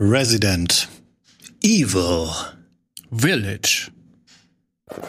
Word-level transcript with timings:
Resident 0.00 0.88
Evil 1.62 2.28
Village. 3.12 3.92
Also 4.88 5.02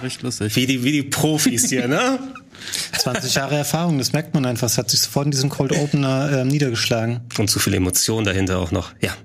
richtig 0.00 0.22
lustig. 0.22 0.54
Wie 0.54 0.66
die, 0.66 0.84
wie 0.84 0.92
die 0.92 1.02
Profis 1.02 1.68
hier, 1.68 1.88
ne? 1.88 2.20
20 2.98 3.34
Jahre 3.34 3.56
Erfahrung, 3.56 3.98
das 3.98 4.12
merkt 4.12 4.32
man 4.32 4.46
einfach. 4.46 4.68
Es 4.68 4.78
hat 4.78 4.90
sich 4.90 5.00
sofort 5.00 5.24
in 5.24 5.32
diesem 5.32 5.50
Cold 5.50 5.72
Opener 5.72 6.30
äh, 6.30 6.44
niedergeschlagen. 6.44 7.22
Und 7.36 7.50
zu 7.50 7.58
viel 7.58 7.74
Emotion 7.74 8.22
dahinter 8.22 8.58
auch 8.58 8.70
noch. 8.70 8.92
Ja. 9.00 9.16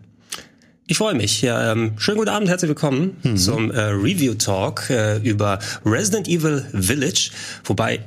Ich 0.87 0.97
freue 0.97 1.13
mich. 1.13 1.43
Ja, 1.43 1.71
ähm, 1.71 1.91
schönen 1.99 2.17
guten 2.17 2.31
Abend, 2.31 2.49
herzlich 2.49 2.69
willkommen 2.69 3.17
mhm. 3.21 3.37
zum 3.37 3.69
äh, 3.69 3.81
Review 3.81 4.33
Talk 4.33 4.89
äh, 4.89 5.17
über 5.17 5.59
Resident 5.85 6.27
Evil 6.27 6.65
Village. 6.73 7.29
Wobei 7.65 7.99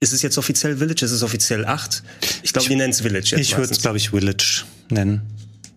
ist 0.00 0.12
es 0.12 0.20
jetzt 0.20 0.36
offiziell 0.36 0.76
Village? 0.76 1.02
Ist 1.04 1.12
es 1.12 1.22
offiziell 1.22 1.64
8? 1.64 2.02
Ich 2.42 2.52
glaube, 2.52 2.68
wir 2.68 2.76
nennen 2.76 2.90
es 2.90 3.00
Village 3.00 3.30
jetzt. 3.36 3.40
Ich 3.40 3.56
würde 3.56 3.72
es, 3.72 3.80
glaube 3.80 3.96
ich, 3.96 4.10
Village 4.10 4.64
nennen. 4.90 5.22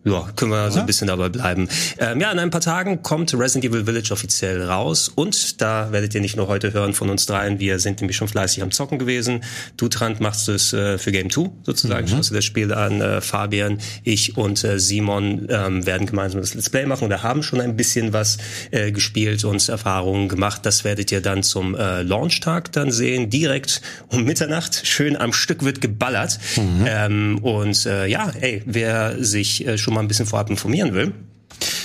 Ja, 0.06 0.30
können 0.36 0.52
wir 0.52 0.58
ja. 0.58 0.72
so 0.72 0.80
ein 0.80 0.86
bisschen 0.86 1.08
dabei 1.08 1.30
bleiben. 1.30 1.68
Ähm, 1.98 2.22
ja, 2.22 2.32
in 2.32 2.38
ein 2.38 2.52
paar 2.52 2.62
Tagen 2.62 3.02
kommt 3.02 3.34
Resident 3.34 3.66
Evil 3.66 3.86
Village 3.86 4.12
offiziell 4.12 4.62
raus 4.62 5.10
und 5.10 5.62
da 5.62 5.92
werdet 5.92 6.14
ihr 6.14 6.22
nicht 6.22 6.38
nur 6.38 6.48
heute 6.48 6.74
hören 6.74 6.94
von 6.94 7.10
uns 7.10 7.26
dreien, 7.26 7.60
wir 7.60 7.80
sind 7.80 8.02
nämlich 8.02 8.16
schon 8.16 8.28
fleißig 8.28 8.62
am 8.62 8.70
Zocken 8.70 9.00
gewesen. 9.00 9.44
Du, 9.78 9.88
Trant, 9.88 10.20
machst 10.20 10.48
es 10.48 10.74
äh, 10.74 11.00
für 11.00 11.12
Game 11.12 11.32
2 11.32 11.50
sozusagen, 11.64 12.06
mhm. 12.06 12.10
schaust 12.12 12.30
du 12.30 12.36
das 12.36 12.46
Spiel 12.46 12.72
an. 12.72 13.02
Äh, 13.02 13.20
Fabian, 13.22 13.80
ich 14.04 14.38
und 14.38 14.64
äh, 14.64 14.80
Simon 14.80 15.48
ähm, 15.50 15.88
werden 15.88 16.06
gemeinsam 16.06 16.40
das 16.40 16.54
Let's 16.54 16.70
Play 16.70 16.86
machen 16.86 17.06
oder 17.06 17.24
haben 17.24 17.42
schon 17.42 17.60
ein 17.60 17.76
bisschen 17.76 18.14
was 18.14 18.38
äh, 18.70 18.92
gespielt 18.92 19.44
und 19.44 19.68
Erfahrungen 19.68 20.30
gemacht. 20.30 20.68
Das 20.68 20.84
werdet 20.84 21.12
ihr 21.12 21.22
dann 21.22 21.42
zum 21.42 21.76
äh, 21.76 22.04
Launchtag 22.04 22.72
dann 22.74 22.92
sehen, 22.92 23.32
direkt 23.32 23.82
um 24.10 24.24
Mitternacht. 24.24 24.82
Schön 24.86 25.18
am 25.18 25.34
Stück 25.34 25.66
wird 25.66 25.82
geballert. 25.82 26.38
Mhm. 26.58 26.86
Ähm, 26.88 27.40
und 27.40 27.88
äh, 27.88 28.06
ja, 28.06 28.32
ey, 28.40 28.62
wer 28.68 29.24
sich 29.24 29.66
äh, 29.66 29.80
schon 29.80 29.95
mal 29.96 30.02
ein 30.02 30.08
bisschen 30.08 30.28
vorab 30.28 30.50
informieren 30.50 30.94
will, 30.94 31.14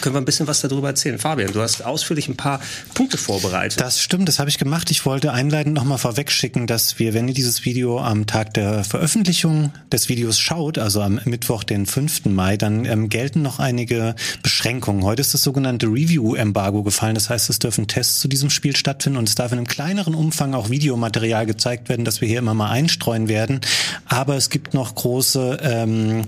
können 0.01 0.15
wir 0.15 0.21
ein 0.21 0.25
bisschen 0.25 0.47
was 0.47 0.61
darüber 0.61 0.89
erzählen. 0.89 1.19
Fabian, 1.19 1.53
du 1.53 1.61
hast 1.61 1.85
ausführlich 1.85 2.29
ein 2.29 2.37
paar 2.37 2.61
Punkte 2.95 3.19
vorbereitet. 3.19 3.81
Das 3.81 4.01
stimmt, 4.01 4.29
das 4.29 4.39
habe 4.39 4.51
ich 4.51 4.59
gemacht. 4.59 4.91
Ich 4.91 5.05
wollte 5.07 5.33
einleitend 5.33 5.75
nochmal 5.75 5.99
vorwegschicken, 5.99 6.67
dass 6.67 6.99
wir, 6.99 7.15
wenn 7.15 7.29
ihr 7.29 7.35
dieses 7.35 7.65
Video 7.65 8.01
am 8.01 8.27
Tag 8.27 8.55
der 8.55 8.85
Veröffentlichung 8.85 9.73
des 9.93 10.09
Videos 10.09 10.39
schaut, 10.39 10.79
also 10.79 11.03
am 11.03 11.21
Mittwoch, 11.25 11.65
den 11.65 11.87
5. 11.87 12.27
Mai, 12.27 12.57
dann 12.57 12.85
ähm, 12.85 13.09
gelten 13.09 13.43
noch 13.43 13.59
einige 13.59 14.15
Beschränkungen. 14.43 15.05
Heute 15.05 15.21
ist 15.21 15.35
das 15.35 15.43
sogenannte 15.43 15.87
Review-Embargo 15.87 16.83
gefallen. 16.83 17.15
Das 17.15 17.31
heißt, 17.31 17.51
es 17.51 17.59
dürfen 17.59 17.87
Tests 17.87 18.21
zu 18.21 18.29
diesem 18.29 18.51
Spiel 18.51 18.77
stattfinden 18.77 19.19
und 19.19 19.29
es 19.29 19.35
darf 19.35 19.53
in 19.53 19.59
einem 19.59 19.67
kleineren 19.67 20.15
Umfang 20.15 20.55
auch 20.55 20.71
Videomaterial 20.71 21.47
gezeigt 21.47 21.89
werden, 21.89 22.05
das 22.05 22.21
wir 22.21 22.29
hier 22.29 22.39
immer 22.39 22.55
mal 22.55 22.71
einstreuen 22.71 23.29
werden. 23.29 23.61
Aber 24.07 24.37
es 24.37 24.51
gibt 24.51 24.75
noch 24.75 24.95
große 24.95 25.59
ähm, 25.63 26.27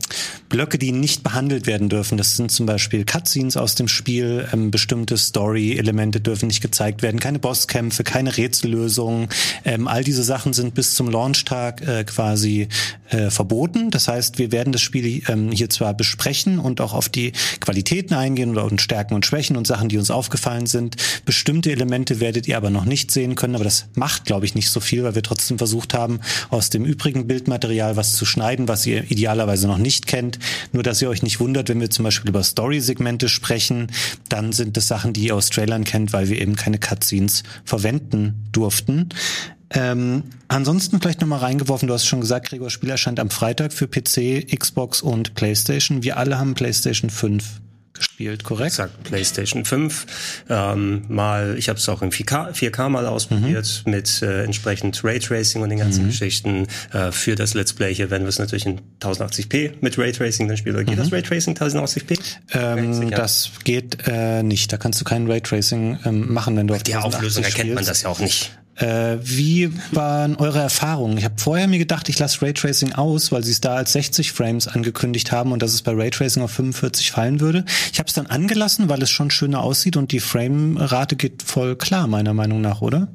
Blöcke, 0.48 0.78
die 0.78 0.92
nicht 0.92 1.22
behandelt 1.22 1.66
werden 1.66 1.88
dürfen. 1.88 2.18
Das 2.18 2.36
sind 2.36 2.50
zum 2.50 2.66
Beispiel 2.66 3.04
Cutscenes 3.32 3.56
aus 3.56 3.74
dem 3.74 3.88
Spiel, 3.88 4.46
ähm, 4.52 4.70
bestimmte 4.70 5.16
Story-Elemente 5.16 6.20
dürfen 6.20 6.48
nicht 6.48 6.60
gezeigt 6.60 7.02
werden, 7.02 7.18
keine 7.18 7.38
Bosskämpfe, 7.38 8.04
keine 8.04 8.36
Rätsellösungen. 8.36 9.28
Ähm, 9.64 9.88
all 9.88 10.04
diese 10.04 10.22
Sachen 10.22 10.52
sind 10.52 10.74
bis 10.74 10.94
zum 10.94 11.08
Launchtag 11.08 11.80
äh, 11.86 12.04
quasi 12.04 12.68
äh, 13.10 13.30
verboten. 13.30 13.90
Das 13.90 14.08
heißt, 14.08 14.38
wir 14.38 14.52
werden 14.52 14.72
das 14.72 14.82
Spiel 14.82 15.22
ähm, 15.28 15.50
hier 15.50 15.70
zwar 15.70 15.94
besprechen 15.94 16.58
und 16.58 16.80
auch 16.80 16.92
auf 16.92 17.08
die 17.08 17.32
Qualitäten 17.60 18.14
eingehen 18.14 18.50
oder 18.50 18.64
und 18.64 18.80
Stärken 18.80 19.14
und 19.14 19.24
Schwächen 19.24 19.56
und 19.56 19.66
Sachen, 19.66 19.88
die 19.88 19.98
uns 19.98 20.10
aufgefallen 20.10 20.66
sind. 20.66 20.96
Bestimmte 21.24 21.70
Elemente 21.72 22.20
werdet 22.20 22.46
ihr 22.48 22.56
aber 22.56 22.70
noch 22.70 22.84
nicht 22.84 23.10
sehen 23.10 23.34
können, 23.34 23.54
aber 23.54 23.64
das 23.64 23.86
macht, 23.94 24.26
glaube 24.26 24.44
ich, 24.44 24.54
nicht 24.54 24.70
so 24.70 24.80
viel, 24.80 25.04
weil 25.04 25.14
wir 25.14 25.22
trotzdem 25.22 25.58
versucht 25.58 25.94
haben, 25.94 26.20
aus 26.50 26.70
dem 26.70 26.84
übrigen 26.84 27.26
Bildmaterial 27.26 27.96
was 27.96 28.16
zu 28.16 28.24
schneiden, 28.24 28.68
was 28.68 28.86
ihr 28.86 29.10
idealerweise 29.10 29.66
noch 29.66 29.78
nicht 29.78 30.06
kennt. 30.06 30.38
Nur, 30.72 30.82
dass 30.82 31.00
ihr 31.00 31.08
euch 31.08 31.22
nicht 31.22 31.40
wundert, 31.40 31.68
wenn 31.68 31.80
wir 31.80 31.90
zum 31.90 32.04
Beispiel 32.04 32.28
über 32.28 32.42
Story-Segmente 32.42 33.21
sprechen 33.28 33.52
sprechen, 33.52 33.88
dann 34.28 34.52
sind 34.52 34.76
es 34.76 34.88
Sachen, 34.88 35.12
die 35.12 35.26
ihr 35.26 35.36
aus 35.36 35.50
Trailern 35.50 35.84
kennt, 35.84 36.12
weil 36.12 36.28
wir 36.28 36.40
eben 36.40 36.56
keine 36.56 36.78
Cutscenes 36.78 37.42
verwenden 37.64 38.46
durften. 38.52 39.10
Ähm, 39.70 40.24
ansonsten 40.48 41.00
vielleicht 41.00 41.20
nochmal 41.20 41.40
reingeworfen, 41.40 41.88
du 41.88 41.94
hast 41.94 42.06
schon 42.06 42.20
gesagt, 42.20 42.50
Gregor 42.50 42.70
Spiel 42.70 42.90
erscheint 42.90 43.18
am 43.20 43.30
Freitag 43.30 43.72
für 43.72 43.88
PC, 43.88 44.46
Xbox 44.58 45.00
und 45.00 45.34
Playstation. 45.34 46.02
Wir 46.02 46.18
alle 46.18 46.38
haben 46.38 46.54
Playstation 46.54 47.10
5 47.10 47.61
gespielt, 47.94 48.44
korrekt? 48.44 48.72
Exakt, 48.72 49.02
PlayStation 49.04 49.64
5. 49.64 50.44
Ähm, 50.48 51.04
mal, 51.08 51.56
ich 51.58 51.68
habe 51.68 51.78
es 51.78 51.88
auch 51.88 52.02
in 52.02 52.10
4K, 52.10 52.52
4K 52.52 52.88
mal 52.88 53.06
ausprobiert 53.06 53.82
mhm. 53.84 53.92
mit 53.92 54.22
äh, 54.22 54.44
entsprechend 54.44 55.02
Raytracing 55.04 55.62
und 55.62 55.68
den 55.68 55.78
ganzen 55.78 56.04
mhm. 56.04 56.08
Geschichten. 56.08 56.66
Äh, 56.92 57.12
für 57.12 57.34
das 57.34 57.54
Let's 57.54 57.72
Play 57.72 57.94
hier 57.94 58.10
werden 58.10 58.22
wir 58.24 58.28
es 58.28 58.38
natürlich 58.38 58.66
in 58.66 58.80
1080p 59.00 59.72
mit 59.80 59.98
Raytracing 59.98 60.48
dann 60.48 60.56
spielen. 60.56 60.76
Oder 60.76 60.84
geht 60.84 60.96
mhm. 60.96 61.02
das 61.02 61.12
Raytracing 61.12 61.54
1080p? 61.54 62.18
Ähm, 62.52 63.10
das 63.10 63.50
geht 63.64 63.98
äh, 64.06 64.42
nicht. 64.42 64.72
Da 64.72 64.76
kannst 64.76 65.00
du 65.00 65.04
kein 65.04 65.30
Raytracing 65.30 65.98
ähm, 66.04 66.32
machen, 66.32 66.56
wenn 66.56 66.66
du 66.66 66.74
auf 66.74 66.82
der 66.82 67.04
Auflösung 67.04 67.44
erkennt 67.44 67.74
man 67.74 67.84
das 67.84 68.02
ja 68.02 68.08
auch 68.08 68.20
nicht. 68.20 68.52
Äh, 68.76 69.18
wie 69.22 69.70
waren 69.92 70.36
eure 70.36 70.60
Erfahrungen? 70.60 71.18
Ich 71.18 71.24
habe 71.24 71.34
vorher 71.36 71.68
mir 71.68 71.78
gedacht, 71.78 72.08
ich 72.08 72.18
lasse 72.18 72.40
Raytracing 72.42 72.92
aus, 72.92 73.30
weil 73.30 73.44
sie 73.44 73.52
es 73.52 73.60
da 73.60 73.74
als 73.74 73.92
60 73.92 74.32
Frames 74.32 74.66
angekündigt 74.66 75.30
haben 75.30 75.52
und 75.52 75.62
dass 75.62 75.74
es 75.74 75.82
bei 75.82 75.92
Raytracing 75.92 76.42
auf 76.42 76.52
45 76.52 77.10
fallen 77.10 77.40
würde. 77.40 77.64
Ich 77.92 77.98
habe 77.98 78.08
es 78.08 78.14
dann 78.14 78.26
angelassen, 78.26 78.88
weil 78.88 79.02
es 79.02 79.10
schon 79.10 79.30
schöner 79.30 79.62
aussieht 79.62 79.96
und 79.96 80.12
die 80.12 80.20
Framerate 80.20 81.16
geht 81.16 81.42
voll 81.42 81.76
klar, 81.76 82.06
meiner 82.06 82.32
Meinung 82.32 82.60
nach, 82.60 82.80
oder? 82.80 83.08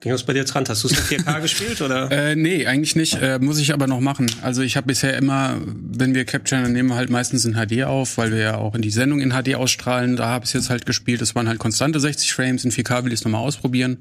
Ging 0.00 0.12
das 0.12 0.22
bei 0.22 0.32
dir 0.32 0.44
dran? 0.44 0.64
Hast 0.68 0.84
du 0.84 0.88
es 0.88 1.10
in 1.10 1.18
4K 1.18 1.40
gespielt 1.40 1.82
oder? 1.82 2.08
Äh, 2.12 2.36
nee, 2.36 2.64
eigentlich 2.66 2.94
nicht. 2.94 3.20
Äh, 3.20 3.40
muss 3.40 3.58
ich 3.58 3.72
aber 3.74 3.88
noch 3.88 3.98
machen. 3.98 4.30
Also 4.42 4.62
ich 4.62 4.76
habe 4.76 4.86
bisher 4.86 5.16
immer, 5.16 5.56
wenn 5.64 6.14
wir 6.14 6.24
Capture, 6.24 6.62
dann 6.62 6.72
nehmen 6.72 6.90
wir 6.90 6.94
halt 6.94 7.10
meistens 7.10 7.44
in 7.44 7.54
HD 7.54 7.82
auf, 7.82 8.16
weil 8.16 8.30
wir 8.30 8.38
ja 8.38 8.56
auch 8.58 8.76
in 8.76 8.82
die 8.82 8.90
Sendung 8.90 9.20
in 9.20 9.32
HD 9.32 9.56
ausstrahlen. 9.56 10.14
Da 10.14 10.28
habe 10.28 10.44
ich 10.44 10.52
jetzt 10.52 10.70
halt 10.70 10.86
gespielt. 10.86 11.20
Das 11.20 11.34
waren 11.34 11.48
halt 11.48 11.58
konstante 11.58 11.98
60 11.98 12.32
Frames. 12.32 12.64
In 12.64 12.70
4K 12.70 13.04
will 13.04 13.12
ich 13.12 13.18
es 13.18 13.24
nochmal 13.24 13.40
ausprobieren. 13.42 13.98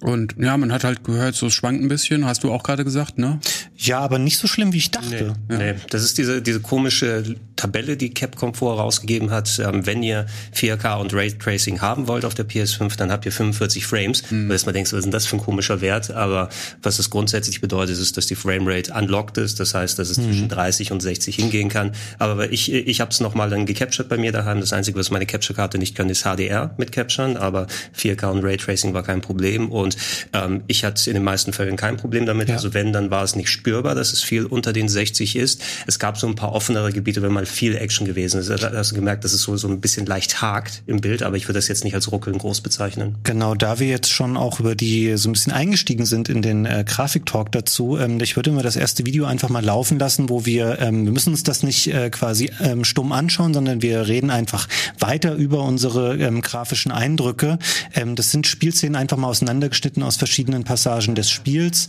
Und 0.00 0.34
ja, 0.38 0.56
man 0.56 0.72
hat 0.72 0.84
halt 0.84 1.04
gehört, 1.04 1.34
so 1.34 1.46
es 1.46 1.54
schwankt 1.54 1.82
ein 1.82 1.88
bisschen. 1.88 2.26
Hast 2.26 2.44
du 2.44 2.52
auch 2.52 2.62
gerade 2.62 2.84
gesagt, 2.84 3.18
ne? 3.18 3.40
Ja, 3.76 4.00
aber 4.00 4.18
nicht 4.18 4.38
so 4.38 4.46
schlimm, 4.46 4.72
wie 4.72 4.78
ich 4.78 4.90
dachte. 4.90 5.34
Nee, 5.48 5.54
ja. 5.54 5.72
nee. 5.72 5.74
das 5.90 6.02
ist 6.02 6.18
diese, 6.18 6.42
diese 6.42 6.60
komische 6.60 7.36
Tabelle, 7.56 7.96
die 7.96 8.12
Capcom 8.12 8.54
vorher 8.54 8.82
rausgegeben 8.82 9.30
hat. 9.30 9.58
Ähm, 9.58 9.86
wenn 9.86 10.02
ihr 10.02 10.26
4K 10.54 11.00
und 11.00 11.14
Raytracing 11.14 11.80
haben 11.80 12.08
wollt 12.08 12.24
auf 12.24 12.34
der 12.34 12.46
PS5, 12.46 12.96
dann 12.96 13.10
habt 13.10 13.26
ihr 13.26 13.32
45 13.32 13.86
Frames. 13.86 14.30
Mhm. 14.30 14.48
Weil 14.48 14.58
man 14.64 14.74
denkt, 14.74 14.92
was 14.92 14.98
ist 14.98 15.04
denn 15.04 15.12
das 15.12 15.26
für 15.26 15.36
ein 15.36 15.40
komischer 15.40 15.80
Wert? 15.80 16.10
Aber 16.10 16.48
was 16.82 16.98
das 16.98 17.10
grundsätzlich 17.10 17.60
bedeutet, 17.60 17.98
ist, 17.98 18.16
dass 18.16 18.26
die 18.26 18.34
Framerate 18.34 18.92
unlocked 18.92 19.38
ist. 19.38 19.60
Das 19.60 19.74
heißt, 19.74 19.98
dass 19.98 20.10
es 20.10 20.18
mhm. 20.18 20.24
zwischen 20.24 20.48
30 20.48 20.92
und 20.92 21.00
60 21.00 21.36
hingehen 21.36 21.68
kann. 21.68 21.92
Aber 22.18 22.52
ich, 22.52 22.72
ich 22.72 23.00
habe 23.00 23.10
es 23.10 23.20
nochmal 23.20 23.50
dann 23.50 23.66
gecaptured 23.66 24.08
bei 24.08 24.18
mir 24.18 24.32
daheim. 24.32 24.60
Das 24.60 24.72
Einzige, 24.72 24.98
was 24.98 25.10
meine 25.10 25.26
Capture-Karte 25.26 25.78
nicht 25.78 25.94
kann, 25.94 26.08
ist 26.10 26.24
HDR 26.24 26.74
mit 26.76 26.92
Capturen. 26.92 27.36
Aber 27.36 27.66
4K 27.96 28.30
und 28.30 28.44
Raytracing 28.44 28.94
war 28.94 29.02
kein 29.02 29.20
Problem. 29.20 29.70
Und 29.70 29.85
ähm, 30.32 30.62
ich 30.66 30.84
hatte 30.84 31.10
in 31.10 31.14
den 31.14 31.24
meisten 31.24 31.52
Fällen 31.52 31.76
kein 31.76 31.96
Problem 31.96 32.26
damit. 32.26 32.48
Ja. 32.48 32.56
Also 32.56 32.74
wenn, 32.74 32.92
dann 32.92 33.10
war 33.10 33.22
es 33.22 33.36
nicht 33.36 33.48
spürbar, 33.48 33.94
dass 33.94 34.12
es 34.12 34.22
viel 34.22 34.46
unter 34.46 34.72
den 34.72 34.88
60 34.88 35.36
ist. 35.36 35.62
Es 35.86 35.98
gab 35.98 36.18
so 36.18 36.26
ein 36.26 36.34
paar 36.34 36.52
offenere 36.52 36.92
Gebiete, 36.92 37.22
wenn 37.22 37.32
mal 37.32 37.46
viel 37.46 37.76
Action 37.76 38.06
gewesen 38.06 38.40
ist. 38.40 38.50
Da 38.50 38.72
hast 38.72 38.92
du 38.92 38.94
gemerkt, 38.94 39.24
dass 39.24 39.32
es 39.32 39.42
so, 39.42 39.56
so 39.56 39.68
ein 39.68 39.80
bisschen 39.80 40.06
leicht 40.06 40.40
hakt 40.40 40.82
im 40.86 41.00
Bild, 41.00 41.22
aber 41.22 41.36
ich 41.36 41.44
würde 41.44 41.58
das 41.58 41.68
jetzt 41.68 41.84
nicht 41.84 41.94
als 41.94 42.10
Ruckeln 42.10 42.38
groß 42.38 42.60
bezeichnen. 42.60 43.16
Genau, 43.24 43.54
da 43.54 43.78
wir 43.78 43.88
jetzt 43.88 44.10
schon 44.10 44.36
auch 44.36 44.60
über 44.60 44.74
die 44.74 45.16
so 45.16 45.28
ein 45.28 45.32
bisschen 45.32 45.52
eingestiegen 45.52 46.06
sind 46.06 46.28
in 46.28 46.42
den 46.42 46.66
äh, 46.66 46.84
Grafiktalk 46.86 47.52
dazu, 47.52 47.98
ähm, 47.98 48.20
ich 48.20 48.36
würde 48.36 48.50
mir 48.50 48.62
das 48.62 48.76
erste 48.76 49.06
Video 49.06 49.24
einfach 49.26 49.48
mal 49.48 49.64
laufen 49.64 49.98
lassen, 49.98 50.28
wo 50.28 50.46
wir, 50.46 50.78
ähm, 50.80 51.04
wir 51.04 51.12
müssen 51.12 51.30
uns 51.30 51.42
das 51.42 51.62
nicht 51.62 51.88
äh, 51.88 52.10
quasi 52.10 52.50
ähm, 52.60 52.84
stumm 52.84 53.12
anschauen, 53.12 53.54
sondern 53.54 53.82
wir 53.82 54.06
reden 54.08 54.30
einfach 54.30 54.68
weiter 54.98 55.34
über 55.34 55.62
unsere 55.62 56.16
ähm, 56.16 56.40
grafischen 56.40 56.92
Eindrücke. 56.92 57.58
Ähm, 57.94 58.16
das 58.16 58.30
sind 58.30 58.46
Spielszenen 58.46 58.96
einfach 58.96 59.16
mal 59.16 59.28
auseinandergeschnitten 59.76 60.02
aus 60.02 60.16
verschiedenen 60.16 60.64
Passagen 60.64 61.14
des 61.14 61.30
Spiels. 61.30 61.88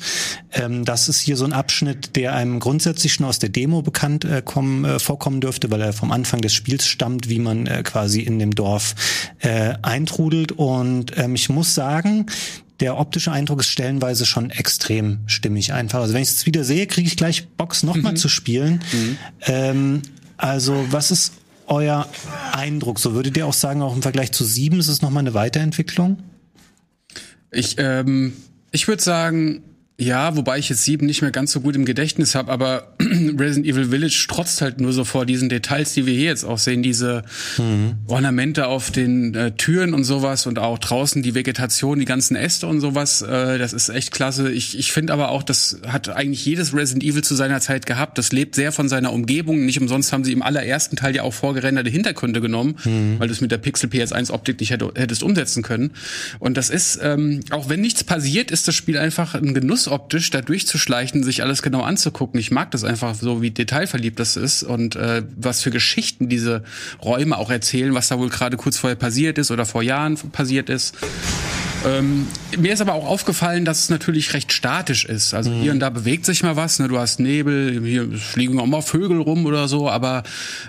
Ähm, 0.52 0.86
das 0.86 1.10
ist 1.10 1.20
hier 1.20 1.38
so 1.38 1.46
ein 1.46 1.54
Abschnitt, 1.54 2.16
der 2.16 2.34
einem 2.34 2.60
grundsätzlich 2.60 3.14
schon 3.14 3.26
aus 3.26 3.40
der 3.40 3.50
Demo 3.50 3.82
bekannt 3.82 4.26
äh, 4.26 4.42
kommen, 4.44 4.86
äh, 4.86 5.00
vorkommen 5.00 5.42
dürfte, 5.42 5.72
weil 5.72 5.82
er 5.82 5.94
vom 5.94 6.12
Anfang 6.12 6.42
des 6.42 6.54
Spiels 6.54 6.86
stammt, 6.86 7.30
wie 7.30 7.40
man 7.40 7.66
äh, 7.66 7.84
quasi 7.84 8.22
in 8.22 8.40
dem 8.40 8.54
Dorf 8.54 8.96
äh, 9.40 9.76
eintrudelt. 9.82 10.52
Und 10.52 11.18
ähm, 11.18 11.36
ich 11.36 11.50
muss 11.50 11.74
sagen, 11.74 12.26
der 12.80 12.98
optische 12.98 13.32
Eindruck 13.32 13.62
ist 13.62 13.70
stellenweise 13.70 14.26
schon 14.26 14.52
extrem 14.52 15.20
stimmig 15.26 15.74
einfach. 15.74 16.02
Also 16.02 16.14
wenn 16.14 16.22
ich 16.22 16.30
es 16.30 16.46
wieder 16.46 16.64
sehe, 16.64 16.86
kriege 16.88 17.08
ich 17.08 17.18
gleich 17.18 17.48
Box 17.58 17.84
nochmal 17.84 18.14
mhm. 18.14 18.18
zu 18.18 18.30
spielen. 18.30 18.84
Mhm. 18.92 19.18
Ähm, 19.48 20.02
also 20.38 20.86
was 20.92 21.10
ist 21.12 21.34
euer 21.66 22.08
Eindruck? 22.54 23.00
So 23.00 23.14
würdet 23.14 23.36
ihr 23.36 23.48
auch 23.48 23.54
sagen, 23.54 23.82
auch 23.82 23.96
im 23.96 24.02
Vergleich 24.02 24.32
zu 24.32 24.46
sieben 24.46 24.80
ist 24.80 24.90
es 24.90 25.02
nochmal 25.02 25.22
eine 25.22 25.34
Weiterentwicklung? 25.34 26.18
Ich, 27.52 27.76
ähm, 27.78 28.34
ich 28.72 28.88
würde 28.88 29.02
sagen, 29.02 29.64
ja, 30.00 30.36
wobei 30.36 30.60
ich 30.60 30.70
jetzt 30.70 30.84
sieben 30.84 31.06
nicht 31.06 31.22
mehr 31.22 31.32
ganz 31.32 31.52
so 31.52 31.62
gut 31.62 31.76
im 31.76 31.86
Gedächtnis 31.86 32.36
habe, 32.36 32.52
aber 32.52 32.96
Resident 33.40 33.66
Evil 33.68 33.90
Village 33.90 34.14
strotzt 34.14 34.62
halt 34.62 34.80
nur 34.80 34.94
so 34.94 35.04
vor 35.04 35.26
diesen 35.26 35.50
Details, 35.50 35.94
die 35.94 36.06
wir 36.06 36.14
hier 36.14 36.26
jetzt 36.26 36.44
auch 36.44 36.58
sehen, 36.58 36.84
diese 36.84 37.24
mhm. 37.58 37.96
Ornamente 38.08 38.68
auf 38.68 38.92
den 38.92 39.34
äh, 39.34 39.52
Türen 39.52 39.94
und 39.94 40.04
sowas 40.04 40.46
und 40.48 40.60
auch 40.60 40.80
draußen 40.80 41.22
die 41.24 41.36
Vegetation, 41.36 42.00
die 42.00 42.06
ganzen 42.06 42.36
Äste 42.36 42.68
und 42.68 42.80
sowas. 42.80 43.22
Äh, 43.22 43.58
das 43.58 43.74
ist 43.74 43.90
echt 43.90 44.12
klasse. 44.12 44.52
Ich, 44.52 44.78
ich 44.78 44.92
finde 44.92 45.14
aber 45.14 45.30
auch, 45.30 45.44
das 45.44 45.80
hat 45.88 46.10
eigentlich 46.10 46.46
jedes 46.46 46.74
Resident 46.74 47.04
Evil 47.04 47.24
zu 47.24 47.36
seiner 47.36 47.62
Zeit 47.62 47.86
gehabt. 47.86 48.18
Das 48.18 48.32
lebt 48.32 48.56
sehr 48.56 48.72
von 48.72 48.90
seiner 48.90 49.14
Umgebung. 49.14 49.66
Nicht 49.66 49.80
umsonst 49.80 50.14
haben 50.14 50.24
sie 50.24 50.34
im 50.34 50.42
allerersten 50.42 50.96
Teil 50.96 51.16
ja 51.16 51.24
auch 51.24 51.34
vorgerenderte 51.34 51.90
Hintergründe 51.90 52.42
genommen, 52.42 52.76
mhm. 52.84 53.20
weil 53.20 53.28
du 53.28 53.34
es 53.34 53.42
mit 53.42 53.52
der 53.52 53.58
Pixel 53.58 53.90
PS1 53.90 54.32
Optik 54.32 54.60
nicht 54.60 54.72
hättest 54.72 55.24
umsetzen 55.24 55.64
können. 55.64 55.92
Und 56.40 56.58
das 56.58 56.70
ist, 56.70 57.00
ähm, 57.02 57.42
auch 57.52 57.70
wenn 57.70 57.82
nichts 57.82 58.04
passiert, 58.04 58.52
ist 58.52 58.68
das 58.68 58.76
Spiel 58.76 58.98
einfach 58.98 59.36
ein 59.36 59.54
Genuss 59.54 59.88
optisch, 59.88 60.30
da 60.30 60.42
durchzuschleichen, 60.42 61.24
sich 61.24 61.44
alles 61.44 61.62
genau 61.62 61.82
anzugucken. 61.82 62.40
Ich 62.40 62.52
mag 62.52 62.72
das 62.72 62.84
einfach 62.84 63.16
so, 63.16 63.27
wie 63.42 63.52
detailverliebt 63.52 64.20
das 64.20 64.36
ist 64.38 64.64
und 64.64 64.96
äh, 64.96 65.24
was 65.36 65.62
für 65.62 65.72
Geschichten 65.72 66.30
diese 66.30 66.64
Räume 67.04 67.38
auch 67.38 67.50
erzählen, 67.50 67.94
was 67.94 68.08
da 68.08 68.20
wohl 68.20 68.30
gerade 68.30 68.58
kurz 68.58 68.78
vorher 68.78 68.96
passiert 68.96 69.38
ist 69.38 69.52
oder 69.52 69.66
vor 69.66 69.84
Jahren 69.84 70.18
passiert 70.32 70.70
ist. 70.70 70.96
Ähm, 71.86 72.28
mir 72.58 72.74
ist 72.74 72.82
aber 72.82 72.94
auch 72.94 73.06
aufgefallen, 73.06 73.66
dass 73.66 73.82
es 73.82 73.90
natürlich 73.90 74.34
recht 74.34 74.52
statisch 74.52 75.06
ist. 75.06 75.34
Also 75.34 75.52
mhm. 75.52 75.62
hier 75.62 75.72
und 75.72 75.80
da 75.80 75.90
bewegt 75.90 76.26
sich 76.26 76.44
mal 76.44 76.56
was. 76.56 76.80
Ne? 76.80 76.88
Du 76.88 76.98
hast 76.98 77.20
Nebel, 77.20 77.82
hier 77.84 78.12
fliegen 78.12 78.60
auch 78.60 78.66
mal 78.66 78.82
Vögel 78.82 79.22
rum 79.22 79.46
oder 79.46 79.68
so. 79.68 79.90
Aber 79.90 80.24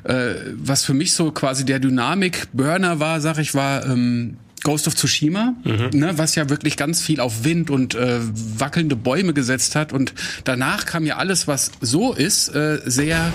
äh, 0.04 0.34
was 0.54 0.84
für 0.84 0.94
mich 0.94 1.12
so 1.12 1.31
quasi 1.32 1.64
der 1.64 1.78
Dynamik-Burner 1.78 3.00
war, 3.00 3.20
sag 3.20 3.38
ich, 3.38 3.54
war 3.54 3.87
ähm, 3.87 4.37
Ghost 4.62 4.87
of 4.87 4.94
Tsushima, 4.94 5.55
mhm. 5.64 5.90
ne, 5.93 6.19
was 6.19 6.34
ja 6.34 6.49
wirklich 6.49 6.76
ganz 6.76 7.00
viel 7.00 7.20
auf 7.20 7.44
Wind 7.44 7.70
und 7.70 7.94
äh, 7.94 8.20
wackelnde 8.58 8.96
Bäume 8.96 9.32
gesetzt 9.32 9.76
hat. 9.76 9.93
Und 9.93 10.14
danach 10.44 10.87
kam 10.87 11.05
ja 11.06 11.16
alles, 11.16 11.46
was 11.49 11.72
so 11.81 12.12
ist, 12.12 12.49
äh, 12.55 12.81
sehr 12.84 13.32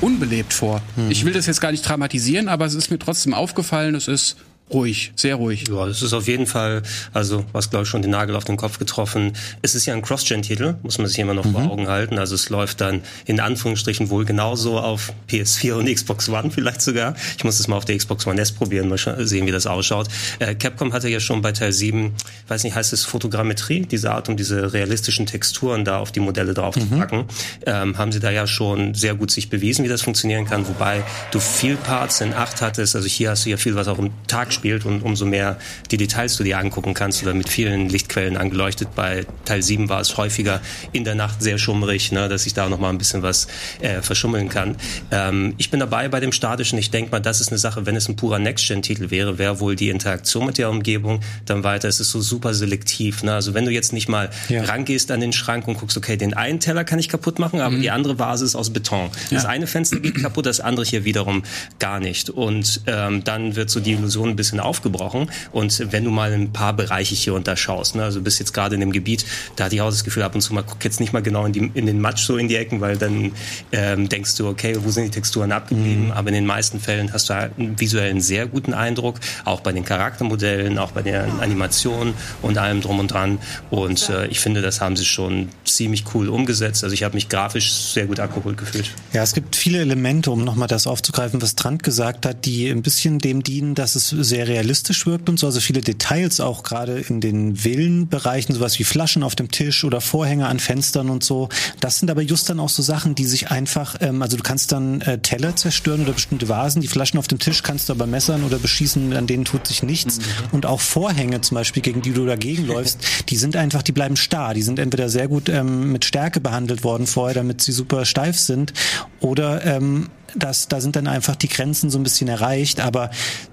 unbelebt 0.00 0.52
vor. 0.52 0.82
Mhm. 0.96 1.10
Ich 1.10 1.24
will 1.24 1.32
das 1.32 1.46
jetzt 1.46 1.60
gar 1.60 1.70
nicht 1.70 1.88
dramatisieren, 1.88 2.48
aber 2.48 2.66
es 2.66 2.74
ist 2.74 2.90
mir 2.90 2.98
trotzdem 2.98 3.34
aufgefallen, 3.34 3.94
es 3.94 4.08
ist 4.08 4.36
ruhig, 4.72 5.12
sehr 5.16 5.36
ruhig. 5.36 5.68
Ja, 5.68 5.86
das 5.86 6.02
ist 6.02 6.12
auf 6.12 6.26
jeden 6.26 6.46
Fall, 6.46 6.82
also 7.12 7.44
was 7.52 7.70
glaube 7.70 7.84
ich 7.84 7.88
schon 7.88 8.02
den 8.02 8.10
Nagel 8.10 8.36
auf 8.36 8.44
den 8.44 8.56
Kopf 8.56 8.78
getroffen. 8.78 9.32
Es 9.62 9.74
ist 9.74 9.86
ja 9.86 9.94
ein 9.94 10.02
Cross-Gen-Titel, 10.02 10.76
muss 10.82 10.98
man 10.98 11.06
sich 11.06 11.18
immer 11.18 11.34
noch 11.34 11.44
mhm. 11.44 11.52
vor 11.52 11.70
Augen 11.70 11.88
halten. 11.88 12.18
Also 12.18 12.34
es 12.34 12.48
läuft 12.50 12.80
dann 12.80 13.02
in 13.26 13.40
Anführungsstrichen 13.40 14.10
wohl 14.10 14.24
genauso 14.24 14.78
auf 14.78 15.12
PS4 15.28 15.74
und 15.74 15.92
Xbox 15.92 16.28
One 16.28 16.50
vielleicht 16.54 16.82
sogar. 16.82 17.14
Ich 17.36 17.44
muss 17.44 17.60
es 17.60 17.68
mal 17.68 17.76
auf 17.76 17.84
der 17.84 17.96
Xbox 17.96 18.26
One 18.26 18.40
S 18.40 18.52
probieren, 18.52 18.88
mal 18.88 18.98
sehen, 18.98 19.46
wie 19.46 19.52
das 19.52 19.66
ausschaut. 19.66 20.08
Äh, 20.38 20.54
Capcom 20.54 20.92
hatte 20.92 21.08
ja 21.08 21.20
schon 21.20 21.42
bei 21.42 21.52
Teil 21.52 21.72
7, 21.72 22.12
weiß 22.48 22.64
nicht, 22.64 22.74
heißt 22.74 22.92
es 22.92 23.04
Fotogrammetrie, 23.04 23.86
diese 23.86 24.12
Art, 24.12 24.28
um 24.28 24.36
diese 24.36 24.72
realistischen 24.72 25.26
Texturen 25.26 25.84
da 25.84 25.98
auf 25.98 26.12
die 26.12 26.20
Modelle 26.20 26.54
drauf 26.54 26.76
mhm. 26.76 26.80
zu 26.80 26.86
packen, 26.88 27.24
ähm, 27.66 27.98
haben 27.98 28.12
sie 28.12 28.20
da 28.20 28.30
ja 28.30 28.46
schon 28.46 28.94
sehr 28.94 29.14
gut 29.14 29.30
sich 29.30 29.50
bewiesen, 29.50 29.84
wie 29.84 29.88
das 29.88 30.02
funktionieren 30.02 30.44
kann, 30.44 30.66
wobei 30.68 31.02
du 31.30 31.40
viel 31.40 31.76
Parts 31.76 32.20
in 32.20 32.32
8 32.34 32.62
hattest, 32.62 32.96
also 32.96 33.08
hier 33.08 33.30
hast 33.30 33.44
du 33.46 33.50
ja 33.50 33.56
viel, 33.56 33.74
was 33.74 33.88
auch 33.88 33.98
im 33.98 34.10
Tag 34.26 34.52
spielt 34.62 34.86
und 34.86 35.02
umso 35.02 35.26
mehr 35.26 35.58
die 35.90 35.96
Details 35.96 36.36
du 36.36 36.44
dir 36.44 36.56
angucken 36.56 36.94
kannst 36.94 37.20
oder 37.24 37.34
mit 37.34 37.48
vielen 37.48 37.88
Lichtquellen 37.88 38.36
angeleuchtet. 38.36 38.94
Bei 38.94 39.26
Teil 39.44 39.60
7 39.60 39.88
war 39.88 40.00
es 40.00 40.16
häufiger 40.16 40.60
in 40.92 41.02
der 41.02 41.16
Nacht 41.16 41.42
sehr 41.42 41.58
schummrig, 41.58 42.12
ne, 42.12 42.28
dass 42.28 42.46
ich 42.46 42.54
da 42.54 42.68
noch 42.68 42.78
mal 42.78 42.90
ein 42.90 42.98
bisschen 42.98 43.22
was 43.22 43.48
äh, 43.80 44.02
verschummeln 44.02 44.48
kann. 44.48 44.76
Ähm, 45.10 45.54
ich 45.58 45.70
bin 45.70 45.80
dabei 45.80 46.08
bei 46.08 46.20
dem 46.20 46.30
statischen. 46.30 46.78
Ich 46.78 46.92
denke 46.92 47.10
mal, 47.10 47.18
das 47.18 47.40
ist 47.40 47.48
eine 47.48 47.58
Sache, 47.58 47.86
wenn 47.86 47.96
es 47.96 48.08
ein 48.08 48.14
purer 48.14 48.38
Next-Gen-Titel 48.38 49.10
wäre, 49.10 49.38
wäre 49.38 49.58
wohl 49.58 49.74
die 49.74 49.88
Interaktion 49.88 50.46
mit 50.46 50.58
der 50.58 50.70
Umgebung 50.70 51.18
dann 51.44 51.64
weiter. 51.64 51.88
Es 51.88 51.98
ist 51.98 52.12
so 52.12 52.20
super 52.20 52.54
selektiv. 52.54 53.24
Ne? 53.24 53.34
Also 53.34 53.54
wenn 53.54 53.64
du 53.64 53.72
jetzt 53.72 53.92
nicht 53.92 54.08
mal 54.08 54.30
ja. 54.48 54.62
rangehst 54.62 55.10
an 55.10 55.18
den 55.18 55.32
Schrank 55.32 55.66
und 55.66 55.76
guckst, 55.76 55.96
okay, 55.96 56.16
den 56.16 56.34
einen 56.34 56.60
Teller 56.60 56.84
kann 56.84 57.00
ich 57.00 57.08
kaputt 57.08 57.40
machen, 57.40 57.60
aber 57.60 57.74
mhm. 57.74 57.82
die 57.82 57.90
andere 57.90 58.20
Vase 58.20 58.44
ist 58.44 58.54
aus 58.54 58.70
Beton. 58.70 59.10
Ja. 59.30 59.38
Das 59.38 59.44
eine 59.44 59.66
Fenster 59.66 59.98
geht 59.98 60.22
kaputt, 60.22 60.46
das 60.46 60.60
andere 60.60 60.86
hier 60.86 61.04
wiederum 61.04 61.42
gar 61.80 61.98
nicht. 61.98 62.30
Und 62.30 62.82
ähm, 62.86 63.24
dann 63.24 63.56
wird 63.56 63.68
so 63.68 63.80
die 63.80 63.94
Illusion 63.94 64.30
ein 64.30 64.36
bisschen 64.42 64.60
aufgebrochen. 64.60 65.30
Und 65.52 65.92
wenn 65.92 66.04
du 66.04 66.10
mal 66.10 66.32
ein 66.32 66.52
paar 66.52 66.72
Bereiche 66.72 67.14
hier 67.14 67.34
und 67.34 67.46
da 67.46 67.56
schaust, 67.56 67.94
ne, 67.94 68.04
also 68.04 68.20
bist 68.20 68.40
jetzt 68.40 68.52
gerade 68.52 68.74
in 68.74 68.80
dem 68.80 68.92
Gebiet, 68.92 69.24
da 69.56 69.64
hatte 69.64 69.76
ich 69.76 69.80
auch 69.80 69.90
das 69.90 70.04
Gefühl, 70.04 70.24
ab 70.24 70.34
und 70.34 70.40
zu 70.40 70.52
mal 70.52 70.64
guck 70.66 70.84
jetzt 70.84 71.00
nicht 71.00 71.12
mal 71.12 71.22
genau 71.22 71.46
in, 71.46 71.52
die, 71.52 71.70
in 71.74 71.86
den 71.86 72.00
Matsch 72.00 72.24
so 72.24 72.36
in 72.36 72.48
die 72.48 72.56
Ecken, 72.56 72.80
weil 72.80 72.96
dann 72.96 73.32
ähm, 73.70 74.08
denkst 74.08 74.36
du, 74.36 74.48
okay, 74.48 74.76
wo 74.80 74.90
sind 74.90 75.04
die 75.04 75.10
Texturen 75.10 75.52
abgegeben? 75.52 76.06
Mhm. 76.06 76.12
Aber 76.12 76.28
in 76.28 76.34
den 76.34 76.46
meisten 76.46 76.80
Fällen 76.80 77.12
hast 77.12 77.30
du 77.30 77.34
halt 77.34 77.52
einen 77.58 77.78
visuellen 77.78 78.20
sehr 78.20 78.46
guten 78.46 78.74
Eindruck, 78.74 79.20
auch 79.44 79.60
bei 79.60 79.72
den 79.72 79.84
Charaktermodellen, 79.84 80.78
auch 80.78 80.92
bei 80.92 81.02
den 81.02 81.40
Animationen 81.40 82.14
und 82.42 82.58
allem 82.58 82.80
drum 82.80 82.98
und 82.98 83.08
dran. 83.08 83.38
Und 83.70 84.08
äh, 84.08 84.26
ich 84.26 84.40
finde, 84.40 84.62
das 84.62 84.80
haben 84.80 84.96
sie 84.96 85.04
schon 85.04 85.48
ziemlich 85.64 86.04
cool 86.14 86.28
umgesetzt. 86.28 86.84
Also 86.84 86.94
ich 86.94 87.02
habe 87.04 87.14
mich 87.14 87.28
grafisch 87.28 87.72
sehr 87.72 88.06
gut 88.06 88.20
abgeholt 88.20 88.56
gefühlt. 88.56 88.90
Ja, 89.12 89.22
es 89.22 89.34
gibt 89.34 89.56
viele 89.56 89.78
Elemente, 89.80 90.30
um 90.30 90.44
nochmal 90.44 90.68
das 90.68 90.86
aufzugreifen, 90.86 91.40
was 91.42 91.54
Trant 91.54 91.82
gesagt 91.82 92.26
hat, 92.26 92.44
die 92.44 92.68
ein 92.68 92.82
bisschen 92.82 93.18
dem 93.18 93.42
dienen, 93.42 93.74
dass 93.74 93.94
es 93.94 94.08
sehr 94.32 94.48
realistisch 94.48 95.04
wirkt 95.04 95.28
und 95.28 95.38
so. 95.38 95.46
Also 95.46 95.60
viele 95.60 95.82
Details 95.82 96.40
auch 96.40 96.62
gerade 96.62 97.00
in 97.00 97.20
den 97.20 97.64
Villenbereichen, 97.64 98.54
sowas 98.54 98.78
wie 98.78 98.84
Flaschen 98.84 99.22
auf 99.22 99.36
dem 99.36 99.50
Tisch 99.50 99.84
oder 99.84 100.00
Vorhänge 100.00 100.46
an 100.46 100.58
Fenstern 100.58 101.10
und 101.10 101.22
so. 101.22 101.50
Das 101.80 101.98
sind 101.98 102.10
aber 102.10 102.22
just 102.22 102.48
dann 102.48 102.58
auch 102.58 102.70
so 102.70 102.82
Sachen, 102.82 103.14
die 103.14 103.26
sich 103.26 103.50
einfach, 103.50 103.96
ähm, 104.00 104.22
also 104.22 104.38
du 104.38 104.42
kannst 104.42 104.72
dann 104.72 105.02
äh, 105.02 105.18
Teller 105.18 105.54
zerstören 105.54 106.00
oder 106.04 106.14
bestimmte 106.14 106.48
Vasen. 106.48 106.80
Die 106.80 106.88
Flaschen 106.88 107.18
auf 107.18 107.28
dem 107.28 107.40
Tisch 107.40 107.62
kannst 107.62 107.90
du 107.90 107.92
aber 107.92 108.06
messern 108.06 108.42
oder 108.42 108.58
beschießen, 108.58 109.12
an 109.12 109.26
denen 109.26 109.44
tut 109.44 109.66
sich 109.66 109.82
nichts. 109.82 110.18
Mhm. 110.18 110.24
Und 110.52 110.64
auch 110.64 110.80
Vorhänge 110.80 111.42
zum 111.42 111.56
Beispiel, 111.56 111.82
gegen 111.82 112.00
die 112.00 112.12
du 112.12 112.24
dagegen 112.24 112.66
läufst, 112.66 113.00
die 113.28 113.36
sind 113.36 113.54
einfach, 113.54 113.82
die 113.82 113.92
bleiben 113.92 114.16
starr. 114.16 114.54
Die 114.54 114.62
sind 114.62 114.78
entweder 114.78 115.10
sehr 115.10 115.28
gut 115.28 115.50
ähm, 115.50 115.92
mit 115.92 116.06
Stärke 116.06 116.40
behandelt 116.40 116.84
worden 116.84 117.06
vorher, 117.06 117.34
damit 117.34 117.60
sie 117.60 117.72
super 117.72 118.06
steif 118.06 118.38
sind, 118.38 118.72
oder 119.20 119.62
ähm, 119.66 120.08
das, 120.34 120.68
da 120.68 120.80
sind 120.80 120.96
dann 120.96 121.06
einfach 121.06 121.36
die 121.36 121.48
Grenzen 121.48 121.90
so 121.90 121.98
ein 121.98 122.02
bisschen 122.02 122.28
erreicht, 122.28 122.80
aber 122.80 123.10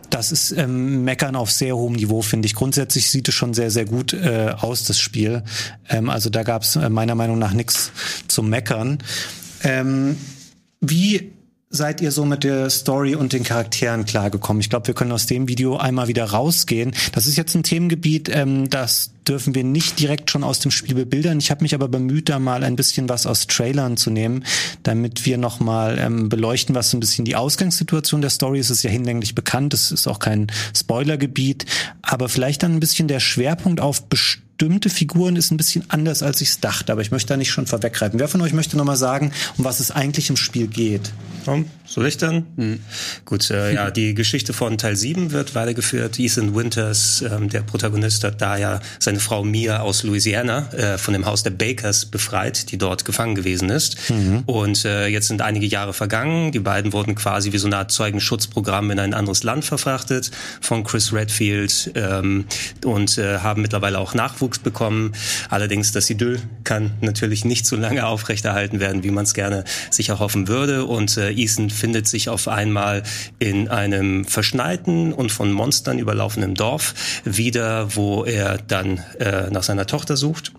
das 0.09 0.31
ist 0.31 0.51
ähm, 0.51 1.03
Meckern 1.03 1.35
auf 1.35 1.51
sehr 1.51 1.75
hohem 1.75 1.93
Niveau, 1.93 2.21
finde 2.21 2.45
ich. 2.45 2.55
Grundsätzlich 2.55 3.09
sieht 3.09 3.27
es 3.27 3.35
schon 3.35 3.53
sehr, 3.53 3.71
sehr 3.71 3.85
gut 3.85 4.13
äh, 4.13 4.53
aus, 4.57 4.83
das 4.83 4.99
Spiel. 4.99 5.43
Ähm, 5.89 6.09
also 6.09 6.29
da 6.29 6.43
gab 6.43 6.63
es 6.63 6.75
äh, 6.75 6.89
meiner 6.89 7.15
Meinung 7.15 7.39
nach 7.39 7.53
nichts 7.53 7.91
zum 8.27 8.49
Meckern. 8.49 8.99
Ähm, 9.63 10.17
wie 10.81 11.31
seid 11.71 12.01
ihr 12.01 12.11
so 12.11 12.25
mit 12.25 12.43
der 12.43 12.69
Story 12.71 13.13
und 13.13 13.31
den 13.31 13.43
Charakteren 13.43 14.05
klargekommen? 14.05 14.59
Ich 14.59 14.71
glaube, 14.71 14.87
wir 14.87 14.95
können 14.95 15.11
aus 15.11 15.27
dem 15.27 15.47
Video 15.47 15.77
einmal 15.77 16.07
wieder 16.07 16.25
rausgehen. 16.25 16.95
Das 17.11 17.27
ist 17.27 17.37
jetzt 17.37 17.53
ein 17.53 17.61
Themengebiet, 17.61 18.27
ähm, 18.33 18.69
das 18.69 19.11
dürfen 19.27 19.53
wir 19.53 19.63
nicht 19.63 19.99
direkt 19.99 20.31
schon 20.31 20.43
aus 20.43 20.59
dem 20.59 20.71
Spiel 20.71 20.95
bebildern. 20.95 21.37
Ich 21.37 21.51
habe 21.51 21.61
mich 21.61 21.75
aber 21.75 21.87
bemüht, 21.87 22.29
da 22.29 22.39
mal 22.39 22.63
ein 22.63 22.75
bisschen 22.75 23.07
was 23.07 23.27
aus 23.27 23.45
Trailern 23.45 23.97
zu 23.97 24.09
nehmen, 24.09 24.43
damit 24.81 25.27
wir 25.27 25.37
nochmal 25.37 25.99
ähm, 25.99 26.29
beleuchten, 26.29 26.73
was 26.73 26.89
so 26.89 26.97
ein 26.97 26.99
bisschen 26.99 27.25
die 27.25 27.35
Ausgangssituation 27.35 28.21
der 28.21 28.31
Story 28.31 28.59
ist. 28.59 28.71
Es 28.71 28.77
ist 28.77 28.83
ja 28.83 28.89
hinlänglich 28.89 29.35
bekannt, 29.35 29.75
es 29.75 29.91
ist 29.91 30.07
auch 30.07 30.17
kein 30.17 30.47
Spoilergebiet, 30.75 31.67
aber 32.01 32.29
vielleicht 32.29 32.63
dann 32.63 32.73
ein 32.73 32.79
bisschen 32.79 33.07
der 33.07 33.19
Schwerpunkt 33.19 33.79
auf 33.79 34.09
bestimmte 34.09 34.48
Figuren 34.89 35.37
ist 35.37 35.51
ein 35.51 35.57
bisschen 35.57 35.85
anders, 35.87 36.21
als 36.21 36.41
ich 36.41 36.49
es 36.49 36.59
dachte, 36.59 36.91
aber 36.91 37.01
ich 37.01 37.11
möchte 37.11 37.29
da 37.29 37.37
nicht 37.37 37.49
schon 37.49 37.65
vorweggreifen. 37.65 38.19
Wer 38.19 38.27
von 38.27 38.41
euch 38.41 38.51
möchte 38.51 38.75
nochmal 38.75 38.97
sagen, 38.97 39.31
um 39.57 39.63
was 39.63 39.79
es 39.79 39.91
eigentlich 39.91 40.29
im 40.29 40.35
Spiel 40.35 40.67
geht? 40.67 41.11
Tom, 41.45 41.65
soll 41.85 42.05
ich 42.07 42.17
dann? 42.17 42.45
Mhm. 42.57 42.79
Gut, 43.23 43.49
äh, 43.49 43.73
ja, 43.73 43.91
die 43.99 44.13
Geschichte 44.13 44.51
von 44.51 44.77
Teil 44.77 44.97
7 44.97 45.31
wird 45.31 45.55
weitergeführt. 45.55 46.19
Ethan 46.19 46.53
Winters, 46.53 47.21
ähm, 47.21 47.47
der 47.47 47.61
Protagonist, 47.61 48.25
hat 48.25 48.41
da 48.41 48.57
ja 48.57 48.81
seine 48.99 49.21
Frau 49.21 49.45
Mia 49.45 49.79
aus 49.79 50.03
Louisiana 50.03 50.71
äh, 50.73 50.97
von 50.97 51.13
dem 51.13 51.25
Haus 51.25 51.43
der 51.43 51.51
Bakers 51.51 52.05
befreit, 52.05 52.71
die 52.71 52.77
dort 52.77 53.05
gefangen 53.05 53.35
gewesen 53.35 53.69
ist. 53.69 54.09
Mhm. 54.09 54.43
Und 54.45 54.83
äh, 54.83 55.07
jetzt 55.07 55.29
sind 55.29 55.41
einige 55.41 55.65
Jahre 55.65 55.93
vergangen. 55.93 56.51
Die 56.51 56.59
beiden 56.59 56.91
wurden 56.91 57.15
quasi 57.15 57.53
wie 57.53 57.57
so 57.57 57.67
eine 57.67 57.77
Art 57.77 57.91
Zeugenschutzprogramm 57.91 58.91
in 58.91 58.99
ein 58.99 59.13
anderes 59.13 59.43
Land 59.43 59.63
verfrachtet 59.63 60.31
von 60.59 60.83
Chris 60.83 61.13
Redfield 61.13 61.91
ähm, 61.95 62.45
und 62.83 63.17
äh, 63.17 63.39
haben 63.39 63.61
mittlerweile 63.61 63.99
auch 63.99 64.13
Nachwuchs 64.13 64.48
bekommen. 64.57 65.13
Allerdings 65.49 65.91
das 65.91 66.09
Idyll 66.09 66.41
kann 66.63 66.91
natürlich 67.01 67.45
nicht 67.45 67.65
so 67.65 67.75
lange 67.75 68.07
aufrechterhalten 68.07 68.79
werden, 68.79 69.03
wie 69.03 69.11
man 69.11 69.25
es 69.25 69.33
gerne 69.33 69.63
sich 69.91 70.09
erhoffen 70.09 70.47
würde. 70.47 70.85
Und 70.85 71.17
äh, 71.17 71.29
Ethan 71.31 71.69
findet 71.69 72.07
sich 72.07 72.29
auf 72.29 72.47
einmal 72.47 73.03
in 73.37 73.67
einem 73.67 74.25
verschneiten 74.25 75.13
und 75.13 75.31
von 75.31 75.51
Monstern 75.51 75.99
überlaufenen 75.99 76.55
Dorf 76.55 76.93
wieder, 77.23 77.95
wo 77.95 78.25
er 78.25 78.57
dann 78.57 78.99
äh, 79.19 79.49
nach 79.51 79.63
seiner 79.63 79.85
Tochter 79.85 80.17
sucht 80.17 80.51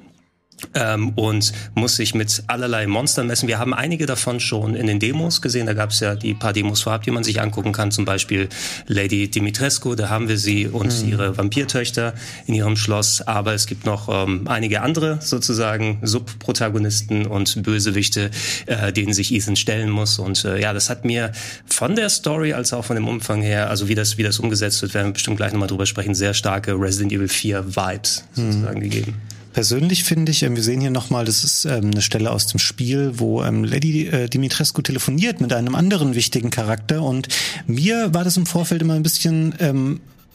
ähm, 0.75 1.11
und 1.11 1.53
muss 1.75 1.97
sich 1.97 2.15
mit 2.15 2.43
allerlei 2.47 2.87
Monstern 2.87 3.27
messen. 3.27 3.49
Wir 3.49 3.59
haben 3.59 3.75
einige 3.75 4.07
davon 4.07 4.41
schon 4.41 4.75
in 4.75 4.87
den 4.87 4.99
Demos 4.99 5.43
gesehen. 5.43 5.67
Da 5.67 5.75
gab 5.75 5.91
es 5.91 6.01
ja 6.01 6.15
die 6.15 6.35
paar 6.35 6.53
Demos 6.53 6.83
vorab, 6.83 7.03
die 7.03 7.11
man 7.11 7.25
sich 7.25 7.41
angucken 7.41 7.73
kann. 7.73 7.91
Zum 7.91 8.05
Beispiel 8.05 8.49
Lady 8.87 9.29
Dimitrescu, 9.29 9.95
da 9.95 10.09
haben 10.09 10.29
wir 10.29 10.39
sie 10.39 10.67
und 10.67 11.03
mhm. 11.03 11.09
ihre 11.09 11.39
Vampirtöchter 11.39 12.15
in 12.47 12.55
ihrem 12.55 12.77
Schloss. 12.77 13.23
Aber 13.23 13.55
es 13.55 13.67
gibt 13.67 13.87
noch 13.87 14.09
ähm, 14.09 14.47
einige 14.49 14.83
andere 14.83 15.19
sozusagen 15.21 15.99
Subprotagonisten 16.03 17.27
und 17.27 17.63
Bösewichte, 17.63 18.31
äh, 18.67 18.93
denen 18.93 19.13
sich 19.13 19.33
Ethan 19.33 19.57
stellen 19.57 19.91
muss. 19.91 20.19
Und 20.19 20.45
äh, 20.45 20.61
ja, 20.61 20.73
das 20.73 20.91
hat 20.91 21.05
mir 21.05 21.33
von 21.67 21.97
der 21.97 22.09
Story 22.09 22.53
als 22.53 22.73
auch 22.73 22.85
von 22.85 22.97
dem 22.97 23.09
Umfang 23.09 23.43
her, 23.43 23.71
also 23.71 23.89
wie 23.89 23.95
das, 23.95 24.19
wie 24.19 24.23
das 24.23 24.39
umgesetzt 24.39 24.83
wird, 24.83 24.95
werden 24.95 25.09
wir 25.09 25.13
bestimmt 25.15 25.37
gleich 25.37 25.53
nochmal 25.53 25.69
drüber 25.69 25.87
sprechen, 25.87 26.15
sehr 26.15 26.35
starke 26.35 26.73
Resident 26.73 27.13
Evil 27.13 27.29
4 27.29 27.77
Vibes 27.77 28.25
mhm. 28.35 28.53
sozusagen 28.53 28.79
mhm. 28.79 28.83
gegeben. 28.83 29.40
Persönlich 29.53 30.05
finde 30.05 30.31
ich, 30.33 30.43
ähm, 30.43 30.57
wir 30.57 30.63
sehen 30.63 30.81
hier 30.81 30.91
nochmal, 30.91 31.25
das 31.25 31.45
ist 31.45 31.65
ähm, 31.65 31.91
eine 31.91 32.03
Stelle 32.03 32.31
aus 32.31 32.47
dem 32.47 32.59
Spiel, 32.59 33.13
wo 33.19 33.43
ähm, 33.43 33.65
Lady 33.65 34.07
äh, 34.07 34.29
Dimitrescu 34.29 34.83
telefoniert 34.83 35.41
mit 35.41 35.53
einem 35.53 35.75
anderen 35.75 36.15
wichtigen 36.15 36.51
Charakter. 36.51 37.03
Und 37.03 37.29
mir 37.67 38.15
war 38.15 38.25
das 38.25 38.37
im 38.37 38.47
Vorfeld 38.47 38.83
immer 38.83 38.95
ein 38.95 39.03
bisschen 39.03 39.55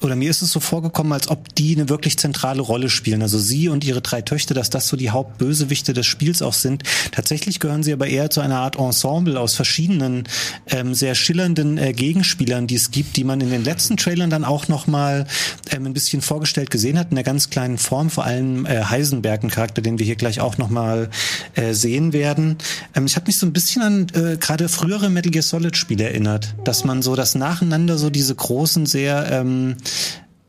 oder 0.02 0.16
mir 0.16 0.30
ist 0.30 0.42
es 0.42 0.52
so 0.52 0.60
vorgekommen, 0.60 1.14
als 1.14 1.30
ob 1.30 1.56
die 1.56 1.76
eine 1.76 1.90
wirklich 1.90 2.18
zentrale 2.18 2.62
Rolle 2.62 2.90
spielen. 2.90 3.22
Also 3.22 3.40
sie 3.40 3.70
und 3.70 3.84
ihre 3.84 4.02
drei 4.02 4.22
Töchter, 4.22 4.54
dass 4.54 4.70
das 4.70 4.88
so 4.88 4.98
die 4.98 5.10
Hauptbösewichte 5.10 5.94
des 5.94 6.06
Spiels 6.06 6.42
auch 6.42 6.54
sind. 6.54 6.84
Tatsächlich 7.12 7.60
gehören 7.60 7.82
sie 7.82 7.94
aber 7.94 8.08
eher 8.08 8.30
zu 8.30 8.42
einer 8.42 8.60
Art 8.60 8.78
Ensemble 8.78 9.40
aus 9.40 9.56
verschiedenen 9.56 10.28
ähm, 10.68 10.94
sehr 10.94 11.16
schillernden 11.16 11.78
äh, 11.78 11.94
Gegenspielern, 11.94 12.68
die 12.68 12.76
es 12.76 12.92
gibt, 12.92 13.16
die 13.16 13.24
man 13.24 13.42
in 13.42 13.50
den 13.50 13.64
letzten 13.64 13.98
Trailern 13.98 14.30
dann 14.30 14.44
auch 14.44 14.68
noch 14.68 14.86
mal 14.86 15.28
ähm, 15.72 15.86
ein 15.86 15.94
bisschen 15.94 16.22
vorgestellt 16.22 16.70
gesehen 16.72 17.00
hat 17.00 17.10
in 17.10 17.16
der 17.16 17.24
ganz 17.24 17.50
kleinen 17.50 17.78
Form. 17.78 18.10
Vor 18.10 18.26
allem 18.26 18.66
äh, 18.66 18.84
Heisenberg, 18.84 19.44
ein 19.44 19.50
Charakter, 19.50 19.82
den 19.82 19.98
wir 19.98 20.06
hier 20.06 20.18
gleich 20.18 20.42
auch 20.42 20.58
noch 20.58 20.70
mal 20.70 21.10
äh, 21.56 21.74
sehen 21.74 22.14
werden. 22.14 22.58
Ähm, 22.96 23.06
ich 23.06 23.16
habe 23.16 23.28
mich 23.28 23.38
so 23.38 23.46
ein 23.46 23.54
bisschen 23.54 23.82
an 23.82 24.08
äh, 24.14 24.38
gerade 24.38 24.68
frühere 24.68 25.10
Metal 25.10 25.32
Gear 25.32 25.44
Solid 25.44 25.78
Spiele 25.78 26.04
erinnert, 26.04 26.54
dass 26.64 26.84
man 26.84 27.02
so 27.02 27.16
das 27.16 27.34
nacheinander 27.34 27.98
so 27.98 28.10
diese 28.10 28.36
großen 28.36 28.86
sehr 28.86 29.32
ähm, 29.32 29.78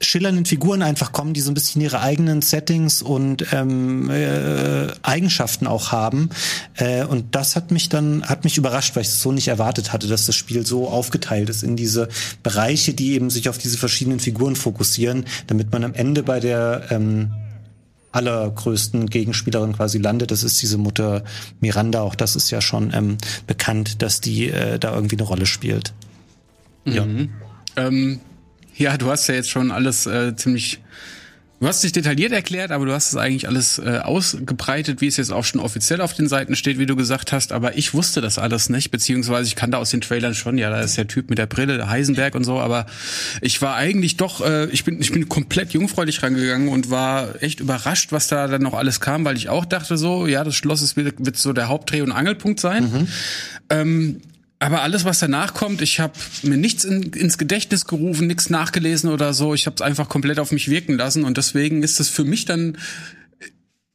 schillernden 0.00 0.44
Figuren 0.44 0.82
einfach 0.82 1.12
kommen, 1.12 1.32
die 1.32 1.40
so 1.40 1.50
ein 1.50 1.54
bisschen 1.54 1.80
ihre 1.80 2.00
eigenen 2.00 2.42
Settings 2.42 3.00
und 3.00 3.46
ähm, 3.52 4.10
äh, 4.10 4.88
Eigenschaften 5.02 5.66
auch 5.66 5.90
haben. 5.90 6.28
Äh, 6.74 7.04
und 7.04 7.34
das 7.34 7.56
hat 7.56 7.70
mich 7.70 7.88
dann, 7.88 8.22
hat 8.24 8.44
mich 8.44 8.58
überrascht, 8.58 8.94
weil 8.94 9.02
ich 9.02 9.08
es 9.08 9.22
so 9.22 9.32
nicht 9.32 9.48
erwartet 9.48 9.92
hatte, 9.92 10.06
dass 10.06 10.26
das 10.26 10.36
Spiel 10.36 10.66
so 10.66 10.88
aufgeteilt 10.88 11.48
ist 11.48 11.62
in 11.62 11.76
diese 11.76 12.08
Bereiche, 12.42 12.92
die 12.92 13.12
eben 13.12 13.30
sich 13.30 13.48
auf 13.48 13.56
diese 13.56 13.78
verschiedenen 13.78 14.20
Figuren 14.20 14.54
fokussieren, 14.54 15.24
damit 15.46 15.72
man 15.72 15.82
am 15.82 15.94
Ende 15.94 16.22
bei 16.22 16.40
der 16.40 16.88
ähm, 16.90 17.32
allergrößten 18.12 19.08
Gegenspielerin 19.08 19.72
quasi 19.72 19.98
landet. 19.98 20.30
Das 20.30 20.42
ist 20.42 20.60
diese 20.60 20.76
Mutter 20.76 21.24
Miranda. 21.60 22.02
Auch 22.02 22.14
das 22.14 22.36
ist 22.36 22.50
ja 22.50 22.60
schon 22.60 22.92
ähm, 22.94 23.16
bekannt, 23.46 24.02
dass 24.02 24.20
die 24.20 24.50
äh, 24.50 24.78
da 24.78 24.94
irgendwie 24.94 25.16
eine 25.16 25.26
Rolle 25.26 25.46
spielt. 25.46 25.94
Mhm. 26.84 26.94
Ja. 26.94 27.06
Ähm 27.76 28.20
ja, 28.76 28.96
du 28.96 29.10
hast 29.10 29.26
ja 29.28 29.34
jetzt 29.34 29.50
schon 29.50 29.70
alles 29.70 30.06
äh, 30.06 30.34
ziemlich. 30.36 30.80
Du 31.58 31.66
hast 31.66 31.82
dich 31.82 31.92
detailliert 31.92 32.32
erklärt, 32.32 32.70
aber 32.70 32.84
du 32.84 32.92
hast 32.92 33.08
es 33.08 33.16
eigentlich 33.16 33.48
alles 33.48 33.78
äh, 33.78 34.00
ausgebreitet, 34.02 35.00
wie 35.00 35.06
es 35.06 35.16
jetzt 35.16 35.32
auch 35.32 35.44
schon 35.44 35.58
offiziell 35.58 36.02
auf 36.02 36.12
den 36.12 36.28
Seiten 36.28 36.54
steht, 36.54 36.78
wie 36.78 36.84
du 36.84 36.96
gesagt 36.96 37.32
hast. 37.32 37.50
Aber 37.50 37.78
ich 37.78 37.94
wusste 37.94 38.20
das 38.20 38.38
alles 38.38 38.68
nicht, 38.68 38.90
beziehungsweise 38.90 39.48
ich 39.48 39.56
kannte 39.56 39.78
aus 39.78 39.88
den 39.88 40.02
Trailern 40.02 40.34
schon, 40.34 40.58
ja, 40.58 40.68
da 40.68 40.82
ist 40.82 40.98
der 40.98 41.08
Typ 41.08 41.30
mit 41.30 41.38
der 41.38 41.46
Brille, 41.46 41.78
der 41.78 41.88
Heisenberg 41.88 42.34
und 42.34 42.44
so. 42.44 42.60
Aber 42.60 42.84
ich 43.40 43.62
war 43.62 43.74
eigentlich 43.74 44.18
doch, 44.18 44.44
äh, 44.44 44.66
ich 44.66 44.84
bin, 44.84 45.00
ich 45.00 45.12
bin 45.12 45.30
komplett 45.30 45.72
jungfräulich 45.72 46.22
rangegangen 46.22 46.68
und 46.68 46.90
war 46.90 47.42
echt 47.42 47.60
überrascht, 47.60 48.12
was 48.12 48.28
da 48.28 48.48
dann 48.48 48.60
noch 48.60 48.74
alles 48.74 49.00
kam, 49.00 49.24
weil 49.24 49.38
ich 49.38 49.48
auch 49.48 49.64
dachte 49.64 49.96
so, 49.96 50.26
ja, 50.26 50.44
das 50.44 50.56
Schloss 50.56 50.82
ist, 50.82 50.98
wird, 50.98 51.24
wird 51.24 51.38
so 51.38 51.54
der 51.54 51.70
Hauptdreh- 51.70 52.02
und 52.02 52.12
Angelpunkt 52.12 52.60
sein. 52.60 52.84
Mhm. 52.84 53.08
Ähm, 53.70 54.20
aber 54.58 54.82
alles, 54.82 55.04
was 55.04 55.18
danach 55.18 55.52
kommt, 55.54 55.82
ich 55.82 56.00
habe 56.00 56.14
mir 56.42 56.56
nichts 56.56 56.84
in, 56.84 57.12
ins 57.12 57.36
Gedächtnis 57.36 57.84
gerufen, 57.84 58.26
nichts 58.26 58.48
nachgelesen 58.48 59.10
oder 59.10 59.34
so. 59.34 59.52
Ich 59.52 59.66
habe 59.66 59.76
es 59.76 59.82
einfach 59.82 60.08
komplett 60.08 60.38
auf 60.38 60.50
mich 60.50 60.70
wirken 60.70 60.96
lassen 60.96 61.24
und 61.24 61.36
deswegen 61.36 61.82
ist 61.82 62.00
es 62.00 62.08
für 62.08 62.24
mich 62.24 62.46
dann 62.46 62.78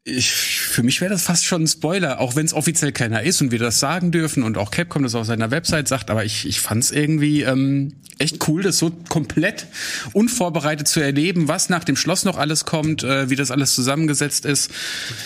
ich, 0.03 0.31
für 0.31 0.81
mich 0.81 0.99
wäre 0.99 1.11
das 1.11 1.23
fast 1.23 1.45
schon 1.45 1.63
ein 1.63 1.67
Spoiler, 1.67 2.19
auch 2.19 2.35
wenn 2.35 2.45
es 2.45 2.53
offiziell 2.53 2.91
keiner 2.91 3.21
ist 3.21 3.41
und 3.41 3.51
wir 3.51 3.59
das 3.59 3.79
sagen 3.79 4.11
dürfen 4.11 4.41
und 4.41 4.57
auch 4.57 4.71
Capcom 4.71 5.03
das 5.03 5.13
auf 5.13 5.27
seiner 5.27 5.51
Website 5.51 5.87
sagt, 5.87 6.09
aber 6.09 6.25
ich, 6.25 6.47
ich 6.47 6.59
fand 6.59 6.83
es 6.83 6.91
irgendwie 6.91 7.43
ähm, 7.43 7.93
echt 8.21 8.47
cool, 8.47 8.61
das 8.63 8.77
so 8.77 8.91
komplett 9.09 9.65
unvorbereitet 10.13 10.87
zu 10.87 10.99
erleben, 10.99 11.47
was 11.47 11.69
nach 11.69 11.83
dem 11.83 11.95
Schloss 11.95 12.23
noch 12.23 12.37
alles 12.37 12.65
kommt, 12.65 13.03
äh, 13.03 13.29
wie 13.29 13.35
das 13.35 13.51
alles 13.51 13.73
zusammengesetzt 13.75 14.45
ist. 14.45 14.71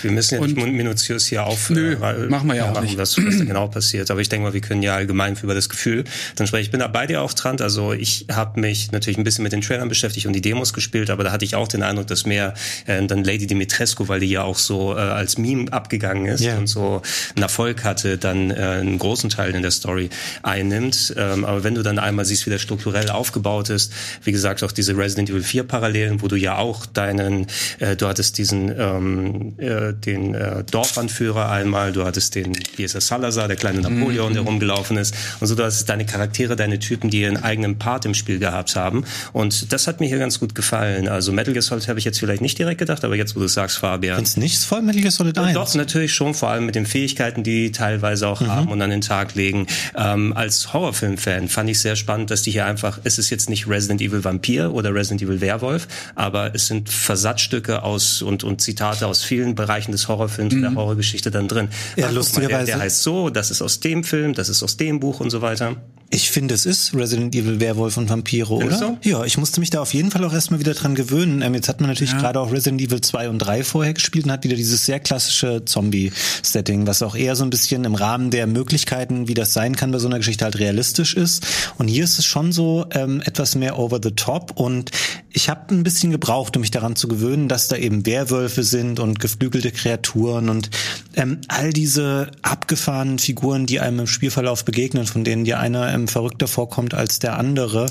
Wir 0.01 0.11
müssen 0.11 0.35
ja 0.35 0.41
und, 0.41 0.55
nicht 0.55 0.67
minutiös 0.67 1.27
hier 1.27 1.45
auf, 1.45 1.69
nö, 1.69 1.93
äh, 1.93 2.27
machen 2.27 2.47
wir 2.47 2.55
ja, 2.55 2.63
ja 2.63 2.69
auch 2.69 2.75
machen, 2.75 2.85
nicht. 2.85 2.97
Was, 2.97 3.17
was 3.17 3.37
da 3.37 3.43
genau 3.45 3.67
passiert. 3.67 4.09
Aber 4.11 4.21
ich 4.21 4.29
denke 4.29 4.47
mal, 4.47 4.53
wir 4.53 4.61
können 4.61 4.81
ja 4.81 4.95
allgemein 4.95 5.35
über 5.41 5.53
das 5.53 5.69
Gefühl 5.69 6.05
dann 6.35 6.47
sprechen. 6.47 6.63
Ich 6.63 6.71
bin 6.71 6.79
da 6.79 6.87
bei 6.87 7.05
dir 7.07 7.21
auch 7.21 7.33
dran. 7.33 7.59
Also 7.59 7.93
ich 7.93 8.25
habe 8.31 8.59
mich 8.59 8.91
natürlich 8.91 9.17
ein 9.17 9.23
bisschen 9.23 9.43
mit 9.43 9.51
den 9.51 9.61
Trailern 9.61 9.89
beschäftigt 9.89 10.25
und 10.25 10.33
die 10.33 10.41
Demos 10.41 10.73
gespielt, 10.73 11.09
aber 11.09 11.23
da 11.23 11.31
hatte 11.31 11.45
ich 11.45 11.55
auch 11.55 11.67
den 11.67 11.83
Eindruck, 11.83 12.07
dass 12.07 12.25
mehr 12.25 12.53
äh, 12.85 13.05
dann 13.05 13.23
Lady 13.23 13.47
Dimitrescu, 13.47 14.07
weil 14.07 14.19
die 14.19 14.29
ja 14.29 14.43
auch 14.43 14.57
so 14.57 14.95
äh, 14.95 14.99
als 14.99 15.37
Meme 15.37 15.71
abgegangen 15.71 16.25
ist 16.27 16.41
yeah. 16.41 16.57
und 16.57 16.67
so 16.67 17.01
einen 17.35 17.43
Erfolg 17.43 17.83
hatte, 17.83 18.17
dann 18.17 18.51
äh, 18.51 18.53
einen 18.53 18.97
großen 18.97 19.29
Teil 19.29 19.53
in 19.53 19.61
der 19.61 19.71
Story 19.71 20.09
einnimmt. 20.43 21.13
Ähm, 21.17 21.45
aber 21.45 21.63
wenn 21.63 21.75
du 21.75 21.83
dann 21.83 21.99
einmal 21.99 22.25
siehst, 22.25 22.45
wie 22.45 22.49
der 22.49 22.59
strukturell 22.85 23.09
aufgebaut 23.09 23.69
ist, 23.69 23.91
wie 24.23 24.31
gesagt, 24.31 24.63
auch 24.63 24.71
diese 24.71 24.95
Resident 24.95 25.29
Evil 25.29 25.41
4 25.41 25.63
Parallelen, 25.63 26.21
wo 26.21 26.27
du 26.27 26.35
ja 26.35 26.57
auch 26.57 26.85
deinen, 26.85 27.47
äh, 27.79 27.95
du 27.95 28.07
hattest 28.07 28.37
diesen 28.37 28.73
ähm, 28.77 29.55
äh, 29.57 29.93
den 29.93 30.35
äh, 30.35 30.63
Dorfanführer 30.63 31.49
einmal, 31.49 31.91
du 31.91 32.05
hattest 32.05 32.35
den 32.35 32.53
DSS 32.53 33.07
Salazar, 33.07 33.47
der 33.47 33.57
kleine 33.57 33.81
Napoleon, 33.81 34.31
mm 34.31 34.35
der 34.35 34.41
rumgelaufen 34.41 34.97
ist 34.97 35.15
und 35.39 35.47
so, 35.47 35.55
du 35.55 35.63
hast 35.63 35.85
deine 35.85 36.05
Charaktere, 36.05 36.57
deine 36.57 36.77
Typen, 36.77 37.09
die 37.09 37.21
ihren 37.21 37.41
eigenen 37.41 37.77
Part 37.77 38.05
im 38.05 38.13
Spiel 38.13 38.37
gehabt 38.37 38.75
haben 38.75 39.05
und 39.31 39.71
das 39.71 39.87
hat 39.87 40.01
mir 40.01 40.07
hier 40.07 40.17
ganz 40.19 40.39
gut 40.39 40.55
gefallen. 40.55 41.07
Also 41.07 41.31
Metal 41.31 41.53
Gear 41.53 41.61
Solid 41.61 41.87
habe 41.87 41.99
ich 41.99 42.05
jetzt 42.05 42.19
vielleicht 42.19 42.41
nicht 42.41 42.59
direkt 42.59 42.79
gedacht, 42.79 43.05
aber 43.05 43.15
jetzt, 43.15 43.35
wo 43.35 43.39
du 43.39 43.47
sagst, 43.47 43.77
Fabian. 43.77 44.15
Findest 44.15 44.37
nichts 44.37 44.65
voll 44.65 44.81
Metal 44.81 45.01
Gear 45.01 45.11
Solid 45.11 45.37
1? 45.37 45.53
Doch, 45.53 45.73
natürlich 45.75 46.13
schon, 46.13 46.33
vor 46.33 46.49
allem 46.49 46.65
mit 46.65 46.75
den 46.75 46.85
Fähigkeiten, 46.85 47.43
die 47.43 47.55
die 47.55 47.71
teilweise 47.71 48.27
auch 48.27 48.41
mhm. 48.41 48.47
haben 48.47 48.67
und 48.67 48.81
an 48.81 48.89
den 48.89 49.01
Tag 49.01 49.35
legen. 49.35 49.67
Ähm, 49.95 50.33
als 50.35 50.73
Horrorfilm-Fan 50.73 51.47
fand 51.47 51.69
ich 51.69 51.79
sehr 51.79 51.95
spannend, 51.95 52.29
dass 52.29 52.41
die 52.41 52.51
hier 52.51 52.65
einfach, 52.65 52.74
es 53.03 53.17
ist 53.17 53.29
jetzt 53.29 53.49
nicht 53.49 53.67
Resident 53.67 54.01
Evil 54.01 54.23
Vampir 54.23 54.73
oder 54.73 54.93
Resident 54.93 55.21
Evil 55.21 55.41
Werwolf, 55.41 55.87
aber 56.15 56.53
es 56.55 56.67
sind 56.67 56.89
Versatzstücke 56.89 57.83
aus 57.83 58.21
und, 58.21 58.43
und 58.43 58.61
Zitate 58.61 59.07
aus 59.07 59.23
vielen 59.23 59.55
Bereichen 59.55 59.91
des 59.91 60.07
Horrorfilms, 60.07 60.53
mhm. 60.53 60.61
der 60.61 60.75
Horrorgeschichte 60.75 61.31
dann 61.31 61.47
drin. 61.47 61.69
Ja, 61.95 62.09
lustigerweise. 62.09 62.65
Der, 62.65 62.75
der 62.75 62.79
heißt 62.79 63.03
so, 63.03 63.29
das 63.29 63.51
ist 63.51 63.61
aus 63.61 63.79
dem 63.79 64.03
Film, 64.03 64.33
das 64.33 64.49
ist 64.49 64.63
aus 64.63 64.77
dem 64.77 64.99
Buch 64.99 65.19
und 65.19 65.29
so 65.29 65.41
weiter. 65.41 65.75
Ich 66.11 66.29
finde, 66.29 66.53
es 66.53 66.65
ist 66.65 66.93
Resident 66.93 67.35
Evil 67.35 67.59
Werwolf 67.59 67.97
und 67.97 68.09
Vampire, 68.09 68.53
oder? 68.53 68.77
So? 68.77 68.97
Ja, 69.03 69.25
ich 69.25 69.37
musste 69.37 69.59
mich 69.59 69.71
da 69.71 69.81
auf 69.81 69.93
jeden 69.93 70.11
Fall 70.11 70.23
auch 70.23 70.33
erstmal 70.33 70.59
wieder 70.59 70.73
dran 70.73 70.93
gewöhnen. 70.93 71.41
Ähm, 71.41 71.55
jetzt 71.55 71.67
hat 71.67 71.81
man 71.81 71.89
natürlich 71.89 72.13
ja. 72.13 72.19
gerade 72.19 72.39
auch 72.39 72.51
Resident 72.51 72.79
Evil 72.79 73.01
2 73.01 73.29
und 73.29 73.39
3 73.39 73.63
vorher 73.63 73.93
gespielt 73.93 74.25
und 74.25 74.31
hat 74.31 74.43
wieder 74.43 74.55
dieses 74.55 74.85
sehr 74.85 74.99
klassische 74.99 75.65
Zombie-Setting, 75.65 76.85
was 76.85 77.01
auch 77.01 77.15
eher 77.15 77.35
so 77.35 77.43
ein 77.43 77.49
bisschen 77.49 77.83
im 77.85 77.95
Rahmen 77.95 78.29
der 78.29 78.45
Möglichkeiten, 78.45 79.27
wie 79.27 79.33
das 79.33 79.53
sein 79.53 79.75
kann 79.75 79.91
bei 79.91 79.97
so 79.97 80.07
einer 80.07 80.17
Geschichte 80.17 80.45
halt 80.45 80.59
realistisch 80.59 81.15
ist. 81.15 81.45
Und 81.77 81.87
hier 81.87 82.03
ist 82.03 82.19
es 82.19 82.25
schon 82.25 82.51
so 82.51 82.64
ähm, 82.91 83.21
etwas 83.25 83.55
mehr 83.55 83.77
over 83.77 83.99
the 84.01 84.11
top 84.11 84.59
und 84.59 84.91
ich 85.29 85.49
habe 85.49 85.73
ein 85.73 85.83
bisschen 85.83 86.11
gebraucht, 86.11 86.55
um 86.55 86.61
mich 86.61 86.71
daran 86.71 86.95
zu 86.95 87.07
gewöhnen, 87.07 87.47
dass 87.47 87.67
da 87.67 87.75
eben 87.75 88.05
Werwölfe 88.05 88.63
sind 88.63 88.99
und 88.99 89.19
geflügelte 89.19 89.71
Kreaturen 89.71 90.49
und 90.49 90.69
ähm, 91.15 91.41
all 91.47 91.73
diese 91.73 92.31
abgefahrenen 92.41 93.19
Figuren, 93.19 93.65
die 93.65 93.79
einem 93.79 93.99
im 93.99 94.07
Spielverlauf 94.07 94.63
begegnen, 94.65 95.05
von 95.05 95.23
denen 95.23 95.43
dir 95.43 95.59
einer 95.59 95.93
ähm, 95.93 96.07
verrückter 96.07 96.47
vorkommt 96.47 96.93
als 96.93 97.19
der 97.19 97.37
andere. 97.37 97.87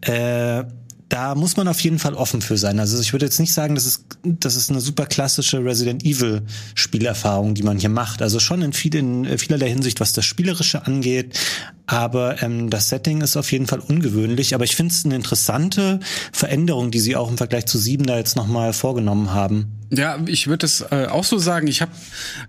Äh, 0.00 0.64
da 1.10 1.34
muss 1.34 1.56
man 1.56 1.66
auf 1.66 1.80
jeden 1.80 1.98
Fall 1.98 2.14
offen 2.14 2.40
für 2.40 2.56
sein. 2.56 2.78
Also 2.78 2.98
ich 3.00 3.12
würde 3.12 3.26
jetzt 3.26 3.40
nicht 3.40 3.52
sagen, 3.52 3.74
das 3.74 3.84
ist, 3.84 4.04
das 4.22 4.54
ist 4.54 4.70
eine 4.70 4.80
super 4.80 5.06
klassische 5.06 5.62
Resident 5.62 6.04
Evil 6.04 6.42
Spielerfahrung, 6.76 7.54
die 7.54 7.64
man 7.64 7.78
hier 7.78 7.88
macht. 7.88 8.22
Also 8.22 8.38
schon 8.38 8.62
in, 8.62 8.72
viel, 8.72 8.94
in 8.94 9.24
äh, 9.24 9.36
vielerlei 9.36 9.68
Hinsicht, 9.68 9.98
was 9.98 10.12
das 10.12 10.24
Spielerische 10.24 10.86
angeht. 10.86 11.38
Aber 11.86 12.40
ähm, 12.42 12.70
das 12.70 12.88
Setting 12.88 13.22
ist 13.22 13.36
auf 13.36 13.50
jeden 13.50 13.66
Fall 13.66 13.80
ungewöhnlich. 13.80 14.54
Aber 14.54 14.62
ich 14.62 14.76
finde 14.76 14.94
es 14.94 15.04
eine 15.04 15.16
interessante 15.16 15.98
Veränderung, 16.32 16.92
die 16.92 17.00
sie 17.00 17.16
auch 17.16 17.28
im 17.28 17.36
Vergleich 17.36 17.66
zu 17.66 17.78
sieben 17.78 18.06
da 18.06 18.16
jetzt 18.16 18.36
nochmal 18.36 18.72
vorgenommen 18.72 19.32
haben. 19.34 19.79
Ja, 19.90 20.18
ich 20.26 20.46
würde 20.46 20.66
es 20.66 20.82
äh, 20.82 21.06
auch 21.10 21.24
so 21.24 21.38
sagen. 21.38 21.66
Ich 21.66 21.82
habe 21.82 21.90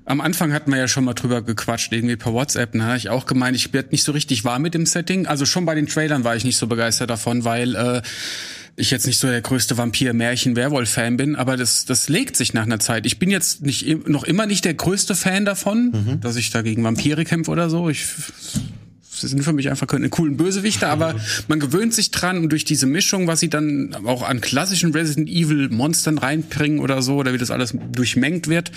am 0.06 0.22
Anfang 0.22 0.54
hatten 0.54 0.72
wir 0.72 0.78
ja 0.78 0.88
schon 0.88 1.04
mal 1.04 1.14
drüber 1.14 1.42
gequatscht, 1.42 1.92
irgendwie 1.92 2.16
per 2.16 2.34
WhatsApp. 2.34 2.74
Da 2.74 2.84
habe 2.84 2.98
ich 2.98 3.10
auch 3.10 3.26
gemeint, 3.26 3.56
ich 3.56 3.74
werde 3.74 3.90
nicht 3.90 4.04
so 4.04 4.12
richtig 4.12 4.46
warm 4.46 4.62
mit 4.62 4.74
dem 4.74 4.86
Setting. 4.86 5.26
Also 5.26 5.46
schon 5.46 5.66
bei 5.66 5.74
den 5.74 5.88
Trailern 5.88 6.24
war 6.24 6.36
ich 6.36 6.44
nicht 6.44 6.58
so 6.58 6.68
begeistert 6.68 7.10
davon, 7.10 7.44
weil 7.44 7.76
äh, 7.76 8.02
ich 8.76 8.92
jetzt 8.92 9.08
nicht 9.08 9.18
so 9.18 9.28
der 9.28 9.42
größte 9.42 9.78
Vampir-Märchen-Werwolf-Fan 9.78 11.18
bin, 11.18 11.36
aber 11.36 11.58
das, 11.58 11.86
das 11.86 12.10
legt 12.10 12.38
sich 12.38 12.54
nach 12.54 12.64
einer 12.64 12.80
Zeit. 12.80 13.06
Ich 13.06 13.20
bin 13.20 13.30
jetzt 13.30 13.64
nicht 13.64 14.08
noch 14.08 14.24
immer 14.24 14.46
nicht 14.46 14.64
der 14.66 14.74
größte 14.74 15.16
Fan 15.16 15.46
davon, 15.46 15.92
mhm. 15.92 16.22
dass 16.22 16.36
ich 16.36 16.52
da 16.52 16.62
gegen 16.62 16.84
Vampire 16.84 17.26
kämpfe 17.26 17.52
oder 17.52 17.70
so. 17.70 17.90
Ich 17.90 18.06
Sie 19.22 19.28
sind 19.28 19.44
für 19.44 19.54
mich 19.54 19.70
einfach 19.70 19.88
keine 19.88 20.10
coolen 20.10 20.38
Bösewichte, 20.38 20.88
aber 20.88 21.16
man 21.48 21.60
gewöhnt 21.60 21.94
sich 21.94 22.12
dran 22.12 22.38
und 22.38 22.50
durch 22.50 22.66
diese 22.66 22.86
Mischung, 22.86 23.28
was 23.28 23.40
sie 23.40 23.50
dann 23.50 23.96
auch 24.06 24.24
an 24.24 24.42
klassischen 24.42 24.92
Resident 24.92 25.30
Evil 25.30 25.70
Monstern 25.70 26.18
reinbringen 26.18 26.80
oder 26.80 27.02
so, 27.02 27.16
oder 27.16 27.34
wie 27.34 27.38
das 27.38 27.52
alles 27.52 27.76
durchmengt 27.92 28.48
wird, 28.48 28.72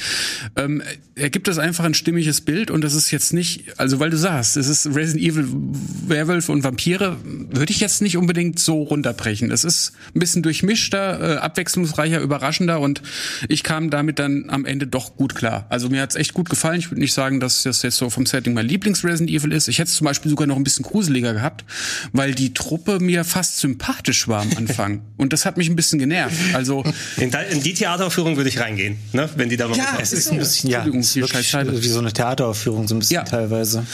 ähm, 0.56 0.82
ergibt 1.14 1.48
das 1.48 1.58
einfach 1.58 1.84
ein 1.84 1.94
stimmiges 1.94 2.40
Bild 2.40 2.70
und 2.70 2.82
das 2.82 2.94
ist 2.94 3.10
jetzt 3.10 3.32
nicht, 3.32 3.78
also 3.78 4.00
weil 4.00 4.10
du 4.10 4.16
sagst, 4.16 4.56
es 4.56 4.68
ist 4.68 4.86
Resident 4.86 5.24
Evil 5.24 5.48
Werwölfe 6.06 6.52
und 6.52 6.64
Vampire, 6.64 7.16
würde 7.24 7.72
ich 7.72 7.80
jetzt 7.80 8.02
nicht 8.02 8.16
unbedingt 8.16 8.58
so 8.58 8.82
runterbrechen. 8.82 9.50
Es 9.50 9.64
ist 9.64 9.92
ein 10.14 10.18
bisschen 10.18 10.42
durchmischter, 10.42 11.36
äh, 11.36 11.36
abwechslungsreicher, 11.38 12.20
überraschender 12.20 12.80
und 12.80 13.02
ich 13.48 13.62
kam 13.62 13.90
damit 13.90 14.18
dann 14.18 14.46
am 14.48 14.64
Ende 14.64 14.86
doch 14.86 15.16
gut 15.16 15.34
klar. 15.34 15.66
Also 15.68 15.88
mir 15.88 16.02
hat's 16.02 16.16
echt 16.16 16.34
gut 16.34 16.50
gefallen. 16.50 16.78
Ich 16.78 16.90
würde 16.90 17.00
nicht 17.00 17.14
sagen, 17.14 17.40
dass 17.40 17.62
das 17.62 17.82
jetzt 17.82 17.96
so 17.96 18.10
vom 18.10 18.26
Setting 18.26 18.54
mein 18.54 18.66
Lieblings-Resident 18.66 19.30
Evil 19.30 19.52
ist. 19.52 19.68
Ich 19.68 19.78
hätte 19.78 19.90
zum 19.90 20.04
Beispiel 20.04 20.34
sogar 20.35 20.49
noch 20.49 20.57
ein 20.57 20.64
bisschen 20.64 20.85
gruseliger 20.85 21.33
gehabt, 21.33 21.64
weil 22.12 22.35
die 22.35 22.53
Truppe 22.55 22.99
mir 22.99 23.25
fast 23.25 23.59
sympathisch 23.59 24.26
war 24.26 24.43
am 24.43 24.50
Anfang. 24.57 25.03
Und 25.17 25.33
das 25.33 25.47
hat 25.47 25.57
mich 25.57 25.69
ein 25.69 25.76
bisschen 25.76 26.00
genervt. 26.00 26.37
Also 26.55 26.83
in, 27.17 27.31
in 27.50 27.62
die 27.62 27.75
Theateraufführung 27.75 28.37
würde 28.37 28.49
ich 28.49 28.59
reingehen, 28.59 28.99
ne? 29.12 29.29
wenn 29.37 29.49
die 29.49 29.57
da 29.57 29.69
mal 29.69 29.79
Ja, 29.79 29.99
es 30.00 30.12
ist 30.12 30.33
ein 30.33 30.38
bisschen, 30.38 30.71
ja, 30.71 30.85
es 30.85 31.17
ist 31.17 31.17
wirklich 31.17 31.55
wie 31.55 31.88
so 31.88 32.00
eine 32.00 32.12
Theateraufführung, 32.12 32.88
so 32.88 32.97
ein 32.97 32.99
bisschen 32.99 33.14
ja. 33.14 33.23
teilweise. 33.23 33.87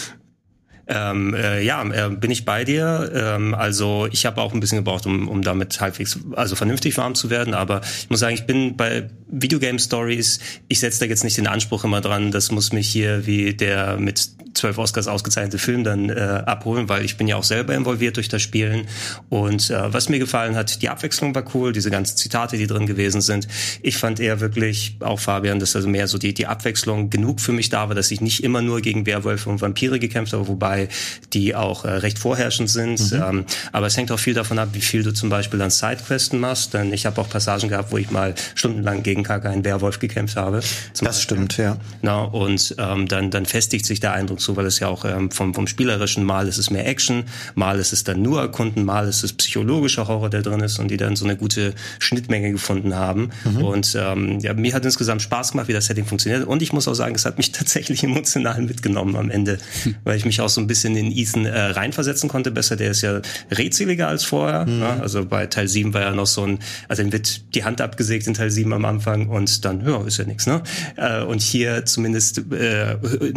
Ähm, 0.89 1.35
äh, 1.35 1.63
ja, 1.63 1.85
äh, 1.85 2.11
bin 2.11 2.33
ich 2.33 2.45
bei 2.45 2.65
dir. 2.65 3.13
Ähm, 3.15 3.55
also 3.55 4.09
ich 4.11 4.27
habe 4.27 4.41
auch 4.41 4.53
ein 4.53 4.59
bisschen 4.59 4.79
gebraucht, 4.79 5.07
um, 5.07 5.29
um 5.29 5.43
damit 5.43 5.81
halbwegs, 5.81 6.19
also 6.35 6.57
vernünftig 6.57 6.97
warm 6.97 7.15
zu 7.15 7.31
werden. 7.31 7.55
Aber 7.55 7.83
ich 7.83 8.11
muss 8.11 8.19
sagen, 8.19 8.35
ich 8.35 8.45
bin 8.45 8.77
bei 8.77 9.09
Videogame 9.29 9.79
Stories, 9.79 10.41
ich 10.67 10.81
setze 10.81 11.01
da 11.01 11.07
jetzt 11.07 11.23
nicht 11.23 11.37
den 11.37 11.47
Anspruch 11.47 11.85
immer 11.85 12.01
dran, 12.01 12.33
das 12.33 12.51
muss 12.51 12.73
mich 12.73 12.89
hier 12.89 13.25
wie 13.27 13.55
der 13.55 13.99
mit 13.99 14.31
zwölf 14.55 14.79
Oscars 14.79 15.09
ausgezeichnete 15.09 15.59
Film 15.59 15.85
dann 15.85 16.11
äh, 16.11 16.43
abholen, 16.47 16.89
weil 16.89 17.05
ich 17.05 17.17
bin 17.17 17.29
ja 17.29 17.37
auch 17.37 17.45
selber 17.45 17.75
involviert 17.75 18.17
durch 18.17 18.29
das 18.29 18.43
Spielen. 18.43 18.87
Und 19.29 19.71
äh, 19.71 19.93
was 19.93 20.09
mir 20.09 20.19
gefallen 20.19 20.57
hat, 20.57 20.83
die 20.83 20.89
Abwechslung 20.89 21.35
war 21.35 21.45
cool, 21.55 21.73
diese 21.73 21.91
ganzen 21.91 22.17
Zitate, 22.17 22.57
die 22.57 22.67
drin 22.67 22.87
gewesen 22.87 23.21
sind. 23.21 23.47
Ich 23.83 23.97
fand 23.97 24.21
eher 24.21 24.41
wirklich, 24.41 24.97
auch 25.01 25.21
Fabian, 25.21 25.61
dass 25.61 25.77
also 25.77 25.89
mehr 25.89 26.09
so 26.09 26.19
die, 26.19 26.35
die 26.35 26.47
Abwechslung 26.47 27.11
genug 27.11 27.41
für 27.41 27.53
mich 27.53 27.69
da 27.69 27.89
war, 27.89 27.95
dass 27.95 28.11
ich 28.11 28.21
nicht 28.21 28.43
immer 28.43 28.63
nur 28.63 28.81
gegen 28.81 29.07
Werwölfe 29.07 29.49
und 29.51 29.61
Vampire 29.61 29.99
gekämpft 29.99 30.33
habe, 30.33 30.49
wobei 30.49 30.89
die 31.33 31.55
auch 31.55 31.85
äh, 31.85 31.91
recht 31.91 32.19
vorherrschend 32.19 32.71
sind. 32.71 33.13
Mhm. 33.13 33.23
Ähm, 33.23 33.45
aber 33.73 33.87
es 33.87 33.97
hängt 33.97 34.11
auch 34.13 34.19
viel 34.19 34.35
davon 34.35 34.59
ab, 34.59 34.71
wie 34.73 34.81
viel 34.81 35.03
du 35.03 35.13
zum 35.13 35.29
Beispiel 35.29 35.61
an 35.63 35.71
Sidequesten 35.71 36.41
machst. 36.41 36.75
Denn 36.75 36.93
ich 36.93 37.07
habe 37.07 37.21
auch 37.21 37.29
Passagen 37.29 37.69
gehabt, 37.69 37.93
wo 37.93 37.99
ich 37.99 38.11
mal 38.11 38.35
stundenlang 38.55 39.03
gegen 39.03 39.23
gar 39.23 39.41
keinen 39.41 39.65
Werwolf 39.65 39.99
gekämpft 39.99 40.37
habe. 40.37 40.57
das 40.59 41.01
Beispiel. 41.01 41.13
stimmt, 41.13 41.57
ja. 41.57 41.77
Na, 42.03 42.23
und 42.23 42.75
ähm, 42.79 43.07
dann, 43.09 43.31
dann 43.31 43.47
festigt 43.47 43.87
sich 43.87 44.01
der 44.01 44.13
Eindruck 44.13 44.40
so, 44.41 44.57
weil 44.57 44.67
es 44.67 44.79
ja 44.79 44.89
auch 44.89 45.05
ähm, 45.05 45.31
vom, 45.31 45.55
vom 45.55 45.67
spielerischen 45.67 46.25
Mal 46.25 46.49
ist 46.49 46.59
es 46.59 46.71
mehr 46.71 46.87
Action, 46.87 47.25
mal 47.55 47.79
ist 47.79 47.93
es 47.93 48.05
dann 48.05 48.23
nur 48.23 48.41
Erkunden, 48.41 48.85
mal 48.85 49.09
ist 49.09 49.23
es 49.23 49.33
psychologischer 49.33 50.09
Horror, 50.09 50.31
der 50.31 50.43
drin 50.43 50.61
ist 50.61 50.79
und 50.79 50.91
die 50.91 50.97
dann 50.97 51.17
so 51.17 51.25
eine 51.25 51.37
gute 51.37 51.75
Schnittmenge 51.99 52.51
gefunden 52.53 52.95
haben. 52.95 53.31
Mhm. 53.45 53.63
Und 53.63 53.97
ähm, 53.99 54.41
ja, 54.41 54.55
mir 54.55 54.75
hat 54.75 54.85
insgesamt 54.85 55.23
Spaß 55.23 55.53
gemacht, 55.53 55.69
wie 55.69 55.73
das 55.73 55.87
Setting 55.87 56.05
funktioniert. 56.05 56.47
Und 56.47 56.63
ich 56.63 56.73
muss 56.73 56.89
auch 56.89 56.95
sagen, 56.95 57.15
es 57.15 57.25
hat 57.25 57.39
mich 57.39 57.53
tatsächlich 57.61 58.03
emotional 58.05 58.61
mitgenommen 58.63 59.17
am 59.17 59.31
Ende, 59.31 59.59
hm. 59.83 59.97
weil 60.05 60.17
ich 60.17 60.25
mich 60.25 60.41
auch 60.41 60.49
so 60.49 60.61
ein 60.61 60.67
bisschen 60.67 60.97
in 60.97 61.11
Ethan 61.11 61.47
äh, 61.47 61.59
reinversetzen 61.59 62.29
konnte 62.29 62.51
besser. 62.51 62.77
Der 62.77 62.91
ist 62.91 63.03
ja 63.03 63.21
redseliger 63.51 64.09
als 64.09 64.25
vorher. 64.25 64.67
Mhm. 64.67 64.81
Ja, 64.81 65.01
also 65.01 65.25
bei 65.25 65.47
Teil 65.47 65.69
7 65.69 65.95
war 65.95 66.03
ja 66.03 66.13
noch 66.13 66.27
so 66.27 66.45
ein, 66.45 66.59
also 66.89 67.03
ihm 67.03 67.13
wird 67.13 67.55
die 67.55 67.65
Hand 67.65 67.81
abgesägt 67.81 68.27
in 68.27 68.35
Teil 68.35 68.51
7 68.51 68.73
am 68.73 68.85
Anfang 68.85 69.29
und 69.29 69.65
dann, 69.65 69.87
ja, 69.87 70.03
ist 70.05 70.19
ja 70.19 70.25
nichts, 70.25 70.47
ne? 70.47 70.63
Äh, 70.97 71.23
und 71.23 71.43
hier 71.43 71.85
zumindest 71.85 72.39
äh, 72.53 72.97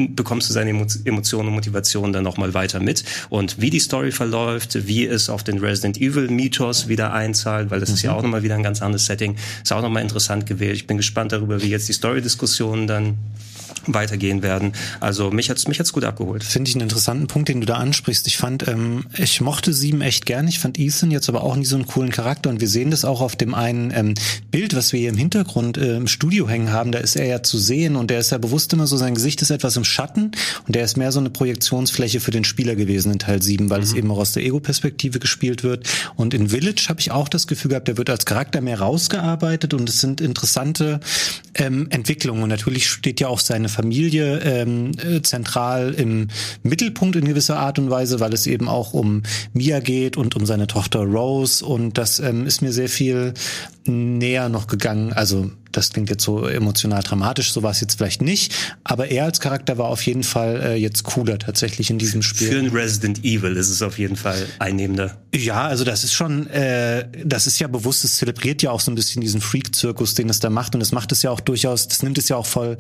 bekommst 0.10 0.50
du 0.50 0.54
seine 0.54 0.70
Emotionen 0.70 0.93
und 1.48 1.54
Motivationen 1.54 2.14
dann 2.14 2.24
nochmal 2.24 2.54
weiter 2.54 2.80
mit. 2.80 3.04
Und 3.30 3.60
wie 3.62 3.70
die 3.70 3.80
Story 3.80 4.12
verläuft, 4.12 4.88
wie 4.88 5.06
es 5.06 5.30
auf 5.30 5.44
den 5.44 5.60
Resident 5.60 5.98
Evil 5.98 6.30
Mythos 6.30 6.88
wieder 6.88 7.14
einzahlt, 7.14 7.72
weil 7.72 7.80
das 7.80 7.90
mhm. 7.90 7.96
ist 7.96 8.02
ja 8.04 8.12
mhm. 8.12 8.18
auch 8.18 8.22
nochmal 8.24 8.44
wieder 8.44 8.56
ein 8.56 8.64
ganz 8.64 8.82
anderes 8.82 9.06
Setting, 9.06 9.36
ist 9.62 9.72
auch 9.72 9.82
nochmal 9.82 10.02
interessant 10.02 10.46
gewählt. 10.46 10.76
Ich 10.76 10.88
bin 10.88 10.98
gespannt 10.98 11.32
darüber, 11.32 11.62
wie 11.62 11.70
jetzt 11.70 11.88
die 11.88 11.94
Story-Diskussionen 11.94 12.88
dann 12.88 13.18
weitergehen 13.88 14.42
werden. 14.42 14.74
Also 15.00 15.32
mich 15.32 15.50
hat's 15.50 15.68
mich 15.68 15.80
hat's 15.80 15.94
gut 15.94 16.04
abgeholt. 16.04 16.44
Finde 16.44 16.70
ich 16.70 16.76
einen 16.76 16.84
interessanten 16.84 17.28
Punkt, 17.28 17.50
den 17.50 17.62
du 17.62 17.68
da 17.68 17.76
ansprichst. 17.76 18.28
Ich 18.28 18.38
fand, 18.38 18.68
ähm, 18.68 19.06
ich 19.18 19.42
mochte 19.42 19.74
Sieben 19.74 20.02
echt 20.02 20.26
gern. 20.26 20.48
Ich 20.48 20.60
fand 20.60 20.80
Ethan 20.80 21.12
jetzt 21.12 21.30
aber 21.30 21.44
auch 21.44 21.56
nie 21.56 21.66
so 21.66 21.76
einen 21.76 21.86
coolen 21.86 22.12
Charakter 22.12 22.50
und 22.50 22.62
wir 22.62 22.68
sehen 22.68 22.92
das 22.92 23.06
auch 23.06 23.22
auf 23.22 23.36
dem 23.36 23.54
einen 23.54 23.92
ähm, 23.92 24.14
Bild, 24.52 24.76
was 24.76 24.94
wir 24.94 25.00
hier 25.00 25.10
im 25.10 25.18
Hintergrund 25.18 25.78
äh, 25.78 25.98
im 25.98 26.08
Studio 26.08 26.48
hängen 26.48 26.72
haben. 26.72 26.92
Da 26.92 27.00
ist 27.00 27.16
er 27.16 27.26
ja 27.26 27.44
zu 27.44 27.58
sehen 27.58 27.96
und 27.96 28.10
der 28.10 28.20
ist 28.20 28.32
ja 28.32 28.38
bewusst 28.38 28.74
immer 28.74 28.88
so, 28.88 28.98
sein 28.98 29.16
Gesicht 29.16 29.42
ist 29.42 29.50
etwas 29.50 29.76
im 29.78 29.84
Schatten 29.84 30.32
und 30.68 30.76
der 30.76 30.84
ist 30.84 30.98
mehr 30.98 31.12
so 31.12 31.20
eine 31.20 31.30
Projektionsfläche 31.30 32.20
für 32.20 32.32
den 32.32 32.44
Spieler 32.44 32.76
gewesen 32.76 33.12
in 33.12 33.20
Teil 33.20 33.42
7, 33.42 33.70
weil 33.70 33.80
mhm. 33.80 33.84
es 33.84 33.94
eben 33.94 34.12
auch 34.12 34.18
aus 34.18 34.34
der 34.34 34.44
Ego-Perspektive 34.44 35.20
gespielt 35.20 35.64
wird. 35.64 35.88
Und 36.16 36.34
in 36.34 36.50
Village 36.50 36.86
habe 36.90 37.00
ich 37.00 37.12
auch 37.12 37.28
das 37.28 37.48
Gefühl 37.48 37.70
gehabt, 37.70 37.88
der 37.88 37.98
wird 37.98 38.10
als 38.10 38.26
Charakter 38.26 38.62
mehr 38.62 38.80
rausgearbeitet 38.80 39.74
und 39.74 39.90
es 39.90 40.00
sind 40.00 40.22
interessante 40.22 41.00
ähm, 41.56 41.88
Entwicklungen. 41.90 42.44
Und 42.44 42.50
natürlich 42.50 42.90
steht 42.90 43.20
ja 43.20 43.28
auch 43.28 43.40
seine 43.40 43.70
Familie 43.74 44.40
ähm, 44.40 44.92
äh, 45.04 45.22
zentral 45.22 45.94
im 45.94 46.30
Mittelpunkt 46.64 47.16
in 47.16 47.26
gewisser 47.26 47.60
Art 47.60 47.80
und 47.80 47.90
Weise, 47.90 48.20
weil 48.20 48.34
es 48.34 48.48
eben 48.48 48.70
auch 48.70 48.94
um 48.94 49.24
Mia 49.54 49.80
geht 49.80 50.16
und 50.16 50.36
um 50.36 50.46
seine 50.46 50.68
Tochter 50.68 51.02
Rose 51.02 51.66
und 51.66 51.98
das 51.98 52.20
ähm, 52.20 52.46
ist 52.46 52.62
mir 52.62 52.72
sehr 52.72 52.90
viel 52.90 53.34
näher 53.86 54.50
noch 54.50 54.68
gegangen. 54.68 55.12
Also 55.12 55.52
das 55.78 55.92
klingt 55.92 56.10
jetzt 56.10 56.24
so 56.24 56.48
emotional 56.48 57.04
dramatisch, 57.04 57.52
so 57.52 57.64
war 57.64 57.72
es 57.72 57.82
jetzt 57.82 57.98
vielleicht 57.98 58.22
nicht, 58.22 58.54
aber 58.84 59.10
er 59.10 59.26
als 59.26 59.40
Charakter 59.40 59.78
war 59.78 59.88
auf 59.88 60.06
jeden 60.06 60.24
Fall 60.24 60.62
äh, 60.62 60.76
jetzt 60.76 61.04
cooler 61.04 61.40
tatsächlich 61.40 61.90
in 61.90 61.98
diesem 61.98 62.22
Spiel. 62.22 62.50
Für 62.50 62.60
ein 62.60 62.70
Resident 62.70 63.24
Evil 63.24 63.58
ist 63.58 63.70
es 63.70 63.82
auf 63.82 64.00
jeden 64.00 64.16
Fall 64.16 64.46
einnehmender. 64.60 65.18
Ja, 65.36 65.64
also 65.64 65.84
das 65.84 66.04
ist 66.04 66.14
schon, 66.14 66.48
äh, 66.48 67.08
das 67.26 67.48
ist 67.48 67.60
ja 67.60 67.68
bewusst, 67.68 68.04
es 68.04 68.18
zelebriert 68.18 68.62
ja 68.62 68.72
auch 68.72 68.80
so 68.80 68.92
ein 68.92 68.96
bisschen 68.96 69.22
diesen 69.22 69.42
Freak-Zirkus, 69.42 70.14
den 70.14 70.30
es 70.30 70.40
da 70.40 70.50
macht 70.50 70.76
und 70.76 70.82
es 70.82 70.92
macht 70.92 71.12
es 71.12 71.24
ja 71.24 71.32
auch 71.32 71.40
durchaus, 71.40 71.88
das 71.88 72.04
nimmt 72.04 72.18
es 72.18 72.30
ja 72.30 72.36
auch 72.36 72.46
voll 72.46 72.78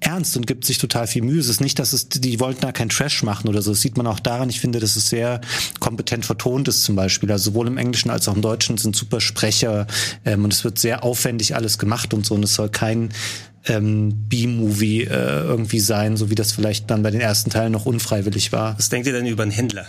ernst 0.00 0.36
und 0.36 0.46
gibt 0.46 0.64
sich 0.64 0.78
total 0.78 1.06
viel 1.06 1.22
Mühe. 1.22 1.40
Es 1.40 1.48
ist 1.48 1.60
nicht, 1.60 1.78
dass 1.78 1.92
es, 1.92 2.08
die 2.08 2.38
wollten 2.38 2.60
da 2.60 2.72
kein 2.72 2.88
Trash 2.88 3.22
machen 3.22 3.48
oder 3.48 3.60
so. 3.60 3.72
Das 3.72 3.80
sieht 3.80 3.96
man 3.96 4.06
auch 4.06 4.20
daran. 4.20 4.48
Ich 4.50 4.60
finde, 4.60 4.78
dass 4.78 4.94
es 4.94 5.08
sehr 5.08 5.40
kompetent 5.80 6.24
vertont 6.24 6.68
ist 6.68 6.84
zum 6.84 6.94
Beispiel. 6.94 7.30
Also 7.32 7.50
sowohl 7.50 7.66
im 7.66 7.78
Englischen 7.78 8.10
als 8.10 8.28
auch 8.28 8.34
im 8.34 8.42
Deutschen 8.42 8.78
sind 8.78 8.94
super 8.94 9.20
Sprecher 9.20 9.86
ähm, 10.24 10.44
und 10.44 10.52
es 10.52 10.64
wird 10.64 10.78
sehr 10.78 11.02
aufwendig 11.02 11.54
alles 11.54 11.78
gemacht 11.78 12.14
und 12.14 12.24
so 12.24 12.35
und 12.36 12.44
es 12.44 12.54
soll 12.54 12.68
kein 12.68 13.10
ähm, 13.66 14.28
B-Movie 14.28 15.04
äh, 15.04 15.42
irgendwie 15.42 15.80
sein, 15.80 16.16
so 16.16 16.30
wie 16.30 16.34
das 16.34 16.52
vielleicht 16.52 16.90
dann 16.90 17.02
bei 17.02 17.10
den 17.10 17.20
ersten 17.20 17.50
Teilen 17.50 17.72
noch 17.72 17.86
unfreiwillig 17.86 18.52
war. 18.52 18.78
Was 18.78 18.88
denkt 18.88 19.06
ihr 19.06 19.12
denn 19.12 19.26
über 19.26 19.42
einen 19.42 19.52
Händler? 19.52 19.86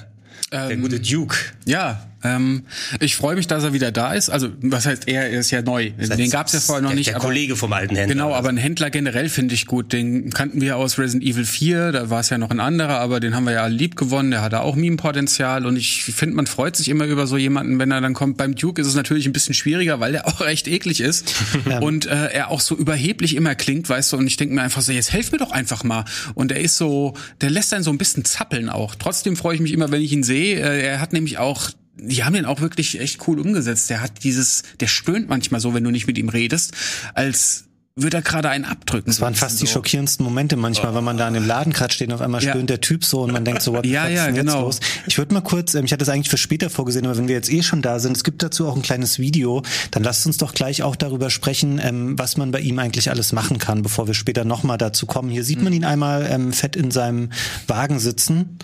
Ähm, 0.52 0.70
der 0.70 0.78
gute 0.78 1.00
Duke. 1.00 1.38
Ja, 1.66 2.08
ähm, 2.24 2.64
ich 3.00 3.16
freue 3.16 3.36
mich, 3.36 3.48
dass 3.48 3.64
er 3.64 3.74
wieder 3.74 3.92
da 3.92 4.14
ist. 4.14 4.30
Also, 4.30 4.50
was 4.62 4.86
heißt 4.86 5.08
er? 5.08 5.30
Er 5.30 5.40
ist 5.40 5.52
ja 5.52 5.62
neu. 5.62 5.92
Den 5.92 6.30
gab 6.32 6.48
es 6.48 6.54
ja 6.54 6.60
vorher 6.60 6.82
noch 6.82 6.90
der, 6.90 6.96
nicht. 6.96 7.10
Der 7.10 7.18
aber, 7.18 7.26
Kollege 7.26 7.56
vom 7.56 7.72
alten 7.74 7.96
Händler. 7.96 8.16
Genau, 8.16 8.34
aber 8.34 8.50
ein 8.50 8.58
Händler 8.58 8.90
generell 8.90 9.30
finde 9.30 9.54
ich 9.54 9.68
gut. 9.68 9.94
Den 9.94 10.32
kannten 10.32 10.60
wir 10.62 10.78
aus 10.78 10.98
Resident 10.98 11.24
Evil 11.24 11.46
4. 11.46 11.92
Da 11.92 12.10
war 12.10 12.22
es 12.22 12.30
ja 12.30 12.38
noch 12.38 12.50
ein 12.50 12.60
anderer, 12.60 13.00
aber 13.00 13.20
den 13.20 13.36
haben 13.36 13.46
wir 13.46 13.54
ja 13.54 13.68
lieb 13.68 13.96
gewonnen. 13.96 14.32
Der 14.32 14.42
hatte 14.42 14.62
auch 14.62 14.76
Meme-Potenzial. 14.76 15.66
Und 15.66 15.78
ich 15.78 16.04
finde, 16.06 16.36
man 16.36 16.48
freut 16.48 16.76
sich 16.76 16.90
immer 16.90 17.06
über 17.06 17.28
so 17.28 17.38
jemanden, 17.38 17.78
wenn 17.78 17.92
er 17.92 18.02
dann 18.02 18.14
kommt. 18.14 18.38
Beim 18.38 18.56
Duke 18.56 18.82
ist 18.82 18.88
es 18.88 18.96
natürlich 18.96 19.28
ein 19.28 19.34
bisschen 19.34 19.54
schwieriger, 19.54 20.00
weil 20.00 20.12
der 20.12 20.28
auch 20.28 20.42
recht 20.42 20.68
eklig 20.68 21.02
ist. 21.02 21.36
ja. 21.70 21.80
Und 21.80 22.08
äh, 22.08 22.32
er 22.32 22.50
auch 22.50 22.62
so 22.62 22.76
überheblich 22.76 23.36
immer 23.36 23.54
klingt, 23.54 23.88
weißt 23.90 24.14
du. 24.14 24.18
Und 24.18 24.28
ich 24.28 24.38
denke 24.38 24.56
mir 24.56 24.64
einfach 24.64 24.82
so, 24.82 24.92
jetzt 24.92 25.14
helf 25.14 25.32
mir 25.32 25.38
doch 25.38 25.52
einfach 25.52 25.84
mal. 25.84 26.06
Und 26.34 26.52
er 26.52 26.62
ist 26.62 26.78
so, 26.78 27.14
der 27.42 27.52
lässt 27.52 27.74
einen 27.74 27.84
so 27.84 27.92
ein 27.92 27.98
bisschen 28.00 28.26
zappeln 28.26 28.70
auch. 28.70 28.96
Trotzdem 28.96 29.36
freue 29.36 29.56
ich 29.56 29.62
mich 29.62 29.74
immer, 29.74 29.92
wenn 29.92 30.02
ich 30.02 30.12
ihn 30.12 30.24
sehe. 30.24 30.60
Äh, 30.60 30.82
er 30.82 31.00
hat 31.00 31.14
nämlich 31.14 31.38
auch 31.38 31.70
die 32.00 32.24
haben 32.24 32.34
den 32.34 32.46
auch 32.46 32.62
wirklich 32.62 33.00
echt 33.00 33.28
cool 33.28 33.40
umgesetzt. 33.40 33.90
Der 33.90 34.02
hat 34.02 34.24
dieses, 34.24 34.64
der 34.80 34.88
stöhnt 34.88 35.30
manchmal 35.30 35.62
so, 35.62 35.74
wenn 35.74 35.84
du 35.84 35.92
nicht 35.92 36.08
mit 36.08 36.18
ihm 36.18 36.30
redest, 36.30 36.74
als 37.14 37.68
würde 37.98 38.18
er 38.18 38.22
gerade 38.22 38.50
einen 38.50 38.64
abdrücken. 38.64 39.08
Das 39.08 39.22
waren 39.22 39.34
fast 39.34 39.58
so. 39.58 39.66
die 39.66 39.72
schockierendsten 39.72 40.24
Momente 40.24 40.56
manchmal, 40.56 40.92
oh. 40.92 40.96
wenn 40.96 41.04
man 41.04 41.18
da 41.18 41.28
in 41.28 41.34
dem 41.34 41.48
Laden 41.48 41.74
gerade 41.74 41.92
steht 41.92 42.10
und 42.10 42.14
auf 42.14 42.22
einmal 42.22 42.44
ja. 42.44 42.52
stöhnt 42.52 42.70
der 42.70 42.80
Typ 42.80 43.04
so 43.04 43.22
und 43.24 43.32
man 43.32 43.44
denkt 43.44 43.64
so, 43.64 43.74
what 43.74 43.86
ja, 43.88 44.08
ja, 44.08 44.30
genau. 44.30 44.62
los? 44.62 44.80
Ich 45.08 45.18
würde 45.18 45.34
mal 45.34 45.42
kurz, 45.42 45.74
ähm, 45.74 45.86
ich 45.86 45.92
hatte 45.92 46.06
das 46.06 46.10
eigentlich 46.10 46.30
für 46.30 46.38
später 46.38 46.70
vorgesehen, 46.70 47.06
aber 47.08 47.18
wenn 47.18 47.28
wir 47.28 47.36
jetzt 47.36 47.52
eh 47.52 47.64
schon 47.64 47.82
da 47.82 48.00
sind, 48.00 48.16
es 48.16 48.24
gibt 48.24 48.44
dazu 48.44 48.68
auch 48.68 48.76
ein 48.76 48.84
kleines 48.84 49.18
Video, 49.18 49.64
dann 49.90 50.04
lasst 50.04 50.28
uns 50.28 50.38
doch 50.38 50.54
gleich 50.54 50.84
auch 50.84 50.96
darüber 50.96 51.32
sprechen, 51.32 51.80
ähm, 51.84 52.20
was 52.20 52.38
man 52.38 52.52
bei 52.52 52.60
ihm 52.60 52.78
eigentlich 52.78 53.10
alles 53.10 53.34
machen 53.34 53.58
kann, 53.58 53.82
bevor 53.82 54.06
wir 54.06 54.14
später 54.14 54.46
nochmal 54.46 54.78
dazu 54.78 55.08
kommen. 55.08 55.30
Hier 55.30 55.44
sieht 55.44 55.64
man 55.64 55.74
mhm. 55.74 55.78
ihn 55.78 55.86
einmal 55.86 56.28
ähm, 56.30 56.54
fett 56.54 56.76
in 56.76 56.92
seinem 56.92 57.32
Wagen 57.66 58.00
sitzen. 58.00 58.60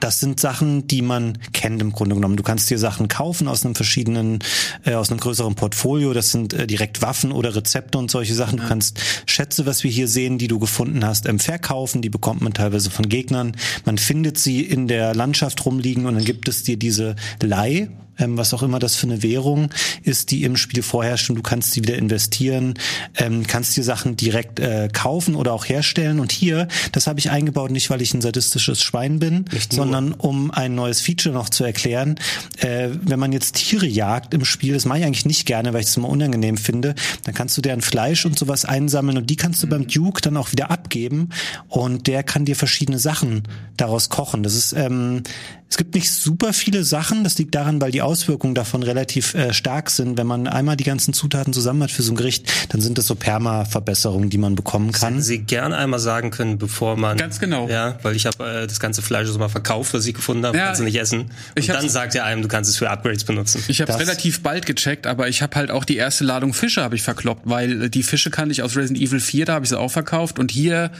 Das 0.00 0.20
sind 0.20 0.38
Sachen, 0.40 0.86
die 0.86 1.02
man 1.02 1.38
kennt 1.52 1.80
im 1.80 1.92
Grunde 1.92 2.14
genommen. 2.14 2.36
Du 2.36 2.42
kannst 2.42 2.68
dir 2.68 2.78
Sachen 2.78 3.08
kaufen 3.08 3.48
aus 3.48 3.64
einem 3.64 3.74
verschiedenen, 3.74 4.40
äh, 4.84 4.94
aus 4.94 5.10
einem 5.10 5.20
größeren 5.20 5.54
Portfolio. 5.54 6.12
Das 6.12 6.32
sind 6.32 6.52
äh, 6.52 6.66
direkt 6.66 7.00
Waffen 7.00 7.32
oder 7.32 7.54
Rezepte 7.54 7.96
und 7.96 8.10
solche 8.10 8.34
Sachen. 8.34 8.58
Du 8.58 8.66
kannst 8.66 9.00
Schätze, 9.24 9.64
was 9.64 9.84
wir 9.84 9.90
hier 9.90 10.08
sehen, 10.08 10.38
die 10.38 10.48
du 10.48 10.58
gefunden 10.58 11.04
hast, 11.04 11.26
ähm, 11.26 11.38
verkaufen. 11.38 12.02
Die 12.02 12.10
bekommt 12.10 12.42
man 12.42 12.52
teilweise 12.52 12.90
von 12.90 13.08
Gegnern. 13.08 13.56
Man 13.84 13.96
findet 13.96 14.38
sie 14.38 14.60
in 14.60 14.86
der 14.86 15.14
Landschaft 15.14 15.64
rumliegen 15.64 16.06
und 16.06 16.14
dann 16.14 16.24
gibt 16.24 16.48
es 16.48 16.62
dir 16.62 16.76
diese 16.76 17.16
Leih 17.40 17.88
ähm, 18.18 18.36
was 18.36 18.54
auch 18.54 18.62
immer 18.62 18.78
das 18.78 18.96
für 18.96 19.06
eine 19.06 19.22
Währung 19.22 19.70
ist, 20.02 20.30
die 20.30 20.44
im 20.44 20.56
Spiel 20.56 20.82
vorherrscht 20.82 21.30
und 21.30 21.36
du 21.36 21.42
kannst 21.42 21.72
sie 21.72 21.82
wieder 21.82 21.96
investieren, 21.96 22.74
ähm, 23.16 23.46
kannst 23.46 23.76
dir 23.76 23.84
Sachen 23.84 24.16
direkt 24.16 24.60
äh, 24.60 24.88
kaufen 24.92 25.34
oder 25.34 25.52
auch 25.52 25.64
herstellen. 25.64 26.20
Und 26.20 26.32
hier, 26.32 26.68
das 26.92 27.06
habe 27.06 27.18
ich 27.18 27.30
eingebaut, 27.30 27.70
nicht 27.70 27.90
weil 27.90 28.02
ich 28.02 28.14
ein 28.14 28.20
sadistisches 28.20 28.82
Schwein 28.82 29.18
bin, 29.18 29.44
sondern 29.70 30.12
um 30.12 30.50
ein 30.50 30.74
neues 30.74 31.00
Feature 31.00 31.34
noch 31.34 31.48
zu 31.48 31.64
erklären. 31.64 32.16
Äh, 32.58 32.90
wenn 33.02 33.18
man 33.18 33.32
jetzt 33.32 33.56
Tiere 33.56 33.86
jagt 33.86 34.34
im 34.34 34.44
Spiel, 34.44 34.74
das 34.74 34.84
mache 34.84 35.00
ich 35.00 35.04
eigentlich 35.04 35.26
nicht 35.26 35.46
gerne, 35.46 35.72
weil 35.72 35.80
ich 35.80 35.88
es 35.88 35.96
immer 35.96 36.08
unangenehm 36.08 36.56
finde, 36.56 36.94
dann 37.24 37.34
kannst 37.34 37.56
du 37.56 37.62
deren 37.62 37.80
Fleisch 37.80 38.26
und 38.26 38.38
sowas 38.38 38.64
einsammeln 38.64 39.18
und 39.18 39.30
die 39.30 39.36
kannst 39.36 39.62
du 39.62 39.66
beim 39.66 39.82
mhm. 39.82 39.88
Duke 39.88 40.20
dann 40.20 40.36
auch 40.36 40.52
wieder 40.52 40.70
abgeben 40.70 41.30
und 41.68 42.06
der 42.06 42.22
kann 42.22 42.44
dir 42.44 42.56
verschiedene 42.56 42.98
Sachen 42.98 43.44
daraus 43.76 44.08
kochen. 44.08 44.42
Das 44.42 44.54
ist 44.54 44.72
ähm, 44.72 45.22
Es 45.68 45.76
gibt 45.76 45.94
nicht 45.96 46.10
super 46.12 46.52
viele 46.52 46.84
Sachen. 46.84 47.24
Das 47.24 47.36
liegt 47.38 47.54
daran, 47.54 47.80
weil 47.80 47.90
die 47.90 48.00
Auswirkungen 48.00 48.54
davon 48.54 48.84
relativ 48.84 49.34
äh, 49.34 49.52
stark 49.52 49.90
sind. 49.90 50.16
Wenn 50.16 50.26
man 50.26 50.46
einmal 50.46 50.76
die 50.76 50.84
ganzen 50.84 51.12
Zutaten 51.12 51.52
zusammen 51.52 51.82
hat 51.82 51.90
für 51.90 52.02
so 52.02 52.12
ein 52.12 52.16
Gericht, 52.16 52.50
dann 52.72 52.80
sind 52.80 52.98
das 52.98 53.08
so 53.08 53.16
Perma-Verbesserungen, 53.16 54.30
die 54.30 54.38
man 54.38 54.54
bekommen 54.54 54.92
kann. 54.92 55.14
Hätten 55.14 55.22
Sie 55.22 55.38
gern 55.40 55.72
einmal 55.72 55.98
sagen 55.98 56.30
können, 56.30 56.58
bevor 56.58 56.96
man 56.96 57.16
Ganz 57.16 57.40
genau. 57.40 57.68
ja, 57.68 57.98
weil 58.02 58.14
ich 58.14 58.26
habe 58.26 58.44
äh, 58.62 58.66
das 58.66 58.78
ganze 58.78 59.02
Fleisch 59.02 59.28
so 59.28 59.38
mal 59.38 59.48
verkauft, 59.48 59.92
was 59.92 60.06
ich 60.06 60.14
gefunden 60.14 60.46
habe, 60.46 60.56
Ja, 60.56 60.66
kannst 60.66 60.80
du 60.80 60.84
nicht 60.84 60.96
essen. 61.00 61.32
ich 61.56 61.68
Und 61.68 61.74
hab's- 61.74 61.82
dann 61.82 61.90
sagt 61.90 62.14
er 62.14 62.24
einem, 62.24 62.42
du 62.42 62.48
kannst 62.48 62.70
es 62.70 62.76
für 62.76 62.88
Upgrades 62.88 63.24
benutzen. 63.24 63.62
Ich 63.66 63.80
habe 63.80 63.98
relativ 63.98 64.42
bald 64.42 64.66
gecheckt, 64.66 65.06
aber 65.06 65.28
ich 65.28 65.42
habe 65.42 65.56
halt 65.56 65.70
auch 65.72 65.84
die 65.84 65.96
erste 65.96 66.24
Ladung 66.24 66.54
Fische 66.54 66.82
habe 66.82 66.94
ich 66.94 67.02
verkloppt, 67.02 67.42
weil 67.44 67.82
äh, 67.84 67.90
die 67.90 68.04
Fische 68.04 68.30
kannte 68.30 68.52
ich 68.52 68.62
aus 68.62 68.76
Resident 68.76 69.00
Evil 69.00 69.20
4, 69.20 69.46
da 69.46 69.54
habe 69.54 69.64
ich 69.64 69.70
sie 69.70 69.78
auch 69.78 69.90
verkauft 69.90 70.38
und 70.38 70.50
hier 70.52 70.90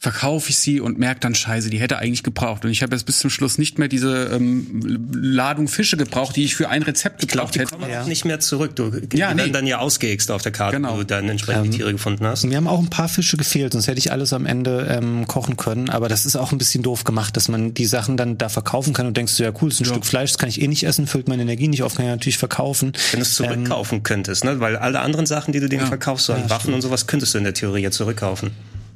verkaufe 0.00 0.50
ich 0.50 0.56
sie 0.58 0.80
und 0.80 0.96
merke 0.98 1.18
dann 1.20 1.34
Scheiße, 1.34 1.70
die 1.70 1.78
hätte 1.80 1.98
eigentlich 1.98 2.22
gebraucht 2.22 2.64
und 2.64 2.70
ich 2.70 2.82
habe 2.84 2.94
jetzt 2.94 3.04
bis 3.04 3.18
zum 3.18 3.30
Schluss 3.30 3.58
nicht 3.58 3.80
mehr 3.80 3.88
diese 3.88 4.30
ähm, 4.32 5.08
Ladung 5.12 5.66
Fische 5.66 5.96
gebraucht, 5.96 6.36
die 6.36 6.44
ich 6.44 6.54
für 6.54 6.68
ein 6.68 6.82
Rezept 6.84 7.20
Ich 7.22 7.28
glaube, 7.28 7.50
gebraucht 7.50 7.54
die 7.56 7.58
hätte. 7.60 7.70
kommen 7.86 8.02
auch 8.02 8.06
nicht 8.06 8.24
mehr 8.24 8.38
zurück. 8.38 8.76
Du, 8.76 8.90
die 8.90 9.16
Ja, 9.16 9.28
werden 9.28 9.46
nee. 9.46 9.50
dann 9.50 9.66
ja 9.66 9.78
ausgeext 9.78 10.30
auf 10.30 10.42
der 10.42 10.52
Karte, 10.52 10.76
Genau. 10.76 10.92
wo 10.94 10.98
du 10.98 11.04
dann 11.06 11.28
entsprechend 11.28 11.64
Ähm, 11.64 11.70
die 11.72 11.76
Tiere 11.78 11.90
gefunden 11.92 12.24
hast. 12.24 12.44
Mir 12.44 12.56
haben 12.58 12.68
auch 12.68 12.78
ein 12.78 12.90
paar 12.90 13.08
Fische 13.08 13.36
gefehlt, 13.36 13.72
sonst 13.72 13.88
hätte 13.88 13.98
ich 13.98 14.12
alles 14.12 14.32
am 14.32 14.46
Ende 14.46 14.86
ähm, 14.88 15.26
kochen 15.26 15.56
können. 15.56 15.90
Aber 15.90 16.08
das 16.08 16.26
ist 16.26 16.36
auch 16.36 16.52
ein 16.52 16.58
bisschen 16.58 16.84
doof 16.84 17.02
gemacht, 17.02 17.36
dass 17.36 17.48
man 17.48 17.74
die 17.74 17.86
Sachen 17.86 18.16
dann 18.16 18.38
da 18.38 18.48
verkaufen 18.48 18.92
kann 18.92 19.06
und 19.08 19.16
denkst 19.16 19.36
du, 19.36 19.42
ja 19.42 19.50
cool, 19.60 19.68
das 19.70 19.80
ist 19.80 19.86
ein 19.88 19.92
Stück 19.94 20.06
Fleisch, 20.06 20.30
das 20.30 20.38
kann 20.38 20.48
ich 20.48 20.62
eh 20.62 20.68
nicht 20.68 20.84
essen, 20.84 21.08
füllt 21.08 21.26
meine 21.26 21.42
Energie 21.42 21.66
nicht 21.66 21.82
auf, 21.82 21.96
kann 21.96 22.04
ich 22.06 22.10
natürlich 22.12 22.38
verkaufen. 22.38 22.92
Wenn 23.10 23.18
du 23.20 23.26
es 23.26 23.40
Ähm, 23.40 23.46
zurückkaufen 23.46 24.04
könntest, 24.04 24.44
ne? 24.44 24.60
weil 24.60 24.76
alle 24.76 25.00
anderen 25.00 25.26
Sachen, 25.26 25.52
die 25.52 25.58
du 25.58 25.68
denen 25.68 25.86
verkaufst, 25.88 26.26
so 26.26 26.34
an 26.34 26.48
Waffen 26.48 26.72
und 26.72 26.82
sowas, 26.82 27.08
könntest 27.08 27.34
du 27.34 27.38
in 27.38 27.44
der 27.44 27.54
Theorie 27.54 27.82
ja 27.82 27.90
zurückkaufen. 27.90 28.52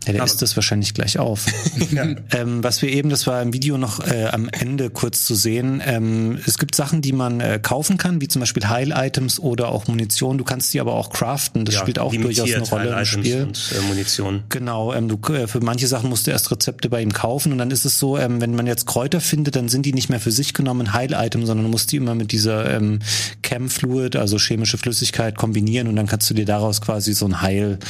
Ja, 0.07 0.13
der 0.13 0.25
isst 0.25 0.43
das 0.43 0.57
wahrscheinlich 0.57 0.95
gleich 0.95 1.19
auf. 1.19 1.47
ähm, 2.33 2.63
was 2.65 2.83
wir 2.83 2.91
eben, 2.91 3.11
das 3.11 3.27
war 3.27 3.43
im 3.43 3.53
Video 3.53 3.79
noch 3.79 4.01
äh, 4.01 4.27
am 4.27 4.49
Ende 4.49 4.91
kurz 4.91 5.25
zu 5.25 5.35
sehen, 5.35 5.83
ähm, 5.85 6.39
es 6.47 6.59
gibt 6.59 6.75
Sachen, 6.75 7.03
die 7.03 7.13
man 7.13 7.41
äh, 7.41 7.59
kaufen 7.63 7.99
kann, 7.99 8.21
wie 8.21 8.29
zum 8.29 8.41
Beispiel 8.41 8.69
Heil-Items 8.69 9.39
oder 9.39 9.69
auch 9.69 9.87
Munition. 9.87 10.39
Du 10.39 10.45
kannst 10.45 10.73
die 10.75 10.81
aber 10.81 10.95
auch 10.95 11.11
craften. 11.11 11.65
Das 11.65 11.75
spielt 11.75 11.99
auch 11.99 12.15
durchaus 12.15 12.53
eine 12.53 12.69
Rolle 12.69 12.99
im 12.99 13.05
Spiel. 13.05 13.43
Und 13.43 13.73
äh, 13.77 13.81
Munition. 13.89 14.45
Genau, 14.49 14.93
ähm, 14.93 15.09
du, 15.09 15.19
äh, 15.33 15.47
für 15.47 15.61
manche 15.61 15.87
Sachen 15.87 16.11
musst 16.11 16.27
du 16.27 16.31
erst 16.31 16.51
Rezepte 16.51 16.89
bei 16.89 17.03
ihm 17.03 17.13
kaufen 17.13 17.53
und 17.53 17.59
dann 17.59 17.71
ist 17.71 17.85
es 17.85 17.99
so, 17.99 18.19
ähm, 18.19 18.41
wenn 18.41 18.55
man 18.55 18.67
jetzt 18.67 18.87
Kräuter 18.87 19.21
findet, 19.21 19.57
dann 19.57 19.69
sind 19.69 19.87
die 19.87 19.93
nicht 19.93 20.09
mehr 20.09 20.21
für 20.21 20.33
sich 20.33 20.55
genommen 20.55 20.93
Heil-Item, 20.93 21.47
sondern 21.47 21.65
du 21.67 21.71
musst 21.71 21.93
die 21.93 21.97
immer 21.97 22.15
mit 22.15 22.33
dieser 22.33 22.71
ähm, 22.71 23.01
Chem-Fluid, 23.43 24.17
also 24.17 24.39
chemische 24.39 24.79
Flüssigkeit, 24.79 25.37
kombinieren 25.37 25.89
und 25.89 25.97
dann 25.97 26.07
kannst 26.07 26.29
du 26.31 26.35
dir 26.35 26.45
daraus 26.45 26.81
quasi 26.81 27.13
so 27.13 27.27
einen 27.27 27.43
Heiltrank 27.43 27.81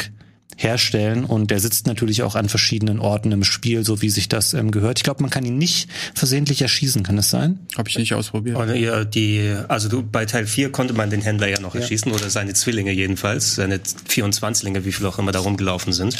äh, 0.00 0.13
herstellen 0.56 1.24
und 1.24 1.50
der 1.50 1.60
sitzt 1.60 1.86
natürlich 1.86 2.22
auch 2.22 2.34
an 2.34 2.48
verschiedenen 2.48 2.98
Orten 2.98 3.32
im 3.32 3.44
Spiel, 3.44 3.84
so 3.84 4.02
wie 4.02 4.10
sich 4.10 4.28
das 4.28 4.54
ähm, 4.54 4.70
gehört. 4.70 4.98
Ich 4.98 5.04
glaube, 5.04 5.22
man 5.22 5.30
kann 5.30 5.44
ihn 5.44 5.58
nicht 5.58 5.88
versehentlich 6.14 6.62
erschießen, 6.62 7.02
kann 7.02 7.16
das 7.16 7.30
sein? 7.30 7.58
Habe 7.76 7.88
ich 7.88 7.98
nicht 7.98 8.14
ausprobiert. 8.14 8.56
Und 8.56 8.74
ja, 8.74 9.04
die, 9.04 9.54
also 9.68 9.88
du, 9.88 10.02
bei 10.02 10.24
Teil 10.26 10.46
4 10.46 10.70
konnte 10.72 10.94
man 10.94 11.10
den 11.10 11.20
Händler 11.22 11.48
ja 11.48 11.60
noch 11.60 11.74
erschießen 11.74 12.10
oder 12.12 12.30
seine 12.30 12.54
Zwillinge 12.54 12.92
jedenfalls, 12.92 13.54
seine 13.54 13.78
24linge, 14.08 14.84
wie 14.84 14.92
viel 14.92 15.06
auch 15.06 15.18
immer 15.18 15.32
da 15.32 15.40
rumgelaufen 15.40 15.92
sind. 15.92 16.16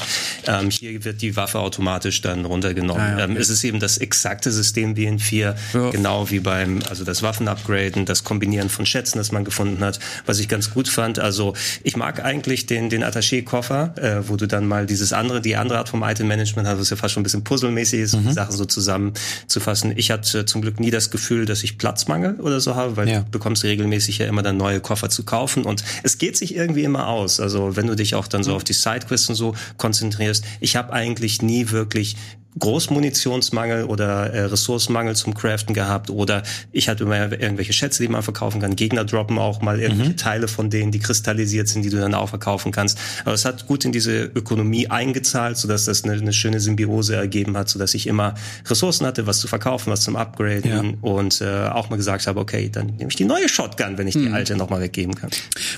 Ähm, 0.46 0.70
hier 0.70 1.04
wird 1.04 1.22
die 1.22 1.36
Waffe 1.36 1.58
automatisch 1.60 2.20
dann 2.20 2.44
runtergenommen. 2.44 3.02
Ah, 3.02 3.18
ja, 3.18 3.24
okay. 3.24 3.32
ähm, 3.32 3.36
es 3.36 3.50
ist 3.50 3.64
eben 3.64 3.80
das 3.80 3.98
exakte 3.98 4.50
System 4.50 4.96
wie 4.96 5.04
in 5.04 5.18
4, 5.18 5.54
Ja. 5.72 5.90
genau 5.90 6.30
wie 6.30 6.40
beim, 6.40 6.80
also 6.88 7.04
das 7.04 7.22
Waffenupgraden, 7.22 8.04
das 8.04 8.24
Kombinieren 8.24 8.68
von 8.68 8.86
Schätzen, 8.86 9.18
das 9.18 9.32
man 9.32 9.44
gefunden 9.44 9.82
hat, 9.84 9.98
was 10.26 10.38
ich 10.38 10.48
ganz 10.48 10.70
gut 10.70 10.88
fand. 10.88 11.18
Also 11.18 11.54
ich 11.82 11.96
mag 11.96 12.24
eigentlich 12.24 12.66
den, 12.66 12.90
den 12.90 13.04
Attaché-Koffer, 13.04 13.94
äh, 13.98 14.23
wo 14.28 14.36
du 14.36 14.46
dann 14.46 14.66
mal 14.66 14.86
dieses 14.86 15.12
andere, 15.12 15.40
die 15.40 15.56
andere 15.56 15.78
Art 15.78 15.88
vom 15.88 16.02
Item-Management 16.02 16.66
hast, 16.68 16.78
was 16.80 16.90
ja 16.90 16.96
fast 16.96 17.14
schon 17.14 17.20
ein 17.20 17.24
bisschen 17.24 17.44
puzzelmäßig 17.44 18.00
ist, 18.00 18.14
die 18.14 18.32
Sachen 18.32 18.56
so 18.56 18.64
zusammenzufassen. 18.64 19.92
Ich 19.96 20.10
hatte 20.10 20.44
zum 20.46 20.62
Glück 20.62 20.80
nie 20.80 20.90
das 20.90 21.10
Gefühl, 21.10 21.46
dass 21.46 21.62
ich 21.62 21.78
Platzmangel 21.78 22.40
oder 22.40 22.60
so 22.60 22.74
habe, 22.74 22.96
weil 22.96 23.08
Ja. 23.08 23.20
du 23.20 23.30
bekommst 23.30 23.64
regelmäßig 23.64 24.18
ja 24.18 24.26
immer 24.26 24.42
dann 24.42 24.56
neue 24.56 24.80
Koffer 24.80 25.08
zu 25.10 25.24
kaufen 25.24 25.64
und 25.64 25.84
es 26.02 26.18
geht 26.18 26.36
sich 26.36 26.54
irgendwie 26.54 26.84
immer 26.84 27.08
aus. 27.08 27.40
Also 27.40 27.76
wenn 27.76 27.86
du 27.86 27.94
dich 27.96 28.14
auch 28.14 28.26
dann 28.28 28.42
so 28.44 28.54
auf 28.54 28.64
die 28.64 28.72
Sidequests 28.72 29.28
und 29.28 29.34
so 29.34 29.54
konzentrierst, 29.76 30.44
ich 30.60 30.76
habe 30.76 30.92
eigentlich 30.92 31.42
nie 31.42 31.70
wirklich 31.70 32.16
Großmunitionsmangel 32.58 33.84
oder 33.84 34.32
äh, 34.32 34.44
Ressourcenmangel 34.44 35.16
zum 35.16 35.34
Craften 35.34 35.74
gehabt 35.74 36.10
oder 36.10 36.42
ich 36.72 36.88
hatte 36.88 37.04
immer 37.04 37.32
irgendwelche 37.32 37.72
Schätze, 37.72 38.02
die 38.02 38.08
man 38.08 38.22
verkaufen 38.22 38.60
kann. 38.60 38.76
Gegner 38.76 39.04
droppen 39.04 39.38
auch 39.38 39.60
mal 39.62 39.80
irgendwelche 39.80 40.16
Teile 40.16 40.48
von 40.48 40.70
denen, 40.70 40.92
die 40.92 40.98
kristallisiert 40.98 41.68
sind, 41.68 41.82
die 41.82 41.90
du 41.90 41.98
dann 41.98 42.14
auch 42.14 42.28
verkaufen 42.28 42.72
kannst. 42.72 42.98
Aber 43.24 43.34
es 43.34 43.44
hat 43.44 43.66
gut 43.66 43.84
in 43.84 43.92
diese 43.92 44.24
Ökonomie 44.24 44.88
eingezahlt, 44.88 45.56
sodass 45.56 45.84
das 45.86 46.04
eine, 46.04 46.14
eine 46.14 46.32
schöne 46.32 46.60
Symbiose 46.60 47.16
ergeben 47.16 47.56
hat, 47.56 47.68
sodass 47.68 47.94
ich 47.94 48.06
immer 48.06 48.34
Ressourcen 48.66 49.06
hatte, 49.06 49.26
was 49.26 49.40
zu 49.40 49.48
verkaufen, 49.48 49.90
was 49.90 50.02
zum 50.02 50.16
Upgraden 50.16 50.70
Ja. 50.70 50.82
und 51.00 51.40
äh, 51.40 51.68
auch 51.68 51.90
mal 51.90 51.96
gesagt 51.96 52.26
habe, 52.26 52.40
okay, 52.40 52.68
dann 52.70 52.86
nehme 52.96 53.08
ich 53.10 53.16
die 53.16 53.24
neue 53.24 53.48
Shotgun, 53.48 53.98
wenn 53.98 54.06
ich 54.08 54.14
die 54.14 54.28
alte 54.30 54.56
nochmal 54.56 54.80
weggeben 54.80 55.14
kann. 55.14 55.30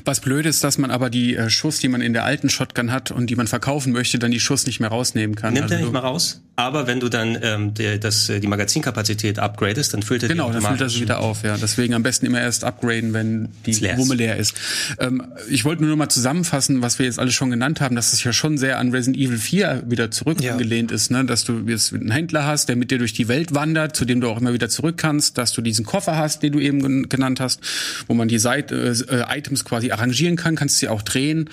Was 0.05 0.21
blöd 0.21 0.47
ist, 0.47 0.63
dass 0.65 0.79
man 0.79 0.91
aber 0.91 1.11
die 1.11 1.37
äh, 1.37 1.51
Schuss, 1.51 1.79
die 1.79 1.89
man 1.89 2.01
in 2.01 2.13
der 2.13 2.25
alten 2.25 2.49
Shotgun 2.51 2.93
hat 2.93 3.11
und 3.11 3.29
die 3.29 3.37
man 3.37 3.47
verkaufen 3.47 3.93
möchte, 3.93 4.19
dann 4.19 4.31
die 4.31 4.41
Schuss 4.41 4.67
nicht 4.67 4.81
mehr 4.81 4.91
rausnehmen 4.91 5.35
kann. 5.37 5.55
Nimmt 5.55 5.65
Also 5.65 5.75
er 5.75 5.81
nicht 5.81 5.93
mal 5.93 6.01
raus. 6.01 6.43
Aber 6.59 6.87
wenn 6.87 7.01
du 7.01 7.09
dann 7.11 7.39
ähm, 7.43 7.75
der, 7.75 7.99
das, 7.99 8.29
äh, 8.31 8.41
die 8.41 8.47
Magazinkapazität 8.47 9.39
upgradest, 9.39 9.93
dann 9.93 10.03
füllt 10.03 10.23
er 10.23 10.31
Genau, 10.31 10.49
die 10.49 10.55
dann 10.55 10.63
füllt 10.63 10.81
er 10.81 10.89
sie 10.89 11.03
wieder 11.03 11.21
auf, 11.21 11.43
ja. 11.43 11.57
Deswegen 11.59 11.93
am 11.93 12.03
besten 12.03 12.25
immer 12.25 12.41
erst 12.41 12.65
upgraden, 12.65 13.13
wenn 13.13 13.49
die. 13.67 13.75
Wumme 13.99 14.15
leer 14.15 14.37
ist. 14.37 14.55
Ähm, 14.99 15.23
ich 15.51 15.65
wollte 15.67 15.83
nur 15.83 15.91
noch 15.91 15.99
mal 15.99 16.09
zusammenfassen, 16.09 16.81
was 16.81 16.99
wir 16.99 17.05
jetzt 17.07 17.19
alles 17.19 17.35
schon 17.35 17.51
genannt 17.51 17.81
haben, 17.83 17.95
dass 17.95 18.13
es 18.15 18.25
ja 18.25 18.33
schon 18.33 18.57
sehr 18.57 18.79
an 18.79 18.91
Resident 18.91 19.17
Evil 19.19 19.37
4 19.39 19.83
wieder 19.87 20.11
zurück 20.11 20.41
Ja. 20.41 20.57
ist, 20.57 21.11
ne? 21.11 21.25
Dass 21.27 21.45
du 21.45 21.65
jetzt 21.67 21.93
einen 21.93 22.11
Händler 22.11 22.47
hast, 22.47 22.69
der 22.71 22.77
mit 22.77 22.91
dir 22.91 22.99
durch 22.99 23.13
die 23.13 23.29
Welt 23.29 23.55
wandert, 23.55 23.95
zu 23.95 24.05
dem 24.07 24.21
du 24.23 24.29
auch 24.29 24.41
immer 24.41 24.55
wieder 24.55 24.71
zurück 24.71 24.97
kannst, 24.97 25.37
dass 25.39 25.53
du 25.53 25.61
diesen 25.61 25.85
Koffer 25.85 26.17
hast, 26.17 26.43
den 26.43 26.53
du 26.53 26.59
eben 26.59 26.81
gen- 26.81 27.09
genannt 27.11 27.39
hast, 27.39 27.61
wo 28.07 28.15
man 28.15 28.29
die 28.29 28.39
Seite, 28.39 28.95
äh, 29.11 29.39
Items 29.39 29.65
quasi 29.67 29.91
arrangieren 29.91 30.37
kann, 30.37 30.57
kannst 30.57 30.79
sie 30.79 30.89
auch 30.89 31.03
drehen. 31.03 31.51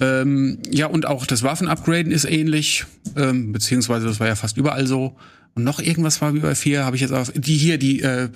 Ähm, 0.00 0.58
ja, 0.70 0.86
und 0.86 1.06
auch 1.06 1.24
das 1.26 1.42
Waffenupgraden 1.42 2.12
ist 2.12 2.24
ähnlich, 2.26 2.84
ähm, 3.16 3.52
beziehungsweise 3.52 4.06
das 4.06 4.20
war 4.20 4.26
ja 4.26 4.34
fast 4.42 4.56
überall 4.56 4.86
so. 4.86 5.16
Und 5.54 5.64
noch 5.64 5.80
irgendwas 5.80 6.22
war 6.22 6.32
wie 6.34 6.40
bei 6.40 6.54
vier, 6.54 6.84
habe 6.84 6.96
ich 6.96 7.02
jetzt 7.02 7.12
auf 7.12 7.30
die 7.34 7.56
hier 7.56 7.76
die 7.76 8.00
äh, 8.00 8.28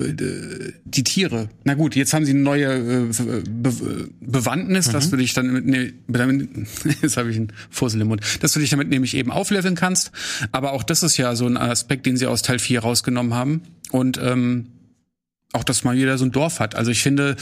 die 0.84 1.02
Tiere. 1.02 1.48
Na 1.64 1.72
gut, 1.72 1.96
jetzt 1.96 2.12
haben 2.12 2.26
sie 2.26 2.32
eine 2.32 2.40
neue 2.40 2.66
äh, 2.66 3.42
Be 3.48 3.72
Bewandtnis, 4.20 4.90
dass 4.90 5.08
du 5.10 5.16
dich 5.16 5.32
dann 5.32 5.50
mit 5.50 5.66
ne, 5.66 5.94
damit, 6.08 6.48
jetzt 7.02 7.16
habe 7.16 7.30
ich 7.30 7.36
einen 7.36 7.52
Fussel 7.70 8.02
im 8.02 8.08
Mund, 8.08 8.20
dass 8.40 8.52
du 8.52 8.60
dich 8.60 8.68
damit 8.68 8.90
nämlich 8.90 9.16
eben 9.16 9.30
aufleveln 9.30 9.76
kannst. 9.76 10.12
Aber 10.52 10.72
auch 10.72 10.82
das 10.82 11.02
ist 11.02 11.16
ja 11.16 11.34
so 11.34 11.46
ein 11.46 11.56
Aspekt, 11.56 12.04
den 12.04 12.18
sie 12.18 12.26
aus 12.26 12.42
Teil 12.42 12.58
4 12.58 12.80
rausgenommen 12.80 13.32
haben. 13.32 13.62
Und 13.90 14.20
ähm, 14.22 14.66
auch, 15.52 15.64
dass 15.64 15.84
man 15.84 15.96
wieder 15.96 16.18
so 16.18 16.26
ein 16.26 16.32
Dorf 16.32 16.60
hat. 16.60 16.74
Also 16.74 16.90
ich 16.90 17.02
finde, 17.02 17.36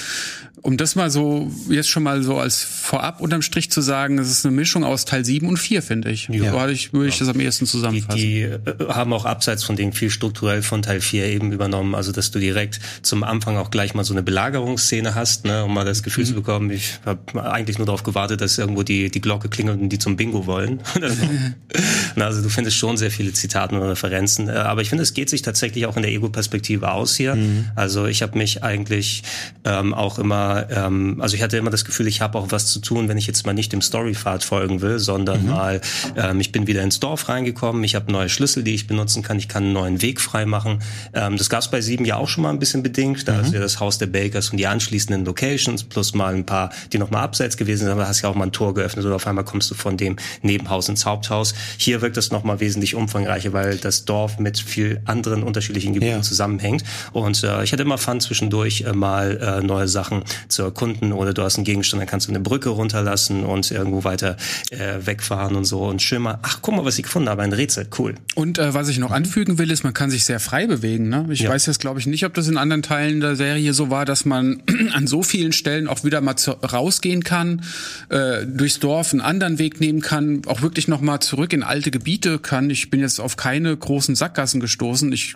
um 0.64 0.78
das 0.78 0.96
mal 0.96 1.10
so, 1.10 1.50
jetzt 1.68 1.90
schon 1.90 2.02
mal 2.02 2.22
so 2.22 2.38
als 2.38 2.62
vorab 2.62 3.20
unterm 3.20 3.42
Strich 3.42 3.70
zu 3.70 3.82
sagen, 3.82 4.18
es 4.18 4.30
ist 4.30 4.46
eine 4.46 4.56
Mischung 4.56 4.82
aus 4.82 5.04
Teil 5.04 5.22
7 5.22 5.46
und 5.46 5.58
4, 5.58 5.82
finde 5.82 6.10
ich. 6.10 6.30
So 6.32 6.58
hatte 6.58 6.72
ich, 6.72 6.94
würde 6.94 7.08
ich 7.08 7.18
das 7.18 7.28
am 7.28 7.38
ehesten 7.38 7.66
Die, 7.66 7.70
zusammenfassen. 7.70 8.18
die 8.18 8.40
äh, 8.40 8.58
haben 8.88 9.12
auch 9.12 9.26
abseits 9.26 9.62
von 9.62 9.76
dem 9.76 9.92
viel 9.92 10.08
strukturell 10.08 10.62
von 10.62 10.80
Teil 10.80 11.02
4 11.02 11.26
eben 11.26 11.52
übernommen. 11.52 11.94
Also 11.94 12.12
dass 12.12 12.30
du 12.30 12.38
direkt 12.38 12.80
zum 13.02 13.24
Anfang 13.24 13.58
auch 13.58 13.70
gleich 13.70 13.92
mal 13.92 14.04
so 14.04 14.14
eine 14.14 14.22
Belagerungsszene 14.22 15.14
hast, 15.14 15.44
ne, 15.44 15.64
um 15.64 15.74
mal 15.74 15.84
das 15.84 16.02
Gefühl 16.02 16.24
zu 16.24 16.32
bekommen, 16.32 16.70
ich 16.70 16.98
habe 17.04 17.44
eigentlich 17.44 17.76
nur 17.76 17.86
darauf 17.86 18.02
gewartet, 18.02 18.40
dass 18.40 18.56
irgendwo 18.56 18.82
die, 18.82 19.10
die 19.10 19.20
Glocke 19.20 19.50
klingelt 19.50 19.78
und 19.80 19.90
die 19.90 19.98
zum 19.98 20.16
Bingo 20.16 20.46
wollen. 20.46 20.80
Na, 22.16 22.24
also 22.24 22.42
du 22.42 22.48
findest 22.48 22.78
schon 22.78 22.96
sehr 22.96 23.10
viele 23.10 23.34
Zitate 23.34 23.74
und 23.78 23.82
Referenzen. 23.82 24.48
Äh, 24.48 24.52
Aber 24.52 24.80
ich 24.80 24.88
finde, 24.88 25.02
es 25.02 25.12
geht 25.12 25.28
sich 25.28 25.42
tatsächlich 25.42 25.84
auch 25.84 25.96
in 25.96 26.02
der 26.02 26.12
Ego-Perspektive 26.12 26.90
aus 26.90 27.16
hier. 27.16 27.36
Also 27.74 28.06
ich 28.06 28.22
habe 28.22 28.38
mich 28.38 28.62
eigentlich 28.62 29.24
ähm, 29.64 29.92
auch 29.92 30.18
immer, 30.18 30.53
ähm, 30.70 31.18
also 31.20 31.36
ich 31.36 31.42
hatte 31.42 31.56
immer 31.56 31.70
das 31.70 31.84
Gefühl, 31.84 32.06
ich 32.06 32.20
habe 32.20 32.38
auch 32.38 32.46
was 32.50 32.66
zu 32.66 32.80
tun, 32.80 33.08
wenn 33.08 33.18
ich 33.18 33.26
jetzt 33.26 33.46
mal 33.46 33.52
nicht 33.52 33.72
dem 33.72 33.82
Storypfad 33.82 34.44
folgen 34.44 34.80
will, 34.80 34.98
sondern 34.98 35.46
mal, 35.46 35.80
ähm, 36.16 36.40
ich 36.40 36.52
bin 36.52 36.66
wieder 36.66 36.82
ins 36.82 37.00
Dorf 37.00 37.28
reingekommen, 37.28 37.82
ich 37.84 37.94
habe 37.94 38.10
neue 38.12 38.28
Schlüssel, 38.28 38.62
die 38.62 38.74
ich 38.74 38.86
benutzen 38.86 39.22
kann, 39.22 39.38
ich 39.38 39.48
kann 39.48 39.64
einen 39.64 39.72
neuen 39.72 40.02
Weg 40.02 40.20
freimachen. 40.20 40.80
Ähm, 41.12 41.36
das 41.36 41.50
gab 41.50 41.60
es 41.60 41.68
bei 41.68 41.80
sieben 41.80 42.04
ja 42.04 42.16
auch 42.16 42.28
schon 42.28 42.42
mal 42.42 42.50
ein 42.50 42.58
bisschen 42.58 42.82
bedingt. 42.82 43.26
Da 43.28 43.40
ist 43.40 43.52
ja 43.52 43.60
das 43.60 43.80
Haus 43.80 43.98
der 43.98 44.06
Bakers 44.06 44.50
und 44.50 44.58
die 44.58 44.66
anschließenden 44.66 45.24
Locations 45.24 45.84
plus 45.84 46.14
mal 46.14 46.34
ein 46.34 46.46
paar, 46.46 46.70
die 46.92 46.98
noch 46.98 47.10
mal 47.10 47.22
abseits 47.22 47.56
gewesen 47.56 47.84
sind, 47.84 47.90
aber 47.90 48.06
hast 48.08 48.22
ja 48.22 48.28
auch 48.28 48.34
mal 48.34 48.44
ein 48.46 48.52
Tor 48.52 48.74
geöffnet 48.74 49.04
oder 49.04 49.16
auf 49.16 49.26
einmal 49.26 49.44
kommst 49.44 49.70
du 49.70 49.74
von 49.74 49.96
dem 49.96 50.16
Nebenhaus 50.42 50.88
ins 50.88 51.06
Haupthaus. 51.06 51.54
Hier 51.78 52.00
wirkt 52.02 52.16
das 52.16 52.30
noch 52.30 52.44
mal 52.44 52.60
wesentlich 52.60 52.94
umfangreicher, 52.94 53.52
weil 53.52 53.76
das 53.76 54.04
Dorf 54.04 54.38
mit 54.38 54.58
viel 54.58 55.00
anderen 55.04 55.42
unterschiedlichen 55.42 55.94
Gebieten 55.94 56.16
Ja. 56.16 56.22
zusammenhängt. 56.22 56.84
Und 57.12 57.42
äh, 57.42 57.62
ich 57.64 57.72
hatte 57.72 57.82
immer 57.82 57.98
Fun 57.98 58.20
zwischendurch 58.20 58.82
äh, 58.82 58.92
mal 58.92 59.36
äh, 59.60 59.64
neue 59.66 59.88
Sachen 59.88 60.22
zu 60.48 60.62
erkunden 60.62 61.12
oder 61.12 61.32
du 61.34 61.42
hast 61.42 61.56
einen 61.56 61.64
Gegenstand, 61.64 62.00
dann 62.00 62.08
kannst 62.08 62.26
du 62.28 62.32
eine 62.32 62.40
Brücke 62.40 62.68
runterlassen 62.70 63.44
und 63.44 63.70
irgendwo 63.70 64.04
weiter 64.04 64.36
äh, 64.70 65.04
wegfahren 65.04 65.56
und 65.56 65.64
so 65.64 65.84
und 65.84 66.02
schön 66.02 66.22
mal, 66.22 66.38
ach 66.42 66.58
guck 66.62 66.76
mal, 66.76 66.84
was 66.84 66.96
ich 66.98 67.04
gefunden 67.04 67.28
habe, 67.28 67.42
ein 67.42 67.52
Rätsel, 67.52 67.86
cool. 67.98 68.14
Und 68.34 68.58
äh, 68.58 68.74
was 68.74 68.88
ich 68.88 68.98
noch 68.98 69.10
anfügen 69.10 69.58
will, 69.58 69.70
ist, 69.70 69.84
man 69.84 69.94
kann 69.94 70.10
sich 70.10 70.24
sehr 70.24 70.40
frei 70.40 70.66
bewegen. 70.66 71.08
Ne? 71.08 71.26
Ich 71.30 71.40
Ja. 71.40 71.50
weiß 71.50 71.66
jetzt, 71.66 71.80
glaube 71.80 72.00
ich, 72.00 72.06
nicht, 72.06 72.24
ob 72.24 72.34
das 72.34 72.48
in 72.48 72.56
anderen 72.56 72.82
Teilen 72.82 73.20
der 73.20 73.36
Serie 73.36 73.72
so 73.74 73.90
war, 73.90 74.04
dass 74.04 74.24
man 74.24 74.62
an 74.92 75.06
so 75.06 75.22
vielen 75.22 75.52
Stellen 75.52 75.88
auch 75.88 76.04
wieder 76.04 76.20
mal 76.20 76.36
zu, 76.36 76.52
rausgehen 76.52 77.22
kann, 77.24 77.62
äh, 78.08 78.46
durchs 78.46 78.80
Dorf 78.80 79.12
einen 79.12 79.20
anderen 79.20 79.58
Weg 79.58 79.80
nehmen 79.80 80.00
kann, 80.00 80.42
auch 80.46 80.62
wirklich 80.62 80.88
noch 80.88 81.00
mal 81.00 81.20
zurück 81.20 81.52
in 81.52 81.62
alte 81.62 81.90
Gebiete 81.90 82.38
kann. 82.38 82.70
Ich 82.70 82.90
bin 82.90 83.00
jetzt 83.00 83.20
auf 83.20 83.36
keine 83.36 83.76
großen 83.76 84.14
Sackgassen 84.14 84.60
gestoßen. 84.60 85.12
Ich 85.12 85.34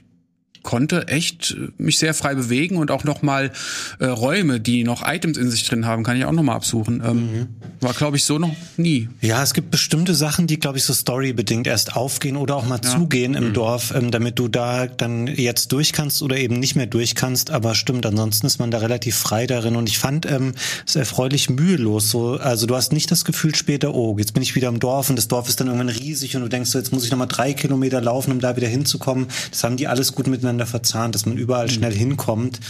konnte 0.62 1.09
echt 1.09 1.57
mich 1.79 1.99
sehr 1.99 2.14
frei 2.14 2.35
bewegen 2.35 2.77
und 2.77 2.90
auch 2.90 3.05
noch 3.05 3.23
mal 3.23 3.51
äh, 3.99 4.07
Räume, 4.07 4.61
die 4.61 4.85
noch 4.85 5.03
Items 5.07 5.38
in 5.38 5.51
sich 5.51 5.66
drin 5.66 5.87
haben, 5.87 6.05
kann 6.05 6.16
ich 6.16 6.25
auch 6.25 6.33
noch 6.33 6.42
mal 6.42 6.55
absuchen. 6.55 7.03
Ähm, 7.05 7.16
mhm. 7.16 7.47
War 7.81 7.94
glaube 7.94 8.16
ich 8.16 8.25
so 8.25 8.38
noch 8.38 8.55
nie. 8.77 9.09
Ja, 9.21 9.42
es 9.42 9.55
gibt 9.55 9.71
bestimmte 9.71 10.14
Sachen, 10.14 10.47
die 10.47 10.59
glaube 10.59 10.79
ich 10.79 10.85
so 10.85 10.92
storybedingt 10.92 11.66
erst 11.66 11.97
aufgehen 11.97 12.37
oder 12.37 12.57
auch 12.57 12.66
mal 12.66 12.81
ja. 12.83 12.90
zugehen 12.90 13.35
im 13.35 13.49
mhm. 13.49 13.53
Dorf, 13.55 13.94
ähm, 13.94 14.11
damit 14.11 14.38
du 14.38 14.49
da 14.49 14.87
dann 14.87 15.27
jetzt 15.27 15.73
durch 15.73 15.92
kannst 15.92 16.23
oder 16.23 16.37
eben 16.37 16.59
nicht 16.59 16.77
mehr 16.77 16.87
durch 16.87 17.14
kannst. 17.14 17.51
Aber 17.51 17.75
stimmt, 17.75 18.05
ansonsten 18.05 18.47
ist 18.47 18.59
man 18.59 18.71
da 18.71 18.79
relativ 18.79 19.16
frei 19.16 19.47
darin 19.47 19.77
und 19.77 19.88
ich 19.88 19.99
fand 19.99 20.27
ähm, 20.31 20.53
es 20.87 20.97
erfreulich 20.97 21.49
mühelos. 21.49 22.11
So, 22.11 22.33
also 22.37 22.66
du 22.66 22.75
hast 22.75 22.92
nicht 22.92 23.11
das 23.11 23.25
Gefühl 23.25 23.55
später, 23.55 23.94
oh, 23.94 24.16
jetzt 24.18 24.35
bin 24.35 24.42
ich 24.42 24.55
wieder 24.55 24.68
im 24.68 24.81
Dorf 24.81 25.09
und 25.09 25.16
das 25.16 25.29
Dorf 25.29 25.49
ist 25.49 25.61
dann 25.61 25.68
irgendwann 25.68 25.88
riesig 25.88 26.37
und 26.37 26.42
du 26.42 26.49
denkst, 26.49 26.71
so, 26.71 26.79
jetzt 26.79 26.92
muss 26.92 27.05
ich 27.05 27.11
noch 27.11 27.18
mal 27.18 27.27
drei 27.27 27.53
Kilometer 27.53 28.01
laufen, 28.01 28.33
um 28.33 28.40
da 28.40 28.57
wieder 28.57 28.68
hinzukommen. 28.68 29.29
Das 29.51 29.64
haben 29.64 29.77
die 29.77 29.87
alles 29.87 30.14
gut 30.14 30.27
miteinander 30.27 30.48
miteinander 30.49 30.67
verzahnt, 30.67 31.15
dass 31.15 31.27
man 31.27 31.37
überall 31.37 31.67
mhm. 31.67 31.71
schnell 31.71 31.93
hinkommt 31.93 32.61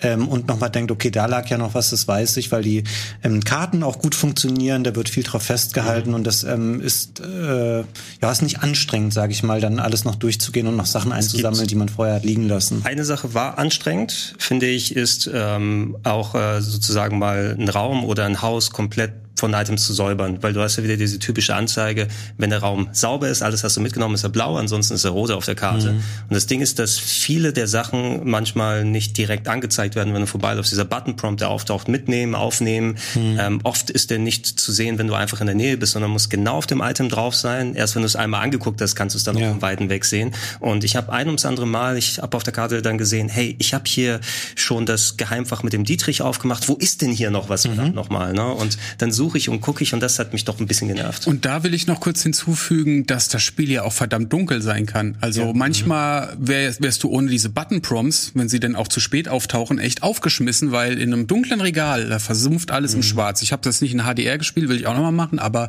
ähm, 0.00 0.28
und 0.28 0.48
nochmal 0.48 0.70
denkt, 0.70 0.90
okay, 0.90 1.10
da 1.10 1.26
lag 1.26 1.48
ja 1.48 1.58
noch 1.58 1.74
was, 1.74 1.90
das 1.90 2.06
weiß 2.08 2.36
ich, 2.36 2.50
weil 2.52 2.62
die 2.62 2.84
ähm, 3.22 3.42
Karten 3.44 3.82
auch 3.82 3.98
gut 3.98 4.14
funktionieren, 4.14 4.84
da 4.84 4.94
wird 4.94 5.08
viel 5.08 5.22
drauf 5.22 5.42
festgehalten 5.42 6.10
mhm. 6.10 6.16
und 6.16 6.24
das 6.26 6.44
ähm, 6.44 6.80
ist 6.80 7.20
äh, 7.20 7.78
ja 7.78 8.32
ist 8.32 8.42
nicht 8.42 8.60
anstrengend, 8.60 9.14
sage 9.14 9.32
ich 9.32 9.42
mal, 9.42 9.60
dann 9.60 9.78
alles 9.78 10.04
noch 10.04 10.16
durchzugehen 10.16 10.66
und 10.66 10.76
noch 10.76 10.86
Sachen 10.86 11.12
einzusammeln, 11.12 11.66
die 11.66 11.74
man 11.74 11.88
vorher 11.88 12.16
hat 12.16 12.24
liegen 12.24 12.48
lassen. 12.48 12.82
Eine 12.84 13.04
Sache 13.04 13.34
war 13.34 13.58
anstrengend, 13.58 14.34
finde 14.38 14.66
ich, 14.66 14.94
ist 14.94 15.30
ähm, 15.32 15.96
auch 16.04 16.34
äh, 16.34 16.60
sozusagen 16.60 17.18
mal 17.18 17.56
ein 17.58 17.68
Raum 17.68 18.04
oder 18.04 18.26
ein 18.26 18.42
Haus 18.42 18.70
komplett 18.70 19.12
von 19.38 19.54
Items 19.54 19.86
zu 19.86 19.92
säubern, 19.92 20.38
weil 20.42 20.52
du 20.52 20.60
hast 20.60 20.76
ja 20.76 20.84
wieder 20.84 20.96
diese 20.96 21.18
typische 21.18 21.54
Anzeige, 21.54 22.08
wenn 22.36 22.50
der 22.50 22.60
Raum 22.60 22.88
sauber 22.92 23.28
ist, 23.28 23.42
alles 23.42 23.64
hast 23.64 23.76
du 23.76 23.80
mitgenommen, 23.80 24.14
ist 24.14 24.24
er 24.24 24.30
blau, 24.30 24.56
ansonsten 24.56 24.94
ist 24.94 25.04
er 25.04 25.12
rot 25.12 25.30
auf 25.30 25.44
der 25.44 25.54
Karte. 25.54 25.92
Mhm. 25.92 25.96
Und 25.96 26.34
das 26.34 26.46
Ding 26.46 26.60
ist, 26.60 26.78
dass 26.78 26.98
viele 26.98 27.52
der 27.52 27.68
Sachen 27.68 28.28
manchmal 28.28 28.84
nicht 28.84 29.16
direkt 29.16 29.48
angezeigt 29.48 29.94
werden, 29.94 30.14
wenn 30.14 30.22
du 30.22 30.26
vorbeiläufst. 30.26 30.72
Dieser 30.72 30.84
Button-Prompt, 30.84 31.40
der 31.40 31.50
auftaucht, 31.50 31.88
mitnehmen, 31.88 32.34
aufnehmen. 32.34 32.96
Mhm. 33.14 33.38
Ähm, 33.38 33.60
oft 33.64 33.90
ist 33.90 34.10
der 34.10 34.18
nicht 34.18 34.46
zu 34.46 34.72
sehen, 34.72 34.98
wenn 34.98 35.06
du 35.06 35.14
einfach 35.14 35.40
in 35.40 35.46
der 35.46 35.54
Nähe 35.54 35.76
bist, 35.76 35.92
sondern 35.92 36.10
muss 36.10 36.28
genau 36.28 36.56
auf 36.56 36.66
dem 36.66 36.80
Item 36.80 37.08
drauf 37.08 37.34
sein. 37.34 37.74
Erst 37.74 37.94
wenn 37.94 38.02
du 38.02 38.06
es 38.06 38.16
einmal 38.16 38.42
angeguckt 38.42 38.80
hast, 38.80 38.94
kannst 38.94 39.14
du 39.14 39.18
es 39.18 39.24
dann 39.24 39.36
ja. 39.36 39.46
auch 39.46 39.52
von 39.52 39.62
Weiten 39.62 39.88
weg 39.88 40.04
sehen. 40.04 40.34
Und 40.60 40.84
ich 40.84 40.96
habe 40.96 41.12
ein 41.12 41.26
ums 41.26 41.44
andere 41.44 41.66
Mal, 41.66 41.96
ich 41.96 42.18
habe 42.18 42.36
auf 42.36 42.42
der 42.42 42.52
Karte 42.52 42.82
dann 42.82 42.98
gesehen, 42.98 43.28
hey, 43.28 43.56
ich 43.58 43.74
habe 43.74 43.84
hier 43.86 44.20
schon 44.54 44.86
das 44.86 45.16
Geheimfach 45.16 45.62
mit 45.62 45.72
dem 45.72 45.84
Dietrich 45.84 46.22
aufgemacht. 46.22 46.68
Wo 46.68 46.74
ist 46.74 47.02
denn 47.02 47.12
hier 47.12 47.30
noch 47.30 47.48
was 47.48 47.68
mhm. 47.68 47.92
nochmal? 47.94 48.32
Ne? 48.32 48.46
Und 48.48 48.78
dann 48.98 49.12
suche 49.12 49.27
suche 49.28 49.36
ich 49.36 49.50
und 49.50 49.60
gucke 49.60 49.82
ich 49.82 49.92
und 49.92 50.00
das 50.00 50.18
hat 50.18 50.32
mich 50.32 50.46
doch 50.46 50.58
ein 50.58 50.66
bisschen 50.66 50.88
genervt. 50.88 51.26
Und 51.26 51.44
da 51.44 51.62
will 51.62 51.74
ich 51.74 51.86
noch 51.86 52.00
kurz 52.00 52.22
hinzufügen, 52.22 53.04
dass 53.04 53.28
das 53.28 53.42
Spiel 53.42 53.70
ja 53.70 53.82
auch 53.82 53.92
verdammt 53.92 54.32
dunkel 54.32 54.62
sein 54.62 54.86
kann. 54.86 55.18
Also 55.20 55.42
ja. 55.42 55.52
manchmal 55.52 56.34
wär, 56.40 56.74
wärst 56.80 57.02
du 57.02 57.10
ohne 57.10 57.30
diese 57.30 57.50
Button-Prompts, 57.50 58.32
wenn 58.34 58.48
sie 58.48 58.58
denn 58.58 58.74
auch 58.74 58.88
zu 58.88 59.00
spät 59.00 59.28
auftauchen, 59.28 59.78
echt 59.78 60.02
aufgeschmissen, 60.02 60.72
weil 60.72 60.98
in 60.98 61.12
einem 61.12 61.26
dunklen 61.26 61.60
Regal, 61.60 62.08
da 62.08 62.18
versumpft 62.18 62.70
alles 62.70 62.92
mhm. 62.92 63.00
im 63.00 63.02
Schwarz. 63.02 63.42
Ich 63.42 63.52
habe 63.52 63.60
das 63.62 63.82
nicht 63.82 63.92
in 63.92 64.00
HDR 64.00 64.38
gespielt, 64.38 64.70
will 64.70 64.78
ich 64.78 64.86
auch 64.86 64.94
nochmal 64.94 65.12
machen, 65.12 65.38
aber 65.38 65.68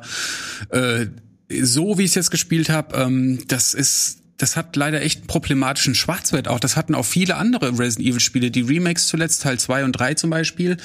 äh, 0.70 1.08
so 1.62 1.98
wie 1.98 2.04
ich 2.04 2.12
es 2.12 2.16
jetzt 2.16 2.32
gespielt 2.32 2.70
habe, 2.70 2.96
ähm, 2.96 3.44
das 3.48 3.74
ist 3.74 4.20
das 4.38 4.56
hat 4.56 4.78
leider 4.78 5.02
echt 5.02 5.18
einen 5.18 5.28
problematischen 5.28 5.96
Schwarzwert 5.96 6.48
auch. 6.48 6.62
Das 6.62 6.78
hatten 6.78 6.96
auch 6.96 7.04
viele 7.04 7.36
andere 7.36 7.78
Resident 7.78 8.08
Evil 8.08 8.22
Spiele, 8.22 8.52
die 8.52 8.62
Remakes 8.62 9.08
zuletzt, 9.08 9.42
Teil 9.42 9.60
2 9.60 9.84
und 9.84 9.92
3 9.92 10.14
zum 10.14 10.30
Beispiel 10.30 10.78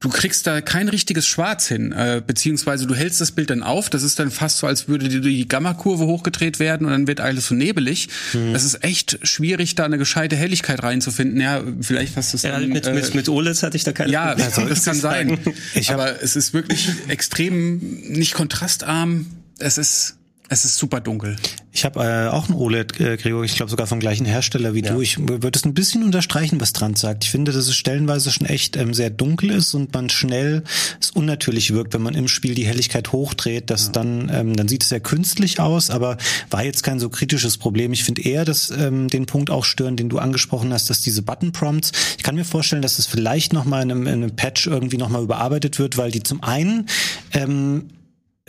du 0.00 0.10
kriegst 0.10 0.46
da 0.46 0.60
kein 0.60 0.88
richtiges 0.88 1.26
Schwarz 1.26 1.66
hin, 1.66 1.92
äh, 1.92 2.22
beziehungsweise 2.24 2.86
du 2.86 2.94
hältst 2.94 3.20
das 3.20 3.32
Bild 3.32 3.50
dann 3.50 3.62
auf, 3.62 3.90
das 3.90 4.04
ist 4.04 4.18
dann 4.18 4.30
fast 4.30 4.58
so, 4.58 4.66
als 4.66 4.86
würde 4.86 5.08
die, 5.08 5.20
die 5.20 5.48
Gamma-Kurve 5.48 6.06
hochgedreht 6.06 6.60
werden 6.60 6.86
und 6.86 6.92
dann 6.92 7.06
wird 7.06 7.20
alles 7.20 7.48
so 7.48 7.54
nebelig. 7.54 8.08
Mhm. 8.32 8.52
Das 8.52 8.64
ist 8.64 8.84
echt 8.84 9.18
schwierig, 9.22 9.74
da 9.74 9.84
eine 9.84 9.98
gescheite 9.98 10.36
Helligkeit 10.36 10.82
reinzufinden. 10.82 11.40
Ja, 11.40 11.62
vielleicht 11.80 12.16
hast 12.16 12.32
du 12.32 12.36
es 12.36 12.42
ja, 12.44 12.58
mit, 12.60 12.86
äh, 12.86 12.92
mit, 12.92 13.14
mit 13.14 13.28
OLED 13.28 13.62
hatte 13.62 13.76
ich 13.76 13.84
da 13.84 13.92
keine 13.92 14.12
Ja, 14.12 14.32
also, 14.32 14.66
das 14.66 14.84
kann 14.84 14.96
sein. 14.96 15.38
Ich 15.74 15.90
Aber 15.90 16.22
es 16.22 16.36
ist 16.36 16.54
wirklich 16.54 16.88
extrem 17.08 17.78
nicht 17.78 18.34
kontrastarm. 18.34 19.26
Es 19.58 19.78
ist 19.78 20.17
es 20.48 20.64
ist 20.64 20.76
super 20.78 21.00
dunkel. 21.00 21.36
Ich 21.72 21.84
habe 21.84 22.02
äh, 22.02 22.28
auch 22.28 22.48
ein 22.48 22.54
OLED, 22.54 22.98
äh, 23.00 23.16
Gregor, 23.18 23.44
ich 23.44 23.54
glaube 23.54 23.70
sogar 23.70 23.86
vom 23.86 24.00
gleichen 24.00 24.24
Hersteller 24.24 24.74
wie 24.74 24.82
ja. 24.82 24.92
du. 24.92 25.00
Ich 25.00 25.18
würde 25.18 25.56
es 25.56 25.64
ein 25.64 25.74
bisschen 25.74 26.02
unterstreichen, 26.02 26.60
was 26.60 26.72
dran 26.72 26.96
sagt. 26.96 27.24
Ich 27.24 27.30
finde, 27.30 27.52
dass 27.52 27.68
es 27.68 27.76
stellenweise 27.76 28.32
schon 28.32 28.46
echt 28.46 28.76
ähm, 28.76 28.94
sehr 28.94 29.10
dunkel 29.10 29.50
ist 29.50 29.74
und 29.74 29.92
man 29.92 30.08
schnell 30.08 30.64
es 31.00 31.10
unnatürlich 31.10 31.72
wirkt, 31.72 31.94
wenn 31.94 32.02
man 32.02 32.14
im 32.14 32.26
Spiel 32.26 32.54
die 32.54 32.66
Helligkeit 32.66 33.12
hochdreht. 33.12 33.70
Dass 33.70 33.86
ja. 33.86 33.92
dann 33.92 34.30
ähm, 34.32 34.56
dann 34.56 34.68
sieht 34.68 34.82
es 34.82 34.88
sehr 34.88 35.00
künstlich 35.00 35.60
aus, 35.60 35.90
aber 35.90 36.16
war 36.50 36.64
jetzt 36.64 36.82
kein 36.82 36.98
so 36.98 37.10
kritisches 37.10 37.58
Problem. 37.58 37.92
Ich 37.92 38.04
finde 38.04 38.22
eher, 38.22 38.44
dass 38.44 38.70
ähm, 38.70 39.08
den 39.08 39.26
Punkt 39.26 39.50
auch 39.50 39.64
stören, 39.64 39.96
den 39.96 40.08
du 40.08 40.18
angesprochen 40.18 40.72
hast, 40.72 40.88
dass 40.88 41.02
diese 41.02 41.22
Button 41.22 41.52
Prompts. 41.52 41.92
Ich 42.16 42.22
kann 42.22 42.34
mir 42.34 42.44
vorstellen, 42.44 42.82
dass 42.82 42.98
es 42.98 43.06
vielleicht 43.06 43.52
noch 43.52 43.66
mal 43.66 43.82
in 43.82 43.90
einem, 43.90 44.06
in 44.06 44.12
einem 44.14 44.34
Patch 44.34 44.66
irgendwie 44.66 44.96
noch 44.96 45.10
mal 45.10 45.22
überarbeitet 45.22 45.78
wird, 45.78 45.98
weil 45.98 46.10
die 46.10 46.22
zum 46.22 46.42
einen 46.42 46.86
ähm, 47.34 47.90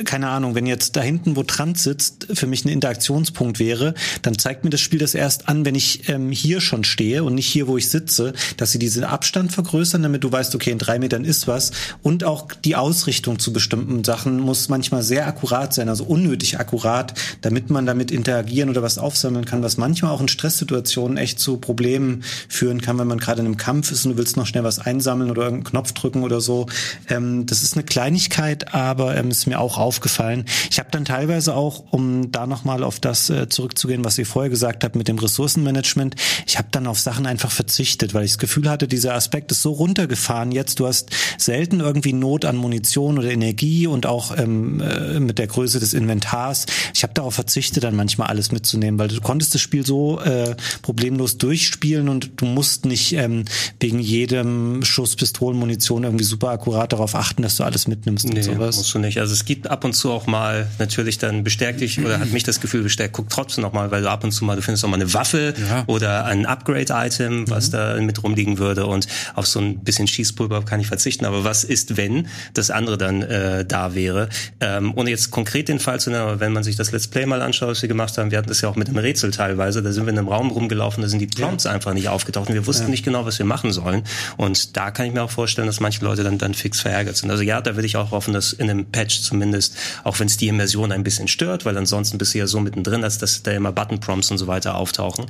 keine 0.05 0.29
Ahnung, 0.29 0.55
wenn 0.55 0.65
jetzt 0.65 0.95
da 0.95 1.01
hinten, 1.01 1.35
wo 1.35 1.43
Trans 1.43 1.83
sitzt, 1.83 2.27
für 2.33 2.47
mich 2.47 2.63
ein 2.65 2.69
Interaktionspunkt 2.69 3.59
wäre, 3.59 3.93
dann 4.21 4.38
zeigt 4.38 4.63
mir 4.63 4.69
das 4.69 4.81
Spiel 4.81 4.99
das 4.99 5.13
erst 5.13 5.49
an, 5.49 5.65
wenn 5.65 5.75
ich 5.75 6.09
ähm, 6.09 6.31
hier 6.31 6.62
schon 6.62 6.83
stehe 6.83 7.23
und 7.23 7.35
nicht 7.35 7.47
hier, 7.47 7.67
wo 7.67 7.77
ich 7.77 7.89
sitze, 7.89 8.33
dass 8.57 8.71
sie 8.71 8.79
diesen 8.79 9.03
Abstand 9.03 9.51
vergrößern, 9.51 10.01
damit 10.01 10.23
du 10.23 10.31
weißt, 10.31 10.55
okay, 10.55 10.71
in 10.71 10.77
drei 10.77 10.99
Metern 10.99 11.25
ist 11.25 11.47
was. 11.47 11.71
Und 12.01 12.23
auch 12.23 12.47
die 12.53 12.75
Ausrichtung 12.75 13.39
zu 13.39 13.51
bestimmten 13.51 14.03
Sachen 14.03 14.39
muss 14.39 14.69
manchmal 14.69 15.03
sehr 15.03 15.27
akkurat 15.27 15.73
sein, 15.73 15.89
also 15.89 16.03
unnötig 16.05 16.59
akkurat, 16.59 17.13
damit 17.41 17.69
man 17.69 17.85
damit 17.85 18.12
interagieren 18.12 18.69
oder 18.69 18.81
was 18.81 18.97
aufsammeln 18.97 19.45
kann, 19.45 19.63
was 19.63 19.77
manchmal 19.77 20.12
auch 20.12 20.21
in 20.21 20.27
Stresssituationen 20.27 21.17
echt 21.17 21.39
zu 21.39 21.57
Problemen 21.57 22.23
führen 22.47 22.81
kann, 22.81 22.97
wenn 22.99 23.07
man 23.07 23.17
gerade 23.17 23.41
in 23.41 23.45
einem 23.45 23.57
Kampf 23.57 23.91
ist 23.91 24.05
und 24.05 24.12
du 24.12 24.17
willst 24.17 24.38
noch 24.38 24.45
schnell 24.45 24.63
was 24.63 24.79
einsammeln 24.79 25.29
oder 25.29 25.43
irgendeinen 25.43 25.69
Knopf 25.71 25.91
drücken 25.91 26.23
oder 26.23 26.41
so. 26.41 26.67
Ähm, 27.09 27.45
das 27.45 27.63
ist 27.63 27.73
eine 27.73 27.83
Kleinigkeit, 27.83 28.73
aber 28.73 29.17
ähm, 29.17 29.29
ist 29.29 29.47
mir 29.47 29.59
auch 29.59 29.77
aufgefallen. 29.89 30.45
Ich 30.69 30.78
habe 30.78 30.89
dann 30.91 31.04
teilweise 31.04 31.56
auch, 31.56 31.84
um 31.89 32.32
da 32.32 32.45
nochmal 32.45 32.84
auf 32.84 32.99
das 32.99 33.32
äh, 33.32 33.49
zurückzugehen, 33.49 34.06
was 34.06 34.19
ihr 34.19 34.28
vorher 34.28 34.52
gesagt 34.52 34.84
habt 34.84 34.95
mit 34.95 35.08
dem 35.08 35.17
Ressourcenmanagement, 35.17 36.15
ich 36.45 36.60
habe 36.60 36.67
dann 36.69 36.86
auf 36.86 36.99
Sachen 36.99 37.25
einfach 37.25 37.49
verzichtet, 37.49 38.13
weil 38.13 38.23
ich 38.23 38.34
das 38.34 38.38
Gefühl 38.38 38.69
hatte, 38.69 38.88
dieser 38.88 39.15
Aspekt 39.15 39.52
ist 39.52 39.63
so 39.63 39.71
runtergefahren 39.71 40.52
jetzt. 40.52 40.80
Du 40.80 40.86
hast 40.86 41.10
selten 41.39 41.80
irgendwie 41.80 42.13
Not 42.13 42.45
an 42.45 42.56
Munition 42.56 43.17
oder 43.17 43.32
Energie 43.32 43.88
und 43.88 44.06
auch 44.06 44.38
ähm, 44.38 44.80
äh, 44.80 45.19
mit 45.19 45.39
der 45.39 45.47
Größe 45.47 45.80
des 45.80 45.95
Inventars. 45.95 46.67
Ich 46.93 47.02
habe 47.02 47.15
darauf 47.15 47.34
verzichtet, 47.34 47.84
dann 47.84 47.95
manchmal 47.95 48.28
alles 48.28 48.52
mitzunehmen, 48.52 48.99
weil 48.99 49.08
du 49.08 49.19
konntest 49.21 49.56
das 49.56 49.62
Spiel 49.62 49.84
so 49.84 50.19
äh, 50.19 50.56
problemlos 50.84 51.39
durchspielen 51.39 52.10
und 52.10 52.30
du 52.36 52.45
musst 52.45 52.86
nicht 52.86 53.13
ähm, 53.13 53.45
wegen 53.80 53.99
jedem 53.99 54.84
Schuss 54.84 55.15
Pistolenmunition 55.15 56.04
irgendwie 56.04 56.25
super 56.25 56.49
akkurat 56.49 56.93
darauf 56.93 57.15
achten, 57.15 57.41
dass 57.41 57.56
du 57.56 57.63
alles 57.63 57.88
mitnimmst 57.88 58.28
nee, 58.28 58.38
und 58.38 58.43
sowas. 58.43 58.78
musst 58.78 58.93
du 58.93 58.99
nicht. 58.99 59.19
Also 59.19 59.34
es 59.34 59.45
gibt 59.45 59.67
ab 59.67 59.79
ab 59.80 59.86
und 59.86 59.94
zu 59.94 60.12
auch 60.12 60.28
mal 60.28 60.68
natürlich 60.78 61.20
dann 61.20 61.46
bestärkt 61.46 61.80
dich 61.80 62.04
oder 62.04 62.20
hat 62.20 62.34
mich 62.34 62.44
das 62.44 62.60
Gefühl 62.60 62.84
bestärkt, 62.84 63.13
guck 63.13 63.30
trotzdem 63.30 63.62
noch 63.62 63.72
mal, 63.72 63.92
weil 63.92 64.02
du 64.02 64.10
ab 64.10 64.26
und 64.26 64.34
zu 64.34 64.44
mal, 64.44 64.58
du 64.58 64.62
findest 64.62 64.84
noch 64.84 64.89
mal 64.89 64.98
eine 64.98 65.13
Waffe 65.13 65.54
ja. 65.70 65.86
oder 65.88 66.26
ein 66.26 66.46
Upgrade-Item, 66.46 67.50
was 67.50 67.68
mhm. 67.68 67.72
da 67.72 68.02
mit 68.02 68.22
rumliegen 68.22 68.58
würde 68.58 68.86
und 68.88 69.08
auf 69.36 69.48
so 69.48 69.62
ein 69.62 69.80
bisschen 69.80 70.06
Schießpulver 70.06 70.65
kann 70.65 70.82
ich 70.82 70.88
verzichten. 70.88 71.24
Aber 71.24 71.46
was 71.46 71.63
ist, 71.63 71.96
wenn 71.96 72.28
das 72.54 72.72
andere 72.72 72.98
dann 72.98 73.22
äh, 73.22 73.63
da 73.63 73.96
wäre? 73.96 74.28
Ähm, 74.60 74.92
ohne 74.98 75.12
jetzt 75.12 75.32
konkret 75.32 75.70
den 75.70 75.80
Fall 75.80 76.02
zu 76.02 76.10
nennen, 76.10 76.24
aber 76.24 76.42
wenn 76.42 76.52
man 76.52 76.65
sich 76.65 76.76
das 76.76 76.92
Let's 76.92 77.08
Play 77.08 77.26
mal 77.26 77.42
anschaut, 77.42 77.70
was 77.70 77.82
wir 77.82 77.88
gemacht 77.88 78.18
haben, 78.18 78.32
wir 78.32 78.38
hatten 78.38 78.50
das 78.50 78.60
ja 78.60 78.68
auch 78.68 78.76
mit 78.76 78.89
einem 78.89 78.98
Rätsel 78.98 79.32
teilweise, 79.32 79.82
da 79.82 79.94
sind 79.94 80.08
wir 80.08 80.12
in 80.12 80.20
einem 80.20 80.28
Raum 80.28 80.52
rumgelaufen, 80.52 81.02
da 81.02 81.08
sind 81.08 81.20
die 81.20 81.28
Prompts 81.28 81.63
ja. 81.63 81.72
einfach 81.72 81.94
nicht 81.94 82.10
aufgetaucht 82.10 82.50
und 82.50 82.56
wir 82.56 82.68
wussten 82.68 82.84
ja. 82.84 82.89
nicht 82.89 83.06
genau, 83.06 83.26
was 83.26 83.39
wir 83.39 83.46
machen 83.46 83.72
sollen. 83.72 84.04
Und 84.36 84.76
da 84.76 84.92
kann 84.92 85.06
ich 85.06 85.13
mir 85.13 85.24
auch 85.24 85.32
vorstellen, 85.32 85.68
dass 85.68 85.80
manche 85.80 86.04
Leute 86.04 86.24
dann, 86.24 86.38
dann 86.38 86.54
fix 86.54 86.82
verärgert 86.82 87.15
sind. 87.15 87.32
Also 87.32 87.44
ja, 87.44 87.62
da 87.62 87.78
würde 87.78 87.86
ich 87.86 87.96
auch 87.96 88.12
hoffen, 88.12 88.34
dass 88.34 88.52
in 88.52 88.70
einem 88.70 88.86
Patch 88.88 89.22
zumindest 89.22 89.59
ist, 89.60 89.76
auch 90.04 90.19
wenn 90.19 90.28
es 90.28 90.38
die 90.38 90.48
Immersion 90.48 90.91
ein 90.91 91.04
bisschen 91.04 91.28
stört, 91.28 91.65
weil 91.65 91.78
ansonsten 91.78 92.17
bist 92.17 92.34
du 92.34 92.39
ja 92.39 92.48
so 92.48 92.60
mittendrin, 92.60 93.04
als 93.04 93.19
dass 93.19 93.43
da 93.43 93.52
immer 93.52 93.72
Button-Prompts 93.72 94.32
und 94.32 94.38
so 94.39 94.48
weiter 94.48 94.76
auftauchen. 94.76 95.26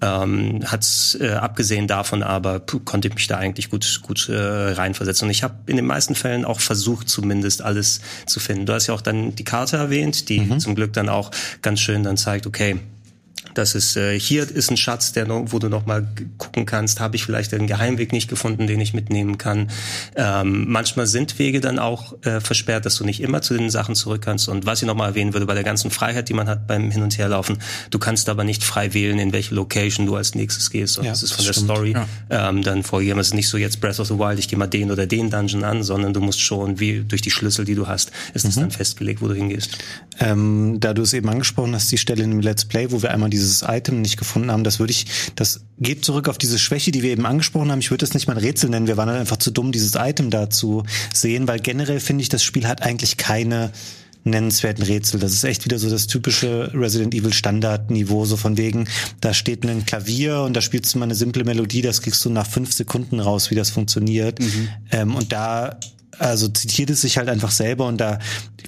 Ähm, 0.00 0.64
hat's 0.66 1.16
äh, 1.20 1.30
abgesehen 1.30 1.86
davon 1.86 2.22
aber 2.22 2.60
konnte 2.60 3.08
ich 3.08 3.14
mich 3.14 3.26
da 3.26 3.36
eigentlich 3.36 3.70
gut 3.70 4.00
gut 4.02 4.28
äh, 4.28 4.34
reinversetzen. 4.34 5.26
Und 5.26 5.30
ich 5.30 5.42
habe 5.42 5.54
in 5.66 5.76
den 5.76 5.86
meisten 5.86 6.14
Fällen 6.14 6.44
auch 6.44 6.60
versucht, 6.60 7.08
zumindest 7.08 7.62
alles 7.62 8.00
zu 8.26 8.40
finden. 8.40 8.66
Du 8.66 8.72
hast 8.72 8.86
ja 8.86 8.94
auch 8.94 9.00
dann 9.00 9.34
die 9.34 9.44
Karte 9.44 9.76
erwähnt, 9.76 10.28
die 10.28 10.40
mhm. 10.40 10.58
zum 10.58 10.74
Glück 10.74 10.92
dann 10.92 11.08
auch 11.08 11.30
ganz 11.62 11.80
schön 11.80 12.02
dann 12.02 12.16
zeigt, 12.16 12.46
okay, 12.46 12.80
das 13.58 13.74
ist 13.74 13.96
äh, 13.96 14.18
hier 14.18 14.48
ist 14.48 14.70
ein 14.70 14.76
Schatz, 14.76 15.12
der 15.12 15.26
noch, 15.26 15.46
wo 15.48 15.58
du 15.58 15.68
noch 15.68 15.86
mal 15.86 16.06
gucken 16.38 16.66
kannst, 16.66 17.00
habe 17.00 17.16
ich 17.16 17.24
vielleicht 17.24 17.54
einen 17.54 17.66
Geheimweg 17.66 18.12
nicht 18.12 18.28
gefunden, 18.28 18.66
den 18.66 18.80
ich 18.80 18.94
mitnehmen 18.94 19.38
kann. 19.38 19.70
Ähm, 20.14 20.66
manchmal 20.68 21.06
sind 21.06 21.38
Wege 21.38 21.60
dann 21.60 21.78
auch 21.78 22.14
äh, 22.24 22.40
versperrt, 22.40 22.86
dass 22.86 22.96
du 22.96 23.04
nicht 23.04 23.20
immer 23.20 23.42
zu 23.42 23.54
den 23.56 23.70
Sachen 23.70 23.94
zurück 23.94 24.22
kannst. 24.22 24.48
Und 24.48 24.66
was 24.66 24.82
ich 24.82 24.86
noch 24.86 24.94
mal 24.94 25.06
erwähnen 25.06 25.32
würde, 25.32 25.46
bei 25.46 25.54
der 25.54 25.64
ganzen 25.64 25.90
Freiheit, 25.90 26.28
die 26.28 26.34
man 26.34 26.48
hat 26.48 26.66
beim 26.66 26.90
Hin- 26.90 27.02
und 27.02 27.16
Herlaufen, 27.16 27.58
du 27.90 27.98
kannst 27.98 28.28
aber 28.28 28.44
nicht 28.44 28.62
frei 28.62 28.92
wählen, 28.92 29.18
in 29.18 29.32
welche 29.32 29.54
Location 29.54 30.06
du 30.06 30.16
als 30.16 30.34
nächstes 30.34 30.70
gehst. 30.70 30.98
Und 30.98 31.04
ja, 31.06 31.12
das 31.12 31.22
ist 31.22 31.32
von 31.32 31.38
das 31.38 31.46
der 31.46 31.52
stimmt. 31.54 31.70
Story 31.70 31.92
ja. 31.92 32.48
ähm, 32.48 32.62
dann 32.62 32.82
vorgegeben. 32.82 33.18
Es 33.20 33.28
ist 33.28 33.34
nicht 33.34 33.48
so 33.48 33.56
jetzt 33.56 33.80
Breath 33.80 34.00
of 34.00 34.08
the 34.08 34.18
Wild, 34.18 34.38
ich 34.38 34.48
gehe 34.48 34.58
mal 34.58 34.66
den 34.66 34.90
oder 34.90 35.06
den 35.06 35.30
Dungeon 35.30 35.64
an, 35.64 35.82
sondern 35.82 36.12
du 36.12 36.20
musst 36.20 36.40
schon, 36.40 36.78
wie 36.78 37.00
durch 37.00 37.22
die 37.22 37.30
Schlüssel, 37.30 37.64
die 37.64 37.74
du 37.74 37.86
hast, 37.86 38.12
ist 38.34 38.44
es 38.44 38.56
mhm. 38.56 38.60
dann 38.60 38.70
festgelegt, 38.70 39.22
wo 39.22 39.28
du 39.28 39.34
hingehst. 39.34 39.78
Ähm, 40.18 40.78
da 40.80 40.92
du 40.94 41.02
es 41.02 41.12
eben 41.12 41.28
angesprochen 41.28 41.74
hast, 41.74 41.90
die 41.90 41.98
Stelle 41.98 42.22
in 42.22 42.30
dem 42.30 42.40
Let's 42.40 42.64
Play, 42.64 42.90
wo 42.90 43.02
wir 43.02 43.10
einmal 43.10 43.30
diese 43.30 43.45
dieses 43.46 43.62
Item 43.66 44.02
nicht 44.02 44.16
gefunden 44.16 44.50
haben. 44.50 44.64
Das 44.64 44.78
würde 44.78 44.92
ich, 44.92 45.06
das 45.34 45.64
geht 45.78 46.04
zurück 46.04 46.28
auf 46.28 46.38
diese 46.38 46.58
Schwäche, 46.58 46.90
die 46.90 47.02
wir 47.02 47.10
eben 47.10 47.26
angesprochen 47.26 47.70
haben. 47.70 47.80
Ich 47.80 47.90
würde 47.90 48.04
das 48.04 48.14
nicht 48.14 48.26
mal 48.26 48.34
ein 48.34 48.42
Rätsel 48.42 48.70
nennen. 48.70 48.86
Wir 48.86 48.96
waren 48.96 49.08
halt 49.08 49.20
einfach 49.20 49.38
zu 49.38 49.50
dumm, 49.50 49.72
dieses 49.72 49.94
Item 49.94 50.30
da 50.30 50.50
zu 50.50 50.84
sehen, 51.12 51.48
weil 51.48 51.60
generell 51.60 52.00
finde 52.00 52.22
ich, 52.22 52.28
das 52.28 52.42
Spiel 52.42 52.66
hat 52.66 52.82
eigentlich 52.82 53.16
keine 53.16 53.72
nennenswerten 54.26 54.84
Rätsel. 54.84 55.20
Das 55.20 55.32
ist 55.32 55.44
echt 55.44 55.64
wieder 55.64 55.78
so 55.78 55.88
das 55.88 56.08
typische 56.08 56.70
Resident 56.74 57.14
Evil 57.14 57.32
Standardniveau, 57.32 58.24
so 58.24 58.36
von 58.36 58.56
wegen, 58.56 58.88
da 59.20 59.32
steht 59.32 59.64
ein 59.64 59.86
Klavier 59.86 60.40
und 60.40 60.54
da 60.54 60.60
spielst 60.60 60.94
du 60.94 60.98
mal 60.98 61.04
eine 61.04 61.14
simple 61.14 61.44
Melodie, 61.44 61.80
das 61.80 62.02
kriegst 62.02 62.24
du 62.24 62.30
nach 62.30 62.46
fünf 62.46 62.72
Sekunden 62.72 63.20
raus, 63.20 63.50
wie 63.50 63.54
das 63.54 63.70
funktioniert. 63.70 64.40
Mhm. 64.40 64.68
Ähm, 64.90 65.14
und 65.14 65.32
da 65.32 65.78
also 66.18 66.48
zitiert 66.48 66.90
es 66.90 67.00
sich 67.00 67.18
halt 67.18 67.28
einfach 67.28 67.50
selber 67.50 67.86
und 67.86 67.98
da, 67.98 68.18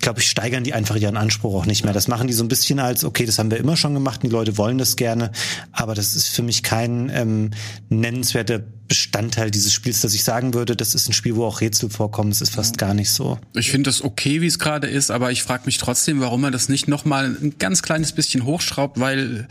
glaube 0.01 0.21
ich, 0.21 0.29
steigern 0.29 0.65
die 0.65 0.75
einfach 0.75 0.97
ihren 0.97 1.17
Anspruch 1.17 1.55
auch 1.55 1.67
nicht 1.67 1.85
mehr. 1.85 1.93
Das 1.93 2.09
machen 2.09 2.27
die 2.27 2.33
so 2.33 2.45
ein 2.45 2.49
bisschen 2.49 2.79
als, 2.79 3.05
okay, 3.05 3.27
das 3.27 3.39
haben 3.39 3.51
wir 3.51 3.59
immer 3.59 3.77
schon 3.77 3.95
gemacht, 3.95 4.23
die 4.23 4.29
Leute 4.29 4.59
wollen 4.59 4.79
das 4.79 4.97
gerne, 4.97 5.31
aber 5.73 5.95
das 5.95 6.17
ist 6.17 6.29
für 6.29 6.43
mich 6.43 6.63
kein 6.63 7.11
ähm, 7.13 7.51
nennenswerter 7.89 8.63
Bestandteil 8.89 9.51
dieses 9.51 9.73
Spiels, 9.73 10.01
dass 10.01 10.15
ich 10.15 10.25
sagen 10.25 10.55
würde, 10.55 10.75
das 10.75 10.95
ist 10.95 11.09
ein 11.09 11.13
Spiel, 11.13 11.37
wo 11.37 11.45
auch 11.45 11.61
Rätsel 11.61 11.91
vorkommen. 11.91 12.31
Es 12.31 12.41
ist 12.41 12.55
fast 12.55 12.79
gar 12.79 12.95
nicht 12.95 13.11
so. 13.11 13.39
Ich 13.55 13.71
finde 13.71 13.91
das 13.91 14.03
okay, 14.03 14.41
wie 14.41 14.47
es 14.47 14.59
gerade 14.59 14.87
ist, 14.87 15.11
aber 15.11 15.31
ich 15.31 15.43
frage 15.43 15.65
mich 15.67 15.79
trotzdem, 15.79 16.21
warum 16.21 16.41
man 16.41 16.53
das 16.53 16.69
nicht 16.69 16.89
noch 16.89 17.05
mal 17.05 17.27
ein 17.27 17.55
ganz 17.59 17.83
kleines 17.83 18.13
bisschen 18.13 18.45
hochschraubt, 18.45 18.99
weil 18.99 19.47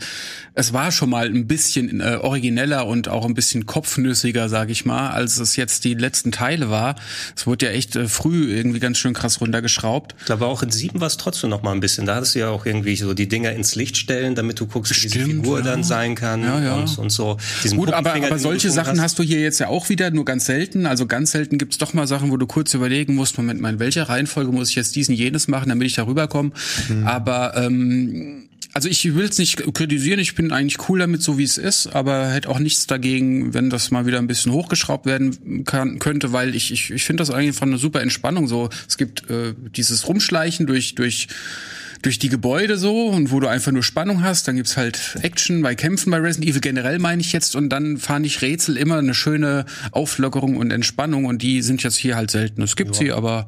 es 0.54 0.72
war 0.72 0.90
schon 0.90 1.10
mal 1.10 1.26
ein 1.26 1.46
bisschen 1.46 2.00
äh, 2.00 2.18
origineller 2.20 2.86
und 2.86 3.08
auch 3.08 3.24
ein 3.24 3.34
bisschen 3.34 3.64
kopfnüssiger, 3.64 4.48
sage 4.48 4.72
ich 4.72 4.84
mal, 4.84 5.10
als 5.10 5.38
es 5.38 5.54
jetzt 5.54 5.84
die 5.84 5.94
letzten 5.94 6.32
Teile 6.32 6.68
war. 6.68 6.96
Es 7.36 7.46
wurde 7.46 7.66
ja 7.66 7.72
echt 7.72 7.94
äh, 7.94 8.08
früh 8.08 8.52
irgendwie 8.52 8.80
ganz 8.80 8.98
schön 8.98 9.14
krass 9.14 9.40
runtergeschraubt. 9.40 10.16
Ich 10.18 10.26
glaube 10.26 10.46
auch 10.46 10.64
in 10.64 10.72
sieben 10.72 11.00
war 11.00 11.06
es 11.06 11.16
trotzdem 11.16 11.50
noch 11.50 11.62
mal 11.62 11.72
ein 11.72 11.80
bisschen. 11.80 12.06
Da 12.06 12.16
hattest 12.16 12.34
du 12.34 12.40
ja 12.40 12.50
auch 12.50 12.66
irgendwie 12.66 12.96
so 12.96 13.14
die 13.14 13.28
Dinger 13.28 13.52
ins 13.52 13.76
Licht 13.76 13.96
stellen, 13.96 14.34
damit 14.34 14.58
du 14.58 14.66
guckst, 14.66 14.96
wie 14.96 15.08
diese 15.08 15.24
Figur 15.24 15.58
ja. 15.58 15.64
dann 15.64 15.84
sein 15.84 16.16
kann 16.16 16.42
ja, 16.42 16.60
ja. 16.60 16.74
Und, 16.74 16.98
und 16.98 17.10
so. 17.10 17.36
Diesen 17.62 17.78
Gut, 17.78 17.92
aber, 17.92 18.14
aber 18.14 18.38
solche 18.40 18.70
Sachen 18.70 18.96
hast. 18.96 19.12
hast 19.12 19.18
du 19.20 19.22
hier 19.28 19.40
jetzt 19.40 19.60
ja 19.60 19.68
auch 19.68 19.88
wieder, 19.88 20.10
nur 20.10 20.24
ganz 20.24 20.46
selten. 20.46 20.86
Also 20.86 21.06
ganz 21.06 21.30
selten 21.30 21.58
gibt's 21.58 21.78
doch 21.78 21.94
mal 21.94 22.06
Sachen, 22.06 22.30
wo 22.30 22.36
du 22.36 22.46
kurz 22.46 22.74
überlegen 22.74 23.14
musst, 23.14 23.36
Moment 23.38 23.60
mal, 23.60 23.74
in 23.74 23.78
welcher 23.78 24.08
Reihenfolge 24.08 24.50
muss 24.50 24.70
ich 24.70 24.76
jetzt 24.76 24.96
diesen 24.96 25.14
jenes 25.14 25.48
machen, 25.48 25.68
damit 25.68 25.86
ich 25.86 25.94
da 25.94 26.06
rüberkomme. 26.06 26.50
Mhm. 26.88 27.06
Aber 27.06 27.56
ähm, 27.56 28.48
also 28.74 28.88
ich 28.88 29.14
will 29.14 29.24
es 29.24 29.38
nicht 29.38 29.56
kritisieren, 29.74 30.20
ich 30.20 30.34
bin 30.34 30.52
eigentlich 30.52 30.88
cool 30.88 30.98
damit, 30.98 31.22
so 31.22 31.38
wie 31.38 31.44
es 31.44 31.58
ist, 31.58 31.88
aber 31.88 32.28
hätte 32.28 32.48
auch 32.48 32.58
nichts 32.58 32.86
dagegen, 32.86 33.54
wenn 33.54 33.70
das 33.70 33.90
mal 33.90 34.06
wieder 34.06 34.18
ein 34.18 34.26
bisschen 34.26 34.52
hochgeschraubt 34.52 35.06
werden 35.06 35.64
kann, 35.64 35.98
könnte, 35.98 36.32
weil 36.32 36.54
ich, 36.54 36.72
ich, 36.72 36.90
ich 36.90 37.04
finde 37.04 37.22
das 37.22 37.30
eigentlich 37.30 37.56
von 37.56 37.70
einer 37.70 37.78
super 37.78 38.02
Entspannung 38.02 38.46
so. 38.46 38.68
Es 38.86 38.96
gibt 38.96 39.28
äh, 39.30 39.54
dieses 39.74 40.06
Rumschleichen 40.06 40.66
durch, 40.66 40.94
durch 40.94 41.28
durch 42.02 42.18
die 42.18 42.28
Gebäude 42.28 42.76
so 42.76 43.06
und 43.06 43.30
wo 43.30 43.40
du 43.40 43.48
einfach 43.48 43.72
nur 43.72 43.82
Spannung 43.82 44.22
hast. 44.22 44.48
Dann 44.48 44.56
gibt's 44.56 44.76
halt 44.76 45.18
Action 45.22 45.62
bei 45.62 45.74
Kämpfen 45.74 46.10
bei 46.10 46.18
Resident 46.18 46.50
Evil 46.50 46.60
generell 46.60 46.98
meine 46.98 47.20
ich 47.20 47.32
jetzt 47.32 47.56
und 47.56 47.68
dann 47.70 47.98
fand 47.98 48.26
ich 48.26 48.42
Rätsel 48.42 48.76
immer 48.76 48.98
eine 48.98 49.14
schöne 49.14 49.64
Auflockerung 49.92 50.56
und 50.56 50.70
Entspannung 50.70 51.24
und 51.24 51.42
die 51.42 51.62
sind 51.62 51.82
jetzt 51.82 51.96
hier 51.96 52.16
halt 52.16 52.30
selten. 52.30 52.62
Es 52.62 52.76
gibt 52.76 52.94
ja. 52.96 53.00
sie, 53.00 53.12
aber 53.12 53.46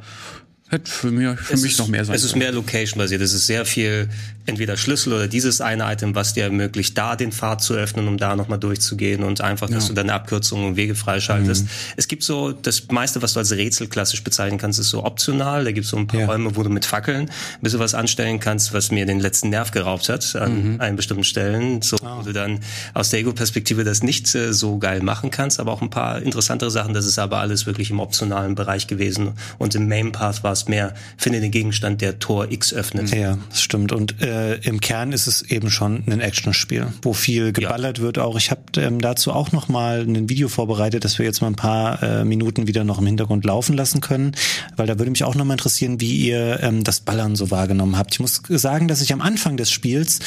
hätte 0.69 0.91
für 0.91 1.11
mich, 1.11 1.39
für 1.39 1.57
mich 1.57 1.73
ist, 1.73 1.79
noch 1.79 1.89
mehr 1.89 2.05
sein. 2.05 2.15
Es 2.15 2.25
ist 2.25 2.37
mehr 2.37 2.53
Location-basiert. 2.53 3.21
Es 3.21 3.33
ist 3.33 3.47
sehr 3.47 3.65
viel 3.67 4.09
entweder 4.51 4.77
Schlüssel 4.77 5.13
oder 5.13 5.29
dieses 5.29 5.61
eine 5.61 5.91
Item, 5.91 6.15
was 6.15 6.35
dir 6.35 6.45
ermöglicht, 6.45 6.97
da 6.99 7.17
den 7.17 7.33
Pfad 7.33 7.63
zu 7.63 7.75
öffnen, 7.75 8.09
um 8.09 8.19
da 8.19 8.37
nochmal 8.37 8.59
durchzugehen 8.59 9.23
und 9.23 9.41
einfach, 9.41 9.71
dass 9.71 9.85
ja. 9.85 9.89
du 9.89 9.95
deine 9.95 10.13
Abkürzungen 10.13 10.69
und 10.69 10.77
Wege 10.77 10.95
freischaltest. 10.95 11.65
Mhm. 11.65 11.71
Es 11.97 12.09
gibt 12.09 12.23
so, 12.23 12.53
das 12.53 12.89
meiste, 12.89 13.23
was 13.23 13.33
du 13.33 13.39
als 13.39 13.53
Rätsel 13.53 13.87
klassisch 13.87 14.23
bezeichnen 14.23 14.59
kannst, 14.59 14.79
ist 14.79 14.91
so 14.91 15.05
optional. 15.05 15.65
Da 15.65 15.73
gibt 15.73 15.85
es 15.85 15.91
so 15.91 15.97
ein 15.97 16.07
paar 16.07 16.21
ja. 16.21 16.27
Räume, 16.27 16.57
wo 16.57 16.63
du 16.63 16.71
mit 16.71 16.85
Fackeln 16.85 17.23
ein 17.23 17.61
bisschen 17.61 17.81
was 17.81 17.95
anstellen 17.95 18.41
kannst, 18.41 18.75
was 18.75 18.91
mir 18.91 19.07
den 19.07 19.21
letzten 19.21 19.49
Nerv 19.51 19.71
geraubt 19.71 20.09
hat 20.09 20.37
an 20.37 20.75
mhm. 20.75 20.81
einen 20.81 20.97
bestimmten 20.97 21.25
Stellen. 21.25 21.83
So, 21.83 21.97
oh. 22.03 22.19
wo 22.19 22.23
du 22.23 22.33
dann 22.33 22.61
aus 22.95 23.11
der 23.11 23.21
Ego-Perspektive 23.21 23.85
das 23.85 24.03
nicht 24.03 24.35
äh, 24.35 24.53
so 24.53 24.79
geil 24.79 25.03
machen 25.03 25.31
kannst, 25.31 25.61
aber 25.61 25.73
auch 25.73 25.83
ein 25.83 25.91
paar 25.91 26.21
interessantere 26.21 26.71
Sachen. 26.71 26.95
Das 26.95 27.07
ist 27.07 27.19
aber 27.19 27.39
alles 27.39 27.67
wirklich 27.67 27.91
im 27.91 28.01
optionalen 28.01 28.55
Bereich 28.55 28.87
gewesen. 28.87 29.33
Und 29.59 29.75
im 29.75 29.89
Main 29.89 30.13
Path 30.13 30.43
war 30.43 30.53
es 30.53 30.69
mehr, 30.69 30.95
finde 31.17 31.41
den 31.41 31.51
Gegenstand, 31.51 32.01
der 32.01 32.19
Tor 32.19 32.51
X 32.51 32.73
öffnet. 32.75 33.15
Ja, 33.15 33.39
das 33.49 33.61
stimmt. 33.61 33.93
Und 33.93 34.21
äh, 34.21 34.40
im 34.63 34.81
Kern 34.81 35.13
ist 35.13 35.27
es 35.27 35.43
eben 35.43 35.71
schon 35.71 36.05
ein 36.07 36.21
Actionspiel, 36.21 36.89
wo 37.03 37.13
viel 37.13 37.53
geballert 37.53 37.99
ja. 37.99 38.05
wird. 38.05 38.19
Auch 38.19 38.37
ich 38.37 38.51
habe 38.51 38.63
ähm, 38.77 39.01
dazu 39.01 39.33
auch 39.33 39.53
noch 39.53 39.69
mal 39.69 40.01
ein 40.01 40.29
Video 40.29 40.49
vorbereitet, 40.49 41.05
dass 41.05 41.19
wir 41.19 41.27
jetzt 41.27 41.41
mal 41.41 41.49
ein 41.49 41.57
paar 41.57 42.03
äh, 42.03 42.25
Minuten 42.25 42.67
wieder 42.67 42.85
noch 42.85 42.99
im 42.99 43.07
Hintergrund 43.07 43.45
laufen 43.45 43.77
lassen 43.77 44.01
können, 44.01 44.33
weil 44.77 44.87
da 44.87 44.99
würde 44.99 45.11
mich 45.11 45.25
auch 45.25 45.35
noch 45.35 45.45
mal 45.45 45.55
interessieren, 45.55 46.01
wie 46.01 46.17
ihr 46.17 46.61
ähm, 46.63 46.85
das 46.85 47.01
Ballern 47.01 47.37
so 47.37 47.51
wahrgenommen 47.51 47.97
habt. 47.97 48.15
Ich 48.15 48.21
muss 48.21 48.43
sagen, 48.49 48.89
dass 48.89 49.03
ich 49.03 49.13
am 49.13 49.21
Anfang 49.21 49.57
des 49.57 49.71
Spiels 49.71 50.21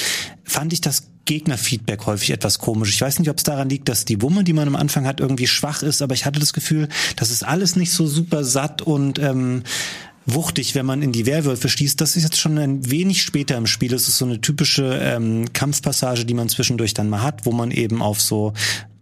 fand 0.43 0.73
ich 0.73 0.81
das 0.81 1.07
Gegnerfeedback 1.25 2.05
häufig 2.05 2.31
etwas 2.31 2.59
komisch. 2.59 2.89
Ich 2.89 3.01
weiß 3.01 3.19
nicht, 3.19 3.29
ob 3.29 3.37
es 3.37 3.43
daran 3.43 3.69
liegt, 3.69 3.87
dass 3.87 4.05
die 4.05 4.21
Wumme, 4.21 4.43
die 4.43 4.53
man 4.53 4.67
am 4.67 4.75
Anfang 4.75 5.07
hat, 5.07 5.19
irgendwie 5.19 5.47
schwach 5.47 5.81
ist, 5.81 6.01
aber 6.01 6.13
ich 6.13 6.25
hatte 6.25 6.39
das 6.39 6.53
Gefühl, 6.53 6.89
das 7.15 7.31
ist 7.31 7.43
alles 7.43 7.75
nicht 7.75 7.91
so 7.91 8.07
super 8.07 8.43
satt 8.43 8.81
und 8.81 9.19
ähm, 9.19 9.63
wuchtig, 10.25 10.75
wenn 10.75 10.85
man 10.85 11.01
in 11.01 11.11
die 11.11 11.25
Werwölfe 11.25 11.69
stießt. 11.69 11.99
Das 11.99 12.15
ist 12.15 12.23
jetzt 12.23 12.39
schon 12.39 12.57
ein 12.57 12.89
wenig 12.89 13.21
später 13.21 13.57
im 13.57 13.67
Spiel. 13.67 13.89
Das 13.89 14.07
ist 14.07 14.17
so 14.17 14.25
eine 14.25 14.41
typische 14.41 14.99
ähm, 15.01 15.51
Kampfpassage, 15.53 16.25
die 16.25 16.33
man 16.33 16.49
zwischendurch 16.49 16.93
dann 16.93 17.09
mal 17.09 17.21
hat, 17.21 17.45
wo 17.45 17.51
man 17.51 17.71
eben 17.71 18.01
auf 18.01 18.21
so 18.21 18.53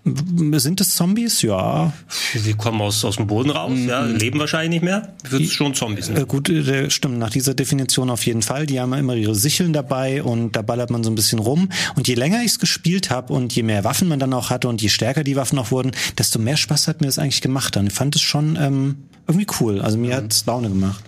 sind 0.03 0.81
es 0.81 0.95
Zombies? 0.95 1.41
Ja. 1.43 1.93
Sie 2.33 2.53
kommen 2.53 2.81
aus, 2.81 3.05
aus 3.05 3.17
dem 3.17 3.27
Boden 3.27 3.51
raus, 3.51 3.71
mhm. 3.71 3.87
ja, 3.87 4.03
leben 4.03 4.39
wahrscheinlich 4.39 4.69
nicht 4.69 4.83
mehr. 4.83 5.13
Wird 5.29 5.43
es 5.43 5.53
schon 5.53 5.75
Zombies. 5.75 6.09
Ne? 6.09 6.21
Äh, 6.21 6.25
gut, 6.25 6.49
äh, 6.49 6.89
stimmt. 6.89 7.19
Nach 7.19 7.29
dieser 7.29 7.53
Definition 7.53 8.09
auf 8.09 8.25
jeden 8.25 8.41
Fall. 8.41 8.65
Die 8.65 8.79
haben 8.79 8.93
immer 8.93 9.15
ihre 9.15 9.35
Sicheln 9.35 9.73
dabei 9.73 10.23
und 10.23 10.55
da 10.55 10.63
ballert 10.63 10.89
man 10.89 11.03
so 11.03 11.11
ein 11.11 11.15
bisschen 11.15 11.39
rum. 11.39 11.69
Und 11.95 12.07
je 12.07 12.15
länger 12.15 12.39
ich 12.39 12.51
es 12.51 12.59
gespielt 12.59 13.11
habe 13.11 13.31
und 13.33 13.53
je 13.53 13.63
mehr 13.63 13.83
Waffen 13.83 14.07
man 14.07 14.19
dann 14.19 14.33
auch 14.33 14.49
hatte 14.49 14.67
und 14.67 14.81
je 14.81 14.89
stärker 14.89 15.23
die 15.23 15.35
Waffen 15.35 15.59
auch 15.59 15.71
wurden, 15.71 15.91
desto 16.17 16.39
mehr 16.39 16.57
Spaß 16.57 16.87
hat 16.87 17.01
mir 17.01 17.07
das 17.07 17.19
eigentlich 17.19 17.41
gemacht. 17.41 17.75
Dann 17.75 17.87
ich 17.87 17.93
fand 17.93 18.15
es 18.15 18.21
schon 18.21 18.57
ähm, 18.59 18.95
irgendwie 19.27 19.47
cool. 19.59 19.81
Also 19.81 19.97
mir 19.97 20.13
mhm. 20.13 20.23
hat 20.23 20.33
es 20.33 20.45
Laune 20.45 20.69
gemacht. 20.69 21.03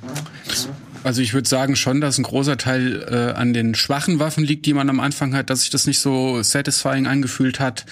Also 1.03 1.21
ich 1.21 1.33
würde 1.33 1.49
sagen 1.49 1.75
schon, 1.75 1.99
dass 1.99 2.17
ein 2.17 2.23
großer 2.23 2.57
Teil 2.57 3.05
äh, 3.09 3.37
an 3.37 3.53
den 3.53 3.75
schwachen 3.75 4.19
Waffen 4.19 4.43
liegt, 4.43 4.65
die 4.65 4.73
man 4.73 4.89
am 4.89 4.99
Anfang 4.99 5.35
hat, 5.35 5.49
dass 5.49 5.61
sich 5.61 5.69
das 5.69 5.85
nicht 5.85 5.99
so 5.99 6.41
satisfying 6.41 7.07
angefühlt 7.07 7.59
hat. 7.59 7.85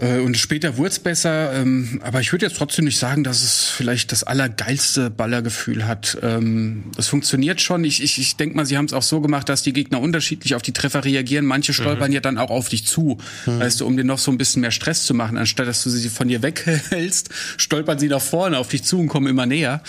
Äh, 0.00 0.20
und 0.20 0.38
später 0.38 0.76
wurde 0.76 0.90
es 0.90 1.00
besser, 1.00 1.52
ähm, 1.54 2.00
aber 2.04 2.20
ich 2.20 2.30
würde 2.30 2.46
jetzt 2.46 2.56
trotzdem 2.56 2.84
nicht 2.84 2.98
sagen, 2.98 3.24
dass 3.24 3.42
es 3.42 3.64
vielleicht 3.64 4.12
das 4.12 4.22
allergeilste 4.22 5.10
Ballergefühl 5.10 5.88
hat. 5.88 6.16
Ähm, 6.22 6.84
das 6.96 7.08
funktioniert 7.08 7.60
schon. 7.60 7.82
Ich, 7.82 8.00
ich, 8.00 8.16
ich 8.18 8.36
denke 8.36 8.54
mal, 8.56 8.64
sie 8.64 8.76
haben 8.76 8.84
es 8.84 8.92
auch 8.92 9.02
so 9.02 9.20
gemacht, 9.20 9.48
dass 9.48 9.64
die 9.64 9.72
Gegner 9.72 10.00
unterschiedlich 10.00 10.54
auf 10.54 10.62
die 10.62 10.72
Treffer 10.72 11.04
reagieren. 11.04 11.44
Manche 11.44 11.72
stolpern 11.72 12.10
mhm. 12.10 12.14
ja 12.14 12.20
dann 12.20 12.38
auch 12.38 12.50
auf 12.50 12.68
dich 12.68 12.86
zu, 12.86 13.18
mhm. 13.46 13.58
weißt 13.58 13.80
du, 13.80 13.86
um 13.86 13.96
dir 13.96 14.04
noch 14.04 14.20
so 14.20 14.30
ein 14.30 14.38
bisschen 14.38 14.60
mehr 14.60 14.70
Stress 14.70 15.02
zu 15.02 15.14
machen. 15.14 15.36
Anstatt 15.36 15.66
dass 15.66 15.82
du 15.82 15.90
sie 15.90 16.08
von 16.08 16.28
dir 16.28 16.42
weghältst, 16.42 17.30
stolpern 17.56 17.98
sie 17.98 18.06
nach 18.06 18.22
vorne 18.22 18.56
auf 18.58 18.68
dich 18.68 18.84
zu 18.84 19.00
und 19.00 19.08
kommen 19.08 19.26
immer 19.26 19.46
näher. 19.46 19.82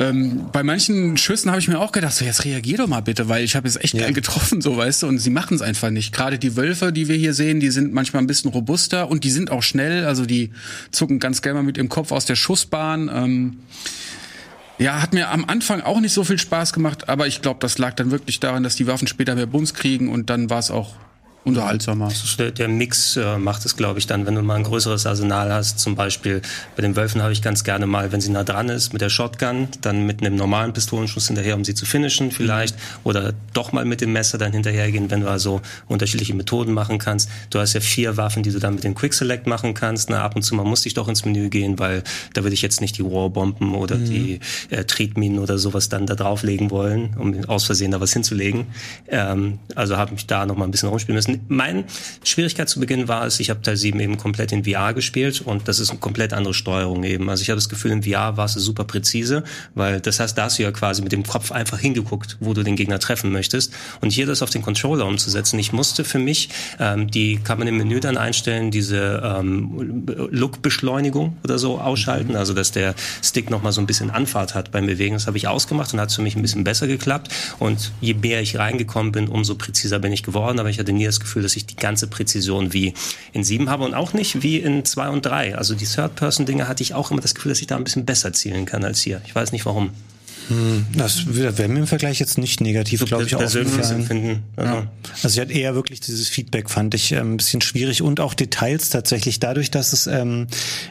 Ähm, 0.00 0.46
bei 0.50 0.62
manchen 0.62 1.18
Schüssen 1.18 1.50
habe 1.50 1.60
ich 1.60 1.68
mir 1.68 1.78
auch 1.78 1.92
gedacht, 1.92 2.14
so 2.14 2.24
jetzt 2.24 2.46
reagier 2.46 2.78
doch 2.78 2.86
mal 2.86 3.00
bitte, 3.00 3.28
weil 3.28 3.44
ich 3.44 3.54
habe 3.54 3.68
jetzt 3.68 3.84
echt 3.84 3.92
ja. 3.92 4.04
geil 4.04 4.14
getroffen, 4.14 4.62
so 4.62 4.78
weißt 4.78 5.02
du, 5.02 5.08
und 5.08 5.18
sie 5.18 5.30
machen 5.30 5.56
es 5.56 5.60
einfach 5.60 5.90
nicht. 5.90 6.14
Gerade 6.14 6.38
die 6.38 6.56
Wölfe, 6.56 6.90
die 6.90 7.08
wir 7.08 7.16
hier 7.16 7.34
sehen, 7.34 7.60
die 7.60 7.68
sind 7.68 7.92
manchmal 7.92 8.22
ein 8.22 8.26
bisschen 8.26 8.50
robuster 8.50 9.10
und 9.10 9.25
die 9.26 9.32
sind 9.32 9.50
auch 9.50 9.64
schnell, 9.64 10.04
also 10.04 10.24
die 10.24 10.50
zucken 10.92 11.18
ganz 11.18 11.42
gerne 11.42 11.58
mal 11.58 11.64
mit 11.64 11.76
dem 11.76 11.88
Kopf 11.88 12.12
aus 12.12 12.26
der 12.26 12.36
Schussbahn. 12.36 13.10
Ähm, 13.12 13.56
ja, 14.78 15.02
hat 15.02 15.14
mir 15.14 15.30
am 15.30 15.44
Anfang 15.46 15.80
auch 15.80 15.98
nicht 15.98 16.12
so 16.12 16.22
viel 16.22 16.38
Spaß 16.38 16.72
gemacht, 16.72 17.08
aber 17.08 17.26
ich 17.26 17.42
glaube, 17.42 17.58
das 17.58 17.76
lag 17.78 17.94
dann 17.94 18.12
wirklich 18.12 18.38
daran, 18.38 18.62
dass 18.62 18.76
die 18.76 18.86
Waffen 18.86 19.08
später 19.08 19.34
mehr 19.34 19.46
Bums 19.46 19.74
kriegen 19.74 20.10
und 20.10 20.30
dann 20.30 20.48
war 20.48 20.60
es 20.60 20.70
auch 20.70 20.94
unterhaltsamer. 21.46 22.08
Der, 22.38 22.50
der 22.50 22.68
Mix 22.68 23.16
äh, 23.16 23.38
macht 23.38 23.64
es, 23.64 23.76
glaube 23.76 24.00
ich, 24.00 24.06
dann, 24.08 24.26
wenn 24.26 24.34
du 24.34 24.42
mal 24.42 24.56
ein 24.56 24.64
größeres 24.64 25.06
Arsenal 25.06 25.52
hast. 25.52 25.78
Zum 25.78 25.94
Beispiel 25.94 26.42
bei 26.74 26.82
den 26.82 26.96
Wölfen 26.96 27.22
habe 27.22 27.32
ich 27.32 27.40
ganz 27.40 27.62
gerne 27.62 27.86
mal, 27.86 28.10
wenn 28.10 28.20
sie 28.20 28.30
nah 28.30 28.42
dran 28.42 28.68
ist, 28.68 28.92
mit 28.92 29.00
der 29.00 29.10
Shotgun, 29.10 29.68
dann 29.80 30.06
mit 30.06 30.20
einem 30.20 30.34
normalen 30.34 30.72
Pistolenschuss 30.72 31.28
hinterher, 31.28 31.54
um 31.54 31.64
sie 31.64 31.74
zu 31.74 31.86
finishen 31.86 32.32
vielleicht. 32.32 32.74
Mhm. 32.74 32.80
Oder 33.04 33.34
doch 33.52 33.70
mal 33.70 33.84
mit 33.84 34.00
dem 34.00 34.12
Messer 34.12 34.38
dann 34.38 34.52
hinterhergehen, 34.52 35.08
wenn 35.10 35.20
du 35.20 35.28
also 35.28 35.60
unterschiedliche 35.86 36.34
Methoden 36.34 36.72
machen 36.72 36.98
kannst. 36.98 37.30
Du 37.50 37.60
hast 37.60 37.74
ja 37.74 37.80
vier 37.80 38.16
Waffen, 38.16 38.42
die 38.42 38.50
du 38.50 38.58
dann 38.58 38.74
mit 38.74 38.82
dem 38.82 38.96
Quick 38.96 39.14
Select 39.14 39.46
machen 39.46 39.72
kannst. 39.72 40.10
Na, 40.10 40.24
ab 40.24 40.34
und 40.34 40.42
zu 40.42 40.56
mal 40.56 40.64
musste 40.64 40.88
ich 40.88 40.94
doch 40.94 41.06
ins 41.06 41.24
Menü 41.24 41.48
gehen, 41.48 41.78
weil 41.78 42.02
da 42.34 42.42
würde 42.42 42.54
ich 42.54 42.62
jetzt 42.62 42.80
nicht 42.80 42.98
die 42.98 43.04
Warbomben 43.04 43.76
oder 43.76 43.96
mhm. 43.96 44.04
die 44.04 44.40
äh, 44.70 44.84
Tretminen 44.84 45.38
oder 45.38 45.58
sowas 45.58 45.88
dann 45.88 46.06
da 46.06 46.16
drauflegen 46.16 46.72
wollen, 46.72 47.14
um 47.16 47.44
aus 47.44 47.64
Versehen 47.64 47.92
da 47.92 48.00
was 48.00 48.12
hinzulegen. 48.12 48.66
Ähm, 49.06 49.60
also 49.76 49.96
habe 49.96 50.12
ich 50.16 50.26
da 50.26 50.44
noch 50.44 50.56
mal 50.56 50.64
ein 50.64 50.72
bisschen 50.72 50.88
rumspielen 50.88 51.14
müssen 51.14 51.35
mein 51.48 51.84
Schwierigkeit 52.24 52.68
zu 52.68 52.80
Beginn 52.80 53.08
war 53.08 53.26
es, 53.26 53.40
ich 53.40 53.50
habe 53.50 53.62
Teil 53.62 53.76
7 53.76 53.98
eben 54.00 54.16
komplett 54.16 54.52
in 54.52 54.64
VR 54.64 54.94
gespielt 54.94 55.40
und 55.40 55.68
das 55.68 55.78
ist 55.78 55.90
eine 55.90 55.98
komplett 55.98 56.32
andere 56.32 56.54
Steuerung 56.54 57.04
eben. 57.04 57.28
Also 57.30 57.42
ich 57.42 57.50
habe 57.50 57.56
das 57.56 57.68
Gefühl, 57.68 57.90
in 57.90 58.02
VR 58.02 58.36
war 58.36 58.46
es 58.46 58.54
super 58.54 58.84
präzise, 58.84 59.44
weil 59.74 60.00
das 60.00 60.20
heißt, 60.20 60.36
da 60.36 60.44
hast 60.44 60.58
du 60.58 60.62
ja 60.62 60.72
quasi 60.72 61.02
mit 61.02 61.12
dem 61.12 61.24
Kopf 61.24 61.52
einfach 61.52 61.78
hingeguckt, 61.78 62.36
wo 62.40 62.54
du 62.54 62.62
den 62.62 62.76
Gegner 62.76 62.98
treffen 62.98 63.32
möchtest. 63.32 63.72
Und 64.00 64.10
hier 64.10 64.26
das 64.26 64.42
auf 64.42 64.50
den 64.50 64.62
Controller 64.62 65.06
umzusetzen, 65.06 65.58
ich 65.58 65.72
musste 65.72 66.04
für 66.04 66.18
mich, 66.18 66.48
ähm, 66.78 67.10
die 67.10 67.38
kann 67.42 67.58
man 67.58 67.68
im 67.68 67.76
Menü 67.76 68.00
dann 68.00 68.16
einstellen, 68.16 68.70
diese 68.70 69.22
ähm, 69.24 70.06
Look-Beschleunigung 70.30 71.36
oder 71.44 71.58
so 71.58 71.78
ausschalten, 71.78 72.32
mhm. 72.32 72.38
also 72.38 72.54
dass 72.54 72.72
der 72.72 72.94
Stick 73.22 73.50
nochmal 73.50 73.72
so 73.72 73.80
ein 73.80 73.86
bisschen 73.86 74.10
Anfahrt 74.10 74.54
hat 74.54 74.70
beim 74.72 74.86
Bewegen. 74.86 75.14
Das 75.14 75.26
habe 75.26 75.36
ich 75.36 75.48
ausgemacht 75.48 75.92
und 75.92 76.00
hat 76.00 76.12
für 76.12 76.22
mich 76.22 76.36
ein 76.36 76.42
bisschen 76.42 76.64
besser 76.64 76.86
geklappt. 76.86 77.28
Und 77.58 77.92
je 78.00 78.14
mehr 78.14 78.40
ich 78.40 78.58
reingekommen 78.58 79.12
bin, 79.12 79.28
umso 79.28 79.54
präziser 79.54 79.98
bin 79.98 80.12
ich 80.12 80.22
geworden. 80.22 80.58
Aber 80.58 80.70
ich 80.70 80.78
hatte 80.78 80.92
nie 80.92 81.04
das 81.04 81.20
Gefühl, 81.20 81.25
Gefühl, 81.26 81.42
dass 81.42 81.56
ich 81.56 81.66
die 81.66 81.76
ganze 81.76 82.06
Präzision 82.06 82.72
wie 82.72 82.94
in 83.32 83.44
7 83.44 83.68
habe 83.68 83.84
und 83.84 83.94
auch 83.94 84.12
nicht 84.12 84.42
wie 84.42 84.58
in 84.58 84.84
2 84.84 85.08
und 85.10 85.26
3. 85.26 85.56
Also 85.56 85.74
die 85.74 85.84
Third-Person-Dinge 85.84 86.68
hatte 86.68 86.82
ich 86.82 86.94
auch 86.94 87.10
immer 87.10 87.20
das 87.20 87.34
Gefühl, 87.34 87.50
dass 87.50 87.60
ich 87.60 87.66
da 87.66 87.76
ein 87.76 87.84
bisschen 87.84 88.06
besser 88.06 88.32
zielen 88.32 88.64
kann 88.64 88.84
als 88.84 89.00
hier. 89.00 89.20
Ich 89.26 89.34
weiß 89.34 89.52
nicht 89.52 89.66
warum. 89.66 89.90
Hm, 90.48 90.86
das 90.96 91.34
wäre 91.34 91.68
mir 91.68 91.80
im 91.80 91.86
Vergleich 91.86 92.20
jetzt 92.20 92.38
nicht 92.38 92.60
negativ, 92.60 93.04
glaube 93.04 93.24
ich, 93.24 93.32
Empfinden. 93.32 94.44
Also. 94.56 94.72
Ja. 94.72 94.86
also 95.22 95.28
ich 95.28 95.40
hatte 95.40 95.52
eher 95.52 95.74
wirklich 95.74 96.00
dieses 96.00 96.28
Feedback, 96.28 96.70
fand 96.70 96.94
ich 96.94 97.12
ähm, 97.12 97.34
ein 97.34 97.36
bisschen 97.36 97.60
schwierig 97.60 98.02
und 98.02 98.20
auch 98.20 98.34
Details 98.34 98.90
tatsächlich. 98.90 99.40
Dadurch, 99.40 99.70
dass 99.70 99.92
es 99.92 100.06
ähm, 100.06 100.46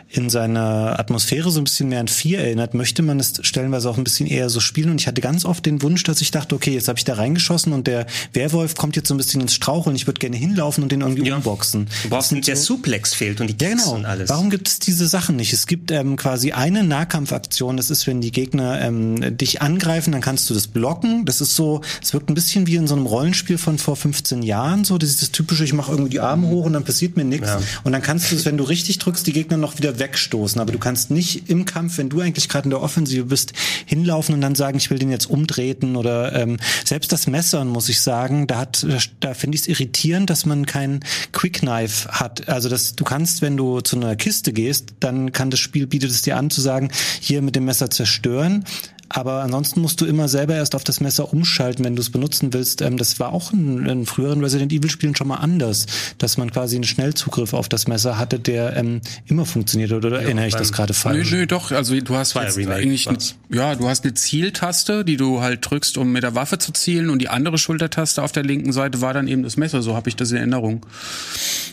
in 0.10 0.30
seiner 0.30 1.00
Atmosphäre 1.00 1.52
so 1.52 1.60
ein 1.60 1.66
bisschen 1.66 1.90
mehr 1.90 2.00
an 2.00 2.08
vier 2.08 2.40
erinnert, 2.40 2.74
möchte 2.74 3.02
man 3.02 3.20
es 3.20 3.34
stellenweise 3.42 3.90
auch 3.90 3.98
ein 3.98 4.04
bisschen 4.04 4.28
eher 4.28 4.50
so 4.50 4.60
spielen. 4.60 4.92
Und 4.92 5.02
ich 5.02 5.08
hatte 5.08 5.22
ganz 5.22 5.46
oft 5.46 5.66
den 5.66 5.82
Wunsch, 5.82 6.04
dass 6.04 6.22
ich 6.22 6.32
dachte, 6.32 6.56
okay, 6.56 6.74
jetzt 6.74 6.88
habe 6.88 6.98
ich 6.98 7.06
da 7.06 7.16
reingeschossen 7.16 7.74
und 7.74 7.88
der 7.88 8.06
Werwolf 8.34 8.76
kommt 8.76 8.96
jetzt 8.96 9.08
so 9.08 9.14
ein 9.14 9.18
bisschen 9.18 9.42
ins 9.42 9.54
Straucheln. 9.54 9.96
Ich 9.96 10.08
würde 10.08 10.20
gerne 10.20 10.38
hinlaufen 10.38 10.84
und 10.84 10.92
den 10.92 11.02
irgendwie 11.02 11.28
ja. 11.28 11.38
umboxen. 11.38 11.88
Du 12.04 12.10
brauchst 12.10 12.32
der 12.32 12.56
so 12.56 12.76
Suplex 12.76 13.14
fehlt 13.14 13.42
und 13.42 13.48
die 13.48 13.54
Kicks 13.54 13.72
ja, 13.72 13.78
genau. 13.78 13.96
und 13.96 14.06
alles. 14.06 14.30
Warum 14.30 14.50
gibt 14.50 14.68
es 14.68 14.80
diese 14.80 15.08
Sachen 15.08 15.36
nicht? 15.36 15.54
Es 15.54 15.68
gibt 15.68 15.92
ähm, 15.92 16.16
quasi 16.16 16.52
eine 16.52 16.84
Nahkampfaktion. 16.84 17.78
Das 17.78 17.90
ist, 17.90 18.08
wenn 18.08 18.22
die 18.22 18.32
Gegner 18.32 18.82
ähm, 18.82 19.38
dich 19.46 19.62
angreifen, 19.62 20.12
dann 20.12 20.22
kannst 20.22 20.50
du 20.50 20.54
das 20.54 20.68
blocken. 20.68 21.26
Das 21.26 21.42
ist 21.42 21.56
so, 21.56 21.82
es 22.02 22.14
wirkt 22.14 22.30
ein 22.30 22.34
bisschen 22.34 22.68
wie 22.68 22.76
in 22.76 22.88
so 22.88 22.96
einem 22.96 23.06
Rollenspiel 23.06 23.58
von 23.58 23.78
vor 23.78 23.96
15 23.96 24.44
Jahren, 24.44 24.84
so 24.84 24.98
das 24.98 25.10
ist 25.10 25.22
das 25.22 25.32
typische, 25.32 25.64
ich 25.64 25.74
mache 25.74 25.92
irgendwie 25.92 26.12
die 26.12 26.20
Arme 26.20 26.48
hoch 26.48 26.66
und 26.66 26.74
dann 26.74 26.84
passiert 26.84 27.18
mir 27.18 27.26
nichts. 27.26 27.48
Ja. 27.48 27.62
Und 27.84 27.92
dann 27.92 28.02
kannst 28.02 28.32
du 28.32 28.36
es, 28.36 28.46
wenn 28.46 28.58
du 28.58 28.64
richtig 28.64 29.00
drückst, 29.00 29.26
die 29.26 29.34
Gegner 29.34 29.58
noch 29.58 29.78
wieder 29.78 30.00
wegstoßen. 30.00 30.60
Aber 30.60 30.72
du 30.72 30.80
kannst 30.80 31.12
nicht 31.12 31.50
im 31.50 31.66
Kampf, 31.66 31.98
wenn 31.98 32.10
du 32.10 32.22
eigentlich 32.22 32.50
gerade 32.50 32.66
in 32.66 32.70
der 32.72 32.82
Offensive 32.82 33.26
bist, 33.26 33.54
hinlaufen 33.86 34.36
und 34.36 34.42
dann 34.42 34.56
sagen, 34.56 34.78
ich 34.78 34.90
will 34.90 35.00
den 35.00 35.12
jetzt 35.12 35.30
umtreten 35.30 35.96
oder 35.96 36.34
ähm, 36.34 36.58
selbst 36.84 37.12
das 37.12 37.28
Messern, 37.28 37.68
muss 37.68 37.90
ich 37.90 38.02
sagen, 38.02 38.48
da 38.48 38.58
hat, 38.58 38.86
da, 38.88 38.98
da 39.20 39.34
finde 39.34 39.56
ich 39.56 39.62
es 39.62 39.68
irritierend, 39.68 40.30
dass 40.30 40.46
man 40.46 40.66
kein 40.66 41.02
Quick 41.32 41.60
Knife 41.60 42.10
hat. 42.10 42.50
Also 42.50 42.70
dass 42.70 42.96
du 42.96 43.04
kannst, 43.04 43.42
wenn 43.42 43.58
du 43.58 43.82
zu 43.82 43.96
einer 43.96 44.16
Kiste 44.16 44.54
gehst, 44.54 44.96
dann 45.00 45.32
kann 45.32 45.50
das 45.50 45.60
Spiel 45.60 45.88
bietet 45.88 46.12
es 46.12 46.22
dir 46.22 46.38
an 46.38 46.50
zu 46.50 46.62
sagen, 46.62 46.90
hier 47.20 47.42
mit 47.42 47.56
dem 47.56 47.66
Messer 47.66 47.90
zerstören. 47.90 48.66
Aber 49.10 49.44
ansonsten 49.44 49.82
musst 49.82 50.02
du 50.02 50.06
immer 50.06 50.28
selber 50.28 50.56
erst 50.56 50.76
auf 50.76 50.84
das 50.84 51.00
Messer 51.00 51.32
umschalten, 51.32 51.86
wenn 51.86 51.96
du 51.96 52.02
es 52.02 52.10
benutzen 52.10 52.54
willst. 52.54 52.82
Ähm, 52.82 52.98
das 52.98 53.20
war 53.20 53.34
auch 53.34 53.54
in, 53.54 53.86
in 53.86 54.06
früheren 54.06 54.42
Resident 54.42 54.74
Evil 54.74 54.90
Spielen 54.90 55.16
schon 55.16 55.28
mal 55.28 55.38
anders, 55.38 55.86
dass 56.18 56.38
man 56.38 56.52
quasi 56.52 56.76
einen 56.76 56.84
Schnellzugriff 56.84 57.54
auf 57.54 57.70
das 57.70 57.88
Messer 57.88 58.18
hatte, 58.18 58.40
der 58.40 58.76
ähm, 58.76 59.02
immer 59.26 59.46
funktioniert. 59.46 59.92
Oder 59.92 60.12
ja, 60.12 60.18
erinnere 60.22 60.48
ich 60.48 60.56
das 60.56 60.72
gerade 60.72 60.94
falsch? 60.94 61.32
Nö, 61.32 61.38
nö, 61.38 61.48
doch. 61.48 61.72
Also 61.72 62.00
du 62.00 62.16
hast 62.16 62.36
jetzt 62.36 62.58
eigentlich, 62.68 63.08
ein, 63.08 63.18
ja, 63.50 63.76
du 63.76 63.88
hast 63.88 64.04
eine 64.04 64.14
Zieltaste, 64.14 65.06
die 65.06 65.18
du 65.18 65.42
halt 65.42 65.70
drückst, 65.70 65.98
um 65.98 66.12
mit 66.12 66.24
der 66.24 66.36
Waffe 66.36 66.58
zu 66.58 66.72
zielen, 66.72 67.10
und 67.10 67.20
die 67.20 67.30
andere 67.30 67.58
Schultertaste 67.58 68.24
auf 68.24 68.32
der 68.32 68.44
linken 68.44 68.74
Seite 68.74 69.02
war 69.02 69.14
dann 69.14 69.28
eben 69.28 69.44
das 69.44 69.58
Messer. 69.58 69.82
So 69.82 69.96
habe 69.96 70.10
ich 70.10 70.16
das 70.16 70.32
in 70.32 70.38
Erinnerung. 70.38 70.86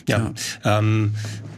Ja. 0.07 0.31
ja. 0.63 0.79
Ähm, 0.79 1.13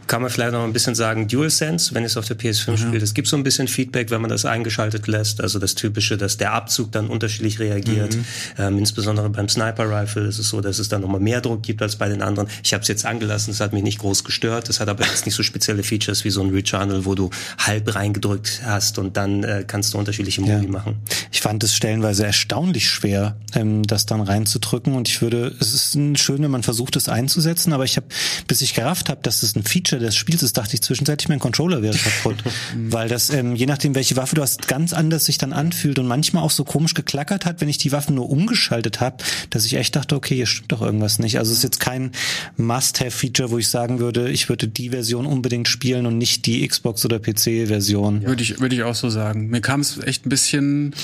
kann 0.06 0.22
man 0.22 0.30
vielleicht 0.30 0.52
noch 0.52 0.64
ein 0.64 0.72
bisschen 0.72 0.94
sagen, 0.94 1.28
DualSense, 1.28 1.94
wenn 1.94 2.04
es 2.04 2.16
auf 2.16 2.26
der 2.26 2.38
PS5 2.38 2.70
mhm. 2.70 2.76
spielt. 2.76 3.02
Es 3.02 3.14
gibt 3.14 3.28
so 3.28 3.36
ein 3.36 3.42
bisschen 3.42 3.68
Feedback, 3.68 4.10
wenn 4.10 4.20
man 4.20 4.30
das 4.30 4.44
eingeschaltet 4.44 5.06
lässt. 5.06 5.40
Also 5.40 5.58
das 5.58 5.74
typische, 5.74 6.16
dass 6.16 6.36
der 6.36 6.52
Abzug 6.52 6.92
dann 6.92 7.08
unterschiedlich 7.08 7.58
reagiert. 7.58 8.14
Mhm. 8.14 8.24
Ähm, 8.58 8.78
insbesondere 8.78 9.28
beim 9.30 9.48
Sniper 9.48 9.90
Rifle 9.90 10.26
ist 10.26 10.38
es 10.38 10.48
so, 10.48 10.60
dass 10.60 10.78
es 10.78 10.88
dann 10.88 11.02
nochmal 11.02 11.20
mehr 11.20 11.40
Druck 11.40 11.62
gibt 11.62 11.82
als 11.82 11.96
bei 11.96 12.08
den 12.08 12.22
anderen. 12.22 12.48
Ich 12.62 12.72
habe 12.72 12.82
es 12.82 12.88
jetzt 12.88 13.04
angelassen, 13.04 13.50
es 13.50 13.60
hat 13.60 13.72
mich 13.72 13.82
nicht 13.82 13.98
groß 13.98 14.24
gestört. 14.24 14.68
Es 14.68 14.80
hat 14.80 14.88
aber 14.88 15.04
jetzt 15.04 15.26
nicht 15.26 15.34
so 15.34 15.42
spezielle 15.42 15.82
Features 15.82 16.24
wie 16.24 16.30
so 16.30 16.42
ein 16.42 16.50
Returnal, 16.50 17.04
wo 17.04 17.14
du 17.14 17.30
halb 17.58 17.94
reingedrückt 17.94 18.62
hast 18.64 18.98
und 18.98 19.16
dann 19.16 19.42
äh, 19.44 19.64
kannst 19.66 19.94
du 19.94 19.98
unterschiedliche 19.98 20.40
Modi 20.40 20.66
ja. 20.66 20.70
machen. 20.70 20.96
Ich 21.32 21.40
fand 21.40 21.62
es 21.64 21.74
stellenweise 21.74 22.24
erstaunlich 22.26 22.88
schwer, 22.88 23.36
ähm, 23.54 23.82
das 23.82 24.06
dann 24.06 24.20
reinzudrücken. 24.20 24.94
Und 24.94 25.08
ich 25.08 25.20
würde, 25.20 25.54
es 25.60 25.74
ist 25.74 25.98
schön, 26.18 26.42
wenn 26.42 26.50
man 26.50 26.62
versucht, 26.62 26.96
es 26.96 27.08
einzusetzen, 27.08 27.72
aber 27.72 27.84
ich 27.84 27.96
habe, 27.96 28.06
bis 28.46 28.60
ich 28.60 28.74
gerafft 28.74 29.08
habe, 29.08 29.20
dass 29.22 29.42
es 29.42 29.56
ein 29.56 29.64
Feature 29.64 29.95
Feature 29.96 30.06
des 30.06 30.16
Spiels 30.16 30.42
ist, 30.42 30.56
dachte 30.56 30.74
ich 30.74 30.82
zwischenzeitlich, 30.82 31.28
mein 31.28 31.38
Controller 31.38 31.82
wäre 31.82 31.96
kaputt. 31.96 32.36
Weil 32.76 33.08
das, 33.08 33.30
ähm, 33.30 33.56
je 33.56 33.66
nachdem, 33.66 33.94
welche 33.94 34.16
Waffe 34.16 34.36
du 34.36 34.42
hast, 34.42 34.68
ganz 34.68 34.92
anders 34.92 35.24
sich 35.24 35.38
dann 35.38 35.52
anfühlt 35.52 35.98
und 35.98 36.06
manchmal 36.06 36.42
auch 36.42 36.50
so 36.50 36.64
komisch 36.64 36.94
geklackert 36.94 37.46
hat, 37.46 37.60
wenn 37.60 37.68
ich 37.68 37.78
die 37.78 37.92
Waffen 37.92 38.14
nur 38.14 38.28
umgeschaltet 38.30 39.00
habe, 39.00 39.16
dass 39.50 39.64
ich 39.64 39.74
echt 39.74 39.96
dachte, 39.96 40.16
okay, 40.16 40.36
hier 40.36 40.46
stimmt 40.46 40.72
doch 40.72 40.82
irgendwas 40.82 41.18
nicht. 41.18 41.38
Also 41.38 41.52
es 41.52 41.58
ist 41.58 41.64
jetzt 41.64 41.80
kein 41.80 42.12
Must-Have-Feature, 42.56 43.50
wo 43.50 43.58
ich 43.58 43.68
sagen 43.68 43.98
würde, 43.98 44.30
ich 44.30 44.48
würde 44.48 44.68
die 44.68 44.90
Version 44.90 45.26
unbedingt 45.26 45.68
spielen 45.68 46.06
und 46.06 46.18
nicht 46.18 46.46
die 46.46 46.66
Xbox- 46.66 47.04
oder 47.04 47.18
PC-Version. 47.18 48.24
Würde 48.24 48.42
ich, 48.42 48.60
würde 48.60 48.74
ich 48.74 48.82
auch 48.82 48.94
so 48.94 49.10
sagen. 49.10 49.48
Mir 49.48 49.60
kam 49.60 49.80
es 49.80 49.98
echt 49.98 50.26
ein 50.26 50.30
bisschen 50.30 50.94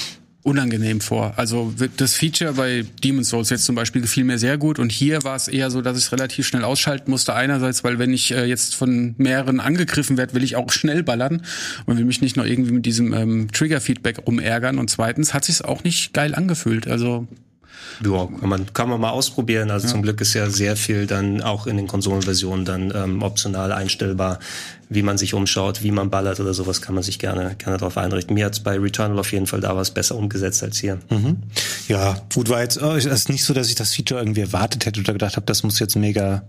unangenehm 0.42 1.00
vor. 1.00 1.34
Also 1.36 1.72
das 1.96 2.14
Feature 2.14 2.54
bei 2.54 2.84
Demon's 3.04 3.28
Souls 3.28 3.50
jetzt 3.50 3.64
zum 3.64 3.76
Beispiel 3.76 4.02
gefiel 4.02 4.24
mir 4.24 4.38
sehr 4.38 4.58
gut 4.58 4.78
und 4.78 4.90
hier 4.90 5.22
war 5.22 5.36
es 5.36 5.46
eher 5.46 5.70
so, 5.70 5.82
dass 5.82 5.96
ich 5.96 6.04
es 6.04 6.12
relativ 6.12 6.46
schnell 6.46 6.64
ausschalten 6.64 7.10
musste. 7.10 7.34
Einerseits, 7.34 7.84
weil 7.84 7.98
wenn 7.98 8.12
ich 8.12 8.32
äh, 8.32 8.44
jetzt 8.44 8.74
von 8.74 9.14
mehreren 9.18 9.60
angegriffen 9.60 10.16
werde, 10.16 10.34
will 10.34 10.42
ich 10.42 10.56
auch 10.56 10.72
schnell 10.72 11.04
ballern 11.04 11.42
und 11.86 11.96
will 11.96 12.04
mich 12.04 12.20
nicht 12.20 12.36
noch 12.36 12.44
irgendwie 12.44 12.72
mit 12.72 12.86
diesem 12.86 13.12
ähm, 13.14 13.52
Trigger-Feedback 13.52 14.26
rumärgern. 14.26 14.78
Und 14.78 14.90
zweitens 14.90 15.32
hat 15.32 15.44
sich 15.44 15.64
auch 15.64 15.84
nicht 15.84 16.12
geil 16.12 16.34
angefühlt. 16.34 16.88
Also 16.88 17.28
ja, 18.04 18.28
kann 18.40 18.48
man, 18.48 18.72
kann 18.72 18.88
man 18.88 19.00
mal 19.00 19.10
ausprobieren. 19.10 19.70
Also 19.70 19.86
ja. 19.86 19.92
zum 19.92 20.02
Glück 20.02 20.20
ist 20.20 20.34
ja 20.34 20.48
sehr 20.48 20.76
viel 20.76 21.06
dann 21.06 21.42
auch 21.42 21.66
in 21.66 21.76
den 21.76 21.86
Konsolenversionen 21.86 22.64
dann 22.64 22.92
ähm, 22.94 23.22
optional 23.22 23.72
einstellbar, 23.72 24.38
wie 24.88 25.02
man 25.02 25.18
sich 25.18 25.34
umschaut, 25.34 25.82
wie 25.82 25.90
man 25.90 26.10
ballert 26.10 26.40
oder 26.40 26.54
sowas, 26.54 26.82
kann 26.82 26.94
man 26.94 27.04
sich 27.04 27.18
gerne, 27.18 27.54
gerne 27.58 27.78
darauf 27.78 27.96
einrichten. 27.96 28.34
Mir 28.34 28.46
hat's 28.46 28.60
bei 28.60 28.78
Returnal 28.78 29.18
auf 29.18 29.32
jeden 29.32 29.46
Fall 29.46 29.60
da 29.60 29.76
was 29.76 29.90
besser 29.90 30.16
umgesetzt 30.16 30.62
als 30.62 30.78
hier. 30.78 30.98
Mhm. 31.10 31.38
Ja, 31.88 32.20
gut, 32.34 32.48
war 32.48 32.62
jetzt, 32.62 32.82
oh, 32.82 32.92
es 32.92 33.04
ist 33.04 33.28
nicht 33.28 33.44
so, 33.44 33.54
dass 33.54 33.68
ich 33.68 33.74
das 33.74 33.94
Feature 33.94 34.20
irgendwie 34.20 34.42
erwartet 34.42 34.86
hätte 34.86 35.00
oder 35.00 35.12
gedacht 35.12 35.36
habe, 35.36 35.46
das 35.46 35.62
muss 35.62 35.78
jetzt 35.78 35.96
mega 35.96 36.42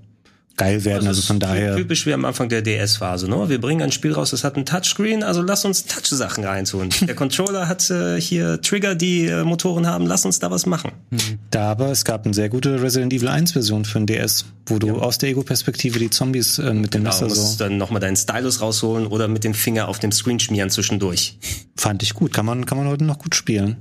geil 0.58 0.86
werden. 0.86 1.08
Also 1.08 1.22
von 1.22 1.40
daher. 1.40 1.76
Typisch 1.76 2.06
wie 2.06 2.14
am 2.14 2.26
Anfang 2.26 2.50
der 2.50 2.62
DS-Phase, 2.62 3.28
ne? 3.30 3.50
Wir 3.50 3.60
bringen 3.60 3.82
ein 3.82 3.92
Spiel 3.92 4.14
raus, 4.14 4.32
das 4.32 4.44
hat 4.44 4.56
ein 4.56 4.66
Touchscreen, 4.66 5.24
also 5.24 5.42
lass 5.42 5.66
uns 5.66 5.86
Touch-Sachen 5.86 6.44
reintun. 6.44 6.90
der 7.02 7.16
Controller 7.16 7.68
hat 7.68 7.90
äh, 7.90 8.20
hier 8.22 8.62
Trigger, 8.62 8.96
die 8.96 9.26
äh, 9.26 9.44
Motoren 9.44 9.88
haben, 9.88 10.06
lass 10.06 10.26
uns 10.26 10.40
da 10.40 10.52
was 10.52 10.66
machen. 10.66 10.92
Da 11.50 11.72
aber, 11.72 11.90
es 11.90 12.06
gab 12.06 12.26
eine 12.26 12.34
sehr 12.34 12.50
gute 12.50 12.82
Resident 12.82 13.14
Evil 13.14 13.30
1 13.30 13.54
Version 13.54 13.86
für 13.86 14.00
den 14.00 14.08
DS, 14.08 14.46
wo 14.68 14.78
du 14.78 14.88
ja. 14.88 14.94
aus 14.94 15.18
der 15.18 15.30
Ego-Perspektive 15.30 16.00
die 16.00 16.10
Zombies 16.10 16.60
äh, 16.60 16.74
mit 16.74 16.94
dem 16.94 17.04
genau, 17.04 17.10
Messer 17.10 17.30
so. 17.30 17.58
dann 17.58 17.78
nochmal 17.78 18.00
deinen 18.00 18.16
Stylus 18.16 18.62
rausholen 18.62 19.08
oder 19.08 19.28
mit 19.28 19.44
dem 19.44 19.54
Finger 19.54 19.88
auf 19.88 20.00
dem 20.00 20.12
Screen 20.12 20.40
schmieren 20.40 20.70
zwischendurch. 20.70 21.38
Fand 21.76 22.04
ich 22.04 22.14
gut. 22.14 22.34
Kann 22.34 22.46
man, 22.46 22.66
kann 22.66 22.78
man 22.78 22.88
heute 22.88 23.04
noch 23.04 23.18
gut 23.18 23.36
spielen. 23.36 23.78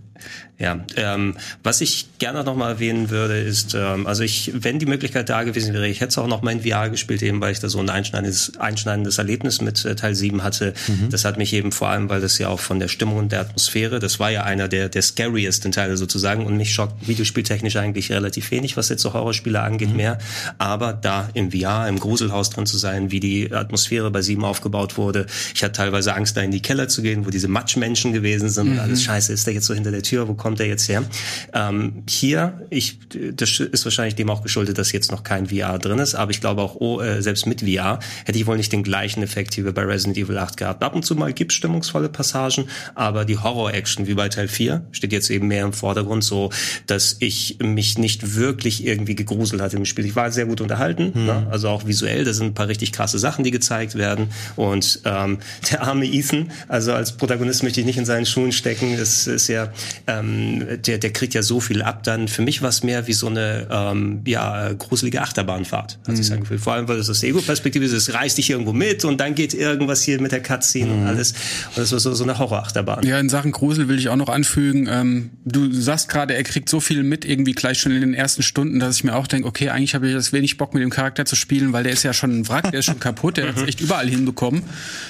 Ja, 0.63 0.79
ähm, 0.95 1.35
was 1.65 1.81
ich 1.81 2.07
gerne 2.19 2.45
noch 2.45 2.55
mal 2.55 2.69
erwähnen 2.69 3.11
würde, 3.11 3.41
ist, 3.41 3.75
ähm, 3.75 4.07
also 4.07 4.23
ich, 4.23 4.53
wenn 4.55 4.79
die 4.79 4.87
Möglichkeit 4.87 5.29
da 5.29 5.43
gewesen 5.43 5.75
wäre, 5.75 5.89
ich 5.89 6.01
hätte 6.01 6.11
es 6.11 6.19
auch 6.19 6.29
noch 6.29 6.43
mal 6.43 6.53
in 6.53 6.63
VR 6.63 6.89
gespielt, 6.89 7.21
eben 7.23 7.41
weil 7.41 7.51
ich 7.51 7.59
da 7.59 7.69
so 7.69 7.81
ein 7.81 7.91
einschneidendes, 7.91 8.59
einschneidendes 8.59 9.19
Erlebnis 9.19 9.61
mit 9.61 9.85
äh, 9.85 9.97
Teil 9.97 10.15
7 10.15 10.45
hatte. 10.45 10.75
Mhm. 10.87 11.11
Das 11.11 11.25
hat 11.25 11.37
mich 11.37 11.53
eben 11.53 11.73
vor 11.73 11.89
allem, 11.89 12.09
weil 12.11 12.21
das 12.21 12.39
ja 12.39 12.47
auch 12.47 12.61
von 12.61 12.79
der 12.79 12.87
Stimmung 12.87 13.17
und 13.17 13.33
der 13.33 13.41
Atmosphäre, 13.41 13.99
das 13.99 14.21
war 14.21 14.31
ja 14.31 14.45
einer 14.45 14.69
der, 14.69 14.89
der 14.89 15.03
scariesten 15.03 15.73
Teile 15.73 15.97
sozusagen 15.97 16.47
und 16.47 16.57
mich 16.57 16.73
schockt 16.73 17.09
videospieltechnisch 17.09 17.75
eigentlich 17.75 18.13
relativ 18.13 18.53
wenig, 18.53 18.77
was 18.77 18.89
jetzt 18.89 19.03
so 19.03 19.15
Horrorspiele 19.15 19.61
angeht, 19.61 19.91
mhm. 19.91 19.97
mehr. 19.97 20.19
Aber 20.59 20.93
da 20.93 21.29
im 21.35 21.51
VR, 21.51 21.89
im 21.89 21.99
Gruselhaus 21.99 22.51
drin 22.51 22.67
zu 22.67 22.79
sein, 22.79 23.11
wie 23.11 23.19
die 23.19 23.53
Atmosphäre 23.53 24.13
bei 24.13 24.23
7 24.23 24.45
aufgebaut 24.45 24.97
wurde, 24.97 25.27
ich 25.57 25.65
hatte 25.65 25.73
teilweise 25.73 26.15
Angst, 26.15 26.37
da 26.37 26.41
in 26.43 26.53
die 26.53 26.63
Keller 26.63 26.87
zu 26.87 27.03
gehen, 27.03 27.27
wo 27.27 27.31
diese 27.31 27.49
Matschmenschen 27.49 28.13
gewesen 28.13 28.49
sind 28.49 28.67
mhm. 28.67 28.73
und 28.75 28.79
alles 28.79 29.03
scheiße, 29.03 29.33
ist 29.33 29.49
der 29.49 29.55
jetzt 29.55 29.67
so 29.67 29.75
hinter 29.75 29.91
der 29.91 30.03
Tür, 30.03 30.12
wo 30.13 30.35
kommt 30.35 30.59
der 30.59 30.67
jetzt 30.67 30.89
her? 30.89 31.05
Ähm, 31.53 32.05
hier, 32.09 32.61
ich, 32.71 32.99
das 33.35 33.61
ist 33.61 33.85
wahrscheinlich 33.85 34.15
dem 34.15 34.31
auch 34.31 34.43
geschuldet, 34.43 34.79
dass 34.79 34.93
jetzt 34.93 35.11
noch 35.11 35.23
kein 35.23 35.49
VR 35.49 35.79
drin 35.79 35.99
ist, 35.99 36.15
aber 36.15 36.31
ich 36.31 36.41
glaube 36.41 36.63
auch, 36.63 36.77
oh, 36.77 37.01
äh, 37.01 37.23
selbst 37.23 37.47
mit 37.47 37.63
VR 37.63 37.99
hätte 38.25 38.39
ich 38.39 38.47
wohl 38.47 38.57
nicht 38.57 38.73
den 38.73 38.83
gleichen 38.83 39.23
Effekt 39.23 39.57
wie 39.57 39.63
bei 39.63 39.83
Resident 39.83 40.17
Evil 40.17 40.39
8 40.39 40.57
gehabt. 40.57 40.83
Ab 40.83 40.95
und 40.95 41.05
zu 41.05 41.15
mal 41.15 41.33
gibt 41.33 41.53
stimmungsvolle 41.53 42.09
Passagen, 42.09 42.67
aber 42.95 43.25
die 43.25 43.39
Horror-Action 43.39 44.07
wie 44.07 44.15
bei 44.15 44.29
Teil 44.29 44.49
4 44.49 44.87
steht 44.93 45.13
jetzt 45.13 45.31
eben 45.31 45.49
mehr 45.49 45.65
im 45.65 45.73
Vordergrund, 45.73 46.25
so 46.25 46.51
dass 46.87 47.17
ich 47.21 47.59
mich 47.61 47.99
nicht 47.99 48.37
wirklich 48.37 48.85
irgendwie 48.85 49.15
gegruselt 49.15 49.61
hatte 49.61 49.77
im 49.77 49.85
Spiel. 49.85 50.05
Ich 50.05 50.17
war 50.17 50.31
sehr 50.31 50.47
gut 50.47 50.61
unterhalten, 50.61 51.13
mhm. 51.15 51.27
ne? 51.27 51.47
also 51.51 51.69
auch 51.69 51.87
visuell, 51.87 52.25
da 52.25 52.33
sind 52.33 52.49
ein 52.49 52.55
paar 52.55 52.69
richtig 52.69 52.93
krasse 52.93 53.19
Sachen, 53.19 53.45
die 53.45 53.51
gezeigt 53.51 53.95
werden 53.95 54.29
und 54.57 55.01
ähm, 55.05 55.39
der 55.71 55.83
arme 55.83 56.07
Ethan, 56.07 56.51
also 56.69 56.93
als 56.93 57.17
Protagonist 57.17 57.63
möchte 57.63 57.81
ich 57.81 57.87
nicht 57.87 57.99
in 57.99 58.05
seinen 58.05 58.27
Schuhen 58.27 58.53
stecken, 58.53 58.97
das 58.97 59.27
ist 59.27 59.49
ja 59.49 59.73
ähm, 60.07 60.67
der, 60.87 60.99
der 60.99 61.13
kriegt 61.13 61.35
ja 61.35 61.43
so 61.43 61.61
viel 61.61 61.83
ab. 61.83 62.03
Dann 62.03 62.29
für 62.29 62.43
mich 62.43 62.63
war 62.63 62.69
es 62.69 62.83
mehr 62.83 63.07
wie 63.07 63.13
so 63.13 63.29
eine 63.29 63.69
ähm, 63.71 64.21
ja, 64.27 64.73
gruselige 64.73 65.23
Achterbahnfahrt, 65.23 65.99
hat 65.99 66.09
mhm. 66.09 66.17
sich 66.17 66.33
angefühlt. 66.33 66.61
Vor 66.61 66.75
allem, 66.75 66.89
weil 66.89 66.99
es 66.99 67.07
das 67.07 67.23
Ego-Perspektive 67.23 67.85
ist, 67.85 67.93
es 67.93 68.13
reißt 68.13 68.39
dich 68.39 68.51
irgendwo 68.51 68.73
mit 68.73 69.05
und 69.05 69.21
dann 69.21 69.35
geht 69.35 69.55
irgendwas 69.55 70.03
hier 70.03 70.21
mit 70.21 70.33
der 70.33 70.43
Cutscene 70.43 70.93
mhm. 70.93 71.03
und 71.03 71.07
alles. 71.07 71.33
Und 71.33 71.79
das 71.79 71.93
war 71.93 72.01
so, 72.01 72.15
so 72.15 72.25
eine 72.25 72.39
Horrorachterbahn. 72.39 73.07
Ja, 73.07 73.19
in 73.19 73.29
Sachen 73.29 73.53
Grusel 73.53 73.89
will 73.89 73.99
ich 73.99 74.09
auch 74.09 74.17
noch 74.17 74.29
anfügen, 74.29 74.89
ähm, 74.91 75.31
du 75.45 75.73
sagst 75.73 76.09
gerade, 76.09 76.35
er 76.35 76.43
kriegt 76.43 76.69
so 76.69 76.81
viel 76.81 77.03
mit, 77.03 77.25
irgendwie 77.25 77.53
gleich 77.53 77.79
schon 77.79 77.93
in 77.93 78.01
den 78.01 78.15
ersten 78.15 78.43
Stunden, 78.43 78.81
dass 78.81 78.97
ich 78.97 79.05
mir 79.05 79.15
auch 79.15 79.27
denke, 79.27 79.49
okay, 79.49 79.71
eigentlich 79.71 79.95
habe 79.95 80.09
ich 80.09 80.15
jetzt 80.15 80.33
wenig 80.33 80.57
Bock 80.59 80.75
mit 80.75 80.83
dem 80.83 80.91
Charakter 80.91 81.25
zu 81.25 81.37
spielen, 81.37 81.73
weil 81.73 81.85
der 81.85 81.93
ist 81.93 82.03
ja 82.03 82.13
schon 82.13 82.41
ein 82.41 82.49
Wrack, 82.49 82.71
der 82.71 82.81
ist 82.81 82.87
schon 82.87 83.01
kaputt, 83.01 83.37
der 83.37 83.49
hat 83.49 83.57
es 83.57 83.63
echt 83.63 83.81
überall 83.81 84.09
hinbekommen. 84.09 84.63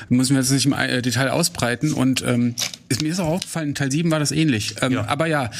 Müssen 0.08 0.34
wir 0.34 0.40
jetzt 0.40 0.50
nicht 0.50 0.66
im 0.66 0.72
äh, 0.72 1.02
Detail 1.02 1.30
ausbreiten. 1.30 1.92
Und 1.92 2.22
ähm, 2.26 2.54
ist 2.92 3.02
mir 3.02 3.10
ist 3.10 3.20
auch 3.20 3.28
aufgefallen, 3.28 3.70
in 3.70 3.74
Teil 3.74 3.90
7 3.90 4.10
war 4.10 4.18
das 4.18 4.32
ähnlich. 4.32 4.76
Ähm, 4.80 4.92
ja. 4.92 5.06
Aber 5.06 5.26
ja, 5.26 5.50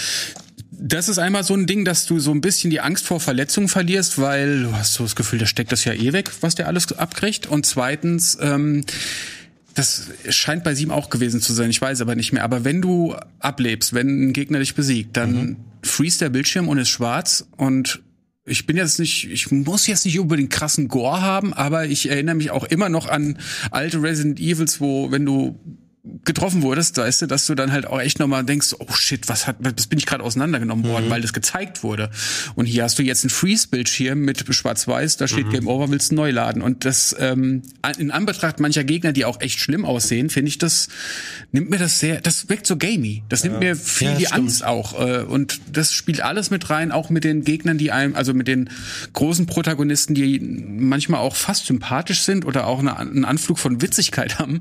das 0.71 1.09
ist 1.09 1.19
einmal 1.19 1.45
so 1.45 1.55
ein 1.55 1.67
Ding, 1.67 1.85
dass 1.85 2.07
du 2.07 2.19
so 2.19 2.33
ein 2.33 2.41
bisschen 2.41 2.71
die 2.71 2.81
Angst 2.81 3.07
vor 3.07 3.21
Verletzungen 3.21 3.69
verlierst, 3.69 4.19
weil 4.19 4.65
du 4.65 4.73
hast 4.73 4.95
so 4.95 5.05
das 5.05 5.15
Gefühl, 5.15 5.39
da 5.39 5.47
steckt 5.47 5.71
das 5.71 5.85
ja 5.85 5.93
eh 5.93 6.13
weg, 6.13 6.31
was 6.41 6.55
der 6.55 6.67
alles 6.67 6.93
abkriegt. 6.93 7.47
Und 7.47 7.67
zweitens, 7.67 8.37
ähm, 8.41 8.85
das 9.75 10.09
scheint 10.29 10.65
bei 10.65 10.75
sieben 10.75 10.91
auch 10.91 11.11
gewesen 11.11 11.41
zu 11.41 11.53
sein, 11.53 11.71
ich 11.71 11.81
weiß 11.81 12.01
aber 12.01 12.15
nicht 12.15 12.33
mehr. 12.33 12.45
Aber 12.45 12.65
wenn 12.65 12.83
du 12.83 13.15
ablebst, 13.39 13.95
wenn 13.95 14.29
ein 14.29 14.33
Gegner 14.33 14.59
dich 14.59 14.75
besiegt, 14.75 15.17
dann 15.17 15.33
mhm. 15.33 15.57
freest 15.83 16.21
der 16.21 16.31
Bildschirm 16.31 16.69
und 16.69 16.79
ist 16.79 16.89
schwarz 16.89 17.47
und 17.57 18.01
ich 18.45 18.67
bin 18.67 18.77
jetzt 18.77 18.99
nicht, 18.99 19.31
ich 19.31 19.51
muss 19.53 19.87
jetzt 19.87 20.05
nicht 20.05 20.19
unbedingt 20.19 20.51
krassen 20.51 20.89
Gore 20.89 21.23
haben, 21.23 21.53
aber 21.53 21.87
ich 21.87 22.11
erinnere 22.11 22.35
mich 22.35 22.51
auch 22.51 22.65
immer 22.65 22.89
noch 22.89 23.09
an 23.09 23.39
alte 23.71 24.03
Resident 24.03 24.41
Evils, 24.41 24.81
wo 24.81 25.13
wenn 25.13 25.25
du 25.25 25.61
getroffen 26.25 26.63
wurdest, 26.63 26.97
weißt 26.97 27.23
du, 27.23 27.27
dass 27.27 27.47
du 27.47 27.55
dann 27.55 27.71
halt 27.71 27.87
auch 27.87 28.01
echt 28.01 28.19
nochmal 28.19 28.43
denkst, 28.43 28.75
oh 28.81 28.93
shit, 28.93 29.29
was 29.29 29.47
hat, 29.47 29.57
was 29.61 29.87
bin 29.87 30.01
ich 30.01 30.07
gerade 30.07 30.25
auseinandergenommen 30.25 30.85
worden, 30.85 31.07
mhm. 31.07 31.11
weil 31.11 31.21
das 31.21 31.33
gezeigt 31.33 31.85
wurde. 31.85 32.11
Und 32.57 32.67
hier 32.67 32.83
hast 32.83 32.99
du 32.99 33.05
jetzt 33.05 33.23
einen 33.23 33.31
Freeze-Bildschirm 33.31 34.19
mit 34.19 34.45
Schwarz-Weiß, 34.53 35.17
da 35.17 35.29
steht 35.29 35.47
mhm. 35.47 35.51
Game 35.51 35.69
Over, 35.69 35.91
willst 35.91 36.11
du 36.11 36.17
neu 36.17 36.33
laden. 36.33 36.61
Und 36.61 36.85
das, 36.85 37.15
ähm, 37.21 37.63
in 37.99 38.11
Anbetracht 38.11 38.59
mancher 38.59 38.83
Gegner, 38.83 39.13
die 39.13 39.25
auch 39.25 39.41
echt 39.41 39.61
schlimm 39.61 39.85
aussehen, 39.85 40.29
finde 40.29 40.49
ich, 40.49 40.59
das 40.59 40.89
nimmt 41.53 41.71
mir 41.71 41.79
das 41.79 42.01
sehr, 42.01 42.21
das 42.21 42.49
wirkt 42.49 42.67
so 42.67 42.77
gamey. 42.77 43.23
Das 43.29 43.45
nimmt 43.45 43.63
ja. 43.63 43.71
mir 43.71 43.77
viel 43.77 44.09
ja, 44.09 44.15
die 44.17 44.27
stimmt. 44.27 44.41
Angst 44.41 44.65
auch. 44.65 44.99
Äh, 44.99 45.23
und 45.23 45.61
das 45.71 45.93
spielt 45.93 46.21
alles 46.21 46.51
mit 46.51 46.69
rein, 46.69 46.91
auch 46.91 47.11
mit 47.11 47.23
den 47.23 47.45
Gegnern, 47.45 47.79
die 47.79 47.93
einem, 47.93 48.17
also 48.17 48.35
mit 48.35 48.49
den 48.49 48.71
großen 49.13 49.47
Protagonisten, 49.47 50.15
die 50.15 50.41
manchmal 50.41 51.21
auch 51.21 51.37
fast 51.37 51.67
sympathisch 51.67 52.23
sind 52.23 52.45
oder 52.45 52.67
auch 52.67 52.81
eine, 52.81 52.97
einen 52.97 53.25
Anflug 53.25 53.61
von 53.61 53.81
Witzigkeit 53.81 54.41
haben, 54.41 54.61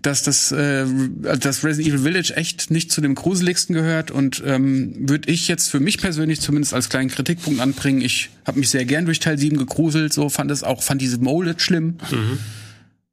dass 0.00 0.22
das 0.22 0.52
äh, 0.52 0.69
äh, 0.70 1.38
dass 1.38 1.64
Resident 1.64 1.88
Evil 1.88 2.04
Village 2.04 2.36
echt 2.36 2.70
nicht 2.70 2.90
zu 2.92 3.00
dem 3.00 3.14
gruseligsten 3.14 3.74
gehört 3.74 4.10
und 4.10 4.42
ähm, 4.46 5.08
würde 5.08 5.30
ich 5.30 5.48
jetzt 5.48 5.68
für 5.68 5.80
mich 5.80 5.98
persönlich 5.98 6.40
zumindest 6.40 6.74
als 6.74 6.88
kleinen 6.88 7.10
Kritikpunkt 7.10 7.60
anbringen. 7.60 8.00
Ich 8.00 8.30
habe 8.46 8.58
mich 8.58 8.70
sehr 8.70 8.84
gern 8.84 9.04
durch 9.04 9.20
Teil 9.20 9.38
7 9.38 9.58
gegruselt, 9.58 10.12
so 10.12 10.28
fand 10.28 10.50
es 10.50 10.62
auch, 10.62 10.82
fand 10.82 11.00
diese 11.02 11.18
Molded 11.18 11.60
schlimm. 11.60 11.98
Mhm. 12.10 12.38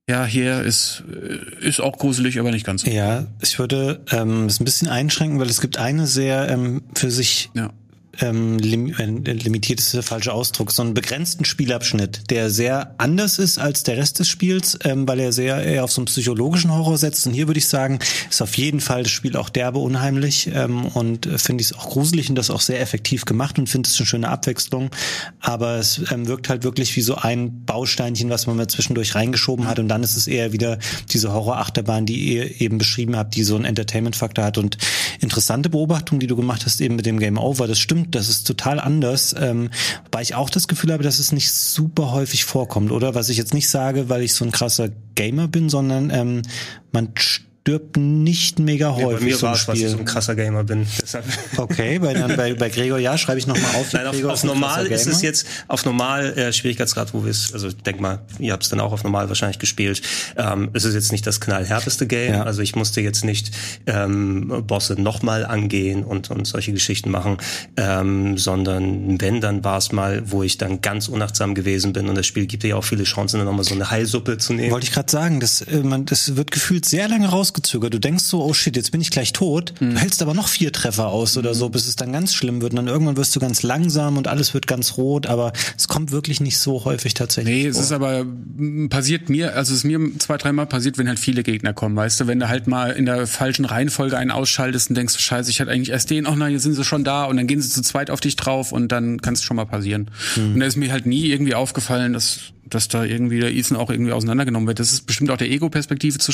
Ja, 0.10 0.26
hier 0.26 0.62
ist, 0.62 1.04
äh, 1.12 1.66
ist 1.68 1.82
auch 1.82 1.98
gruselig, 1.98 2.40
aber 2.40 2.52
nicht 2.52 2.66
ganz 2.66 2.84
so. 2.84 2.90
Ja, 2.90 3.28
ich 3.42 3.60
würde 3.60 4.00
ähm, 4.12 4.46
es 4.46 4.62
ein 4.62 4.66
bisschen 4.66 4.88
einschränken, 4.88 5.40
weil 5.40 5.50
es 5.50 5.60
gibt 5.60 5.78
eine 5.78 6.08
sehr 6.08 6.48
ähm, 6.50 6.82
für 6.94 7.12
sich 7.12 7.50
ja 7.54 7.72
ähm, 8.20 8.58
lim 8.58 8.94
äh, 8.98 9.34
limitiert 9.34 9.80
ist 9.80 9.94
der 9.94 10.04
falsche 10.04 10.34
Ausdruck, 10.34 10.72
so 10.72 10.82
einen 10.82 10.94
begrenzten 10.94 11.46
Spielabschnitt, 11.46 12.30
der 12.30 12.50
sehr 12.50 12.96
anders 12.98 13.40
ist 13.40 13.60
als 13.60 13.84
der 13.84 13.98
Rest 13.98 14.20
des 14.20 14.28
Spiels, 14.28 14.78
ähm, 14.84 15.08
weil 15.08 15.20
er 15.20 15.32
sehr 15.32 15.64
eher 15.64 15.84
auf 15.84 15.92
so 15.92 16.02
einen 16.02 16.08
psychologischen 16.08 16.74
Horror 16.74 16.98
setzt. 16.98 17.28
Und 17.28 17.34
hier 17.34 17.48
würde 17.48 17.60
ich 17.60 17.68
sagen, 17.68 18.00
ist 18.30 18.42
auf 18.42 18.58
jeden 18.58 18.80
Fall 18.80 19.04
das 19.04 19.12
Spiel 19.12 19.38
auch 19.38 19.50
derbe 19.50 19.80
unheimlich 19.80 20.50
ähm, 20.54 20.86
und 20.86 21.26
äh, 21.26 21.38
finde 21.38 21.62
ich 21.62 21.72
es 21.72 21.78
auch 21.78 21.90
gruselig 21.90 22.30
und 22.30 22.36
das 22.36 22.50
auch 22.50 22.62
sehr 22.62 22.82
effektiv 22.82 23.26
gemacht 23.26 23.60
und 23.60 23.68
finde 23.68 23.90
es 23.90 23.98
eine 24.00 24.08
schöne 24.08 24.30
Abwechslung. 24.30 24.90
Aber 25.40 25.76
es 25.76 26.02
ähm, 26.12 26.28
wirkt 26.28 26.50
halt 26.50 26.64
wirklich 26.64 26.96
wie 26.96 27.02
so 27.02 27.16
ein 27.16 27.66
Bausteinchen, 27.66 28.30
was 28.30 28.48
man 28.48 28.58
mal 28.58 28.68
zwischendurch 28.68 29.16
reingeschoben 29.16 29.68
hat 29.68 29.80
und 29.80 29.88
dann 29.88 30.04
ist 30.04 30.16
es 30.16 30.28
eher 30.28 30.52
wieder 30.54 30.80
diese 31.12 31.34
Horrorachterbahn, 31.34 32.06
die 32.06 32.34
ihr 32.34 32.62
eben 32.62 32.78
beschrieben 32.78 33.16
habt, 33.16 33.36
die 33.36 33.44
so 33.44 33.56
einen 33.56 33.66
Entertainment-Faktor 33.66 34.46
hat 34.46 34.58
und 34.58 34.78
interessante 35.20 35.70
Beobachtung, 35.70 36.20
die 36.20 36.28
du 36.28 36.36
gemacht 36.36 36.66
hast 36.66 36.82
eben 36.82 36.96
mit 36.96 37.06
dem 37.06 37.20
Game 37.20 37.38
Over, 37.38 37.68
das 37.68 37.80
stimmt 37.80 38.07
das 38.10 38.30
ist 38.30 38.46
total 38.46 38.80
anders. 38.80 39.36
Ähm, 39.38 39.70
wobei 40.06 40.22
ich 40.22 40.36
auch 40.36 40.50
das 40.50 40.68
Gefühl 40.68 40.94
habe, 40.94 41.04
dass 41.04 41.20
es 41.20 41.32
nicht 41.32 41.52
super 41.52 42.12
häufig 42.12 42.46
vorkommt, 42.46 42.92
oder? 42.92 43.16
Was 43.16 43.30
ich 43.30 43.38
jetzt 43.38 43.54
nicht 43.54 43.70
sage, 43.70 44.10
weil 44.10 44.22
ich 44.24 44.34
so 44.34 44.46
ein 44.46 44.52
krasser 44.52 44.90
Gamer 45.16 45.48
bin, 45.48 45.70
sondern 45.70 46.10
ähm, 46.10 46.42
man 46.92 47.14
stirbt 47.68 47.98
nicht 47.98 48.60
mega 48.60 48.96
häufig. 48.96 49.12
Ja, 49.12 49.18
bei 49.18 49.26
mir 49.26 49.42
war 49.42 49.54
es, 49.54 49.68
was 49.68 49.78
ich 49.78 49.90
so 49.90 49.98
ein 49.98 50.06
krasser 50.06 50.36
Gamer 50.36 50.64
bin. 50.64 50.88
okay, 51.58 52.00
bei, 52.00 52.14
dann, 52.14 52.38
bei, 52.38 52.54
bei 52.54 52.70
Gregor, 52.70 52.98
ja, 52.98 53.18
schreibe 53.18 53.40
ich 53.40 53.46
nochmal 53.46 53.76
auf. 53.76 53.92
Nein, 53.92 54.08
auf, 54.08 54.24
auf 54.24 54.44
normal 54.46 54.88
ist 54.88 55.06
es 55.06 55.22
jetzt, 55.22 55.46
auf 55.68 55.84
normal 55.84 56.38
äh, 56.38 56.54
Schwierigkeitsgrad, 56.54 57.14
wo 57.14 57.26
wir 57.26 57.32
es, 57.32 57.52
also 57.52 57.68
ich 57.68 57.76
denk 57.76 58.00
mal, 58.00 58.20
ihr 58.40 58.54
habt 58.54 58.64
es 58.64 58.70
dann 58.70 58.80
auch 58.80 58.94
auf 58.94 59.04
normal 59.04 59.28
wahrscheinlich 59.28 59.60
gespielt. 59.60 60.02
Ähm, 60.38 60.70
es 60.72 60.86
ist 60.86 60.94
jetzt 60.94 61.12
nicht 61.12 61.28
das 61.28 61.42
knallhärteste 61.42 62.08
Game, 62.08 62.36
ja. 62.36 62.44
also 62.44 62.62
ich 62.62 62.74
musste 62.78 63.02
jetzt 63.02 63.26
nicht 63.26 63.52
ähm, 63.86 64.64
Bosse 64.66 64.94
nochmal 64.94 65.46
angehen 65.46 66.06
und, 66.06 66.32
und 66.32 66.48
solche 66.48 66.72
Geschichten 66.72 67.12
machen, 67.12 67.36
ähm, 67.76 68.38
sondern 68.38 69.20
wenn, 69.20 69.42
dann 69.42 69.66
war 69.66 69.78
es 69.78 69.92
mal, 69.92 70.24
wo 70.32 70.42
ich 70.42 70.58
dann 70.58 70.80
ganz 70.80 71.10
unachtsam 71.10 71.54
gewesen 71.54 71.92
bin 71.92 72.08
und 72.08 72.16
das 72.16 72.28
Spiel 72.28 72.46
gibt 72.46 72.64
dir 72.64 72.70
ja 72.70 72.76
auch 72.78 72.86
viele 72.86 73.04
Chancen, 73.04 73.40
dann 73.40 73.46
nochmal 73.46 73.66
so 73.66 73.76
eine 73.76 73.92
Heilsuppe 73.92 74.38
zu 74.38 74.54
nehmen. 74.54 74.72
Wollte 74.72 74.88
ich 74.88 74.94
gerade 74.94 75.12
sagen, 75.12 75.42
das, 75.42 75.60
äh, 75.64 75.84
man, 75.84 76.06
das 76.06 76.38
wird 76.38 76.52
gefühlt 76.52 76.86
sehr 76.86 77.10
lange 77.10 77.28
raus 77.28 77.57
rausgezögert. 77.58 77.94
Du 77.94 78.00
denkst 78.00 78.24
so, 78.24 78.44
oh 78.44 78.54
shit, 78.54 78.76
jetzt 78.76 78.92
bin 78.92 79.02
ich 79.02 79.10
gleich 79.10 79.34
tot. 79.34 79.74
Mhm. 79.80 79.92
Du 79.92 79.98
hältst 79.98 80.22
aber 80.22 80.34
noch 80.34 80.48
vier 80.48 80.72
Treffer 80.72 81.08
aus 81.08 81.38
oder 81.38 81.54
so, 81.54 81.70
bis 81.70 81.88
es 81.88 81.96
dann 81.96 82.12
ganz 82.12 82.34
schlimm 82.34 82.62
wird. 82.62 82.74
Und 82.74 82.78
dann 82.78 82.88
irgendwann 82.88 83.18
wirst 83.18 83.36
du 83.36 83.40
ganz 83.40 83.64
langsam 83.64 84.18
und 84.18 84.28
alles 84.28 84.54
wird 84.54 84.68
ganz 84.68 84.98
rot, 84.98 85.28
aber 85.28 85.54
es 85.76 85.88
kommt 85.88 86.12
wirklich 86.12 86.40
nicht 86.40 86.58
so 86.58 86.86
häufig 86.86 87.14
tatsächlich. 87.14 87.66
Nee, 87.66 87.72
vor. 87.72 87.80
es 87.80 87.86
ist 87.86 87.92
aber 87.92 88.26
passiert 88.90 89.30
mir, 89.30 89.56
also 89.56 89.74
es 89.74 89.80
ist 89.80 89.84
mir 89.84 90.00
zwei, 90.20 90.38
dreimal 90.38 90.66
passiert, 90.66 90.98
wenn 90.98 91.08
halt 91.08 91.20
viele 91.20 91.44
Gegner 91.44 91.74
kommen, 91.74 91.96
weißt 91.96 92.22
du, 92.22 92.28
wenn 92.28 92.40
du 92.40 92.48
halt 92.48 92.68
mal 92.68 92.92
in 92.92 93.06
der 93.06 93.28
falschen 93.28 93.66
Reihenfolge 93.66 94.18
einen 94.18 94.32
ausschaltest 94.32 94.90
und 94.90 94.96
denkst, 94.96 95.18
scheiße, 95.18 95.50
ich 95.50 95.60
hatte 95.60 95.72
eigentlich 95.72 95.92
erst 95.92 96.10
den, 96.10 96.28
oh 96.28 96.36
nein, 96.36 96.54
jetzt 96.54 96.64
sind 96.64 96.74
sie 96.74 96.84
schon 96.84 97.04
da 97.04 97.26
und 97.26 97.38
dann 97.38 97.48
gehen 97.48 97.62
sie 97.62 97.70
zu 97.70 97.82
zweit 97.82 98.10
auf 98.10 98.20
dich 98.20 98.36
drauf 98.36 98.72
und 98.72 98.92
dann 98.92 99.22
kann 99.22 99.34
es 99.34 99.44
schon 99.44 99.58
mal 99.58 99.66
passieren. 99.66 100.10
Mhm. 100.36 100.54
Und 100.54 100.60
da 100.60 100.66
ist 100.66 100.78
mir 100.78 100.92
halt 100.92 101.06
nie 101.06 101.28
irgendwie 101.28 101.56
aufgefallen, 101.56 102.14
dass 102.14 102.54
dass 102.70 102.88
da 102.88 103.04
irgendwie 103.04 103.40
der 103.40 103.54
Ethan 103.54 103.78
auch 103.78 103.90
irgendwie 103.90 104.12
auseinandergenommen 104.12 104.68
wird. 104.68 104.80
Das 104.80 104.92
ist 104.92 105.06
bestimmt 105.06 105.32
auch 105.32 105.38
der 105.38 105.50
Ego-Perspektive 105.50 106.18
zu 106.18 106.32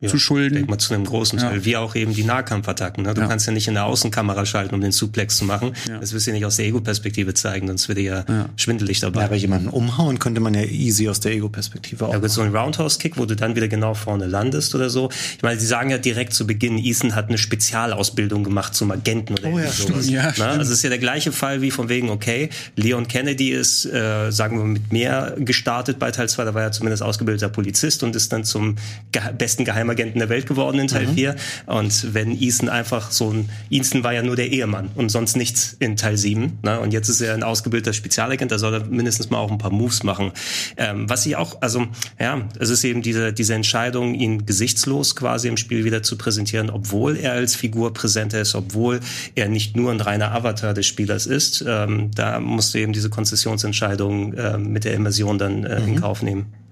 ja, 0.00 0.08
zu 0.08 0.18
schulden. 0.18 0.54
Denk 0.54 0.70
mal 0.70 0.78
zu 0.78 0.94
einem 0.94 1.04
großen 1.04 1.38
Teil. 1.38 1.58
Ja. 1.58 1.64
Wie 1.64 1.76
auch 1.76 1.94
eben 1.94 2.14
die 2.14 2.24
Nahkampfattacken. 2.24 3.04
Ne? 3.04 3.14
Du 3.14 3.22
ja. 3.22 3.26
kannst 3.26 3.46
ja 3.46 3.52
nicht 3.52 3.68
in 3.68 3.74
der 3.74 3.86
Außenkamera 3.86 4.44
schalten, 4.44 4.74
um 4.74 4.80
den 4.80 4.92
Suplex 4.92 5.36
zu 5.36 5.44
machen. 5.44 5.72
Ja. 5.88 5.98
Das 5.98 6.12
wirst 6.12 6.26
du 6.26 6.30
ja 6.30 6.34
nicht 6.34 6.44
aus 6.44 6.56
der 6.56 6.66
Ego-Perspektive 6.66 7.34
zeigen, 7.34 7.66
sonst 7.66 7.88
wird 7.88 7.98
ja, 7.98 8.24
ja 8.28 8.48
schwindelig 8.56 9.00
dabei. 9.00 9.20
Ja, 9.20 9.26
aber 9.26 9.36
jemanden 9.36 9.68
umhauen 9.68 10.18
könnte 10.18 10.40
man 10.40 10.54
ja 10.54 10.62
easy 10.62 11.08
aus 11.08 11.20
der 11.20 11.32
Ego-Perspektive 11.32 12.06
auch. 12.06 12.12
Ja, 12.12 12.28
so 12.28 12.42
ein 12.42 12.54
Roundhouse-Kick, 12.54 13.16
wo 13.16 13.24
du 13.24 13.36
dann 13.36 13.56
wieder 13.56 13.68
genau 13.68 13.94
vorne 13.94 14.26
landest 14.26 14.74
oder 14.74 14.90
so. 14.90 15.10
Ich 15.36 15.42
meine, 15.42 15.58
sie 15.58 15.66
sagen 15.66 15.90
ja 15.90 15.98
direkt 15.98 16.34
zu 16.34 16.46
Beginn, 16.46 16.78
Ethan 16.78 17.14
hat 17.14 17.28
eine 17.28 17.38
Spezialausbildung 17.38 18.44
gemacht 18.44 18.74
zum 18.74 18.90
Agenten 18.90 19.34
oder 19.34 19.48
oh, 19.48 19.58
ja, 19.58 19.70
sowas. 19.70 20.08
Ja, 20.08 20.32
ne? 20.36 20.46
Also 20.46 20.72
es 20.72 20.78
ist 20.78 20.82
ja 20.82 20.90
der 20.90 20.98
gleiche 20.98 21.32
Fall 21.32 21.62
wie 21.62 21.70
von 21.70 21.88
wegen, 21.88 22.10
okay, 22.10 22.50
Leon 22.76 23.08
Kennedy 23.08 23.50
ist, 23.50 23.86
äh, 23.86 24.30
sagen 24.30 24.58
wir, 24.58 24.64
mit 24.64 24.92
mehr 24.92 25.34
gestartet 25.38 25.98
bei 25.98 26.10
Teil 26.10 26.28
2, 26.28 26.44
da 26.44 26.54
war 26.54 26.62
er 26.62 26.72
zumindest 26.72 27.02
ausgebildeter 27.02 27.48
Polizist 27.48 28.02
und 28.02 28.14
ist 28.16 28.32
dann 28.32 28.44
zum 28.44 28.76
ge 29.12 29.22
besten 29.36 29.64
Geheimer 29.64 29.93
Geheimagenten 29.94 30.18
der 30.18 30.28
Welt 30.28 30.46
geworden 30.46 30.78
in 30.78 30.88
Teil 30.88 31.06
mhm. 31.06 31.14
4. 31.14 31.36
Und 31.66 32.14
wenn 32.14 32.40
Ethan 32.40 32.68
einfach 32.68 33.10
so 33.10 33.30
ein, 33.30 33.48
Ethan 33.70 34.04
war 34.04 34.12
ja 34.12 34.22
nur 34.22 34.36
der 34.36 34.50
Ehemann 34.50 34.90
und 34.94 35.10
sonst 35.10 35.36
nichts 35.36 35.76
in 35.78 35.96
Teil 35.96 36.16
7. 36.16 36.58
Ne? 36.62 36.80
Und 36.80 36.92
jetzt 36.92 37.08
ist 37.08 37.20
er 37.20 37.34
ein 37.34 37.42
ausgebildeter 37.42 37.92
Spezialagent, 37.92 38.52
da 38.52 38.58
soll 38.58 38.74
er 38.74 38.84
mindestens 38.84 39.30
mal 39.30 39.38
auch 39.38 39.50
ein 39.50 39.58
paar 39.58 39.70
Moves 39.70 40.02
machen. 40.02 40.32
Ähm, 40.76 41.08
was 41.08 41.24
ich 41.26 41.36
auch, 41.36 41.62
also 41.62 41.86
ja, 42.18 42.42
es 42.58 42.70
ist 42.70 42.84
eben 42.84 43.02
diese, 43.02 43.32
diese 43.32 43.54
Entscheidung, 43.54 44.14
ihn 44.14 44.46
gesichtslos 44.46 45.16
quasi 45.16 45.48
im 45.48 45.56
Spiel 45.56 45.84
wieder 45.84 46.02
zu 46.02 46.16
präsentieren, 46.16 46.70
obwohl 46.70 47.16
er 47.16 47.32
als 47.32 47.54
Figur 47.54 47.92
präsent 47.94 48.34
ist, 48.34 48.54
obwohl 48.54 49.00
er 49.34 49.48
nicht 49.48 49.76
nur 49.76 49.90
ein 49.90 50.00
reiner 50.00 50.32
Avatar 50.32 50.74
des 50.74 50.86
Spielers 50.86 51.26
ist. 51.26 51.64
Ähm, 51.66 52.10
da 52.14 52.40
musst 52.40 52.74
du 52.74 52.78
eben 52.78 52.92
diese 52.92 53.10
Konzessionsentscheidung 53.10 54.34
äh, 54.34 54.58
mit 54.58 54.84
der 54.84 54.94
Immersion 54.94 55.38
dann 55.38 55.64
äh, 55.64 55.80
mhm. 55.80 55.88
in 55.88 56.00
Kauf 56.00 56.22
nehmen. 56.22 56.63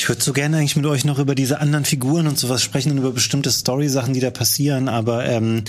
Ich 0.00 0.08
würde 0.08 0.22
so 0.22 0.32
gerne 0.32 0.56
eigentlich 0.56 0.76
mit 0.76 0.86
euch 0.86 1.04
noch 1.04 1.18
über 1.18 1.34
diese 1.34 1.60
anderen 1.60 1.84
Figuren 1.84 2.26
und 2.26 2.38
sowas 2.38 2.62
sprechen 2.62 2.90
und 2.92 2.96
über 2.96 3.12
bestimmte 3.12 3.50
Story-Sachen, 3.50 4.14
die 4.14 4.20
da 4.20 4.30
passieren. 4.30 4.88
Aber 4.88 5.26
ähm, 5.26 5.62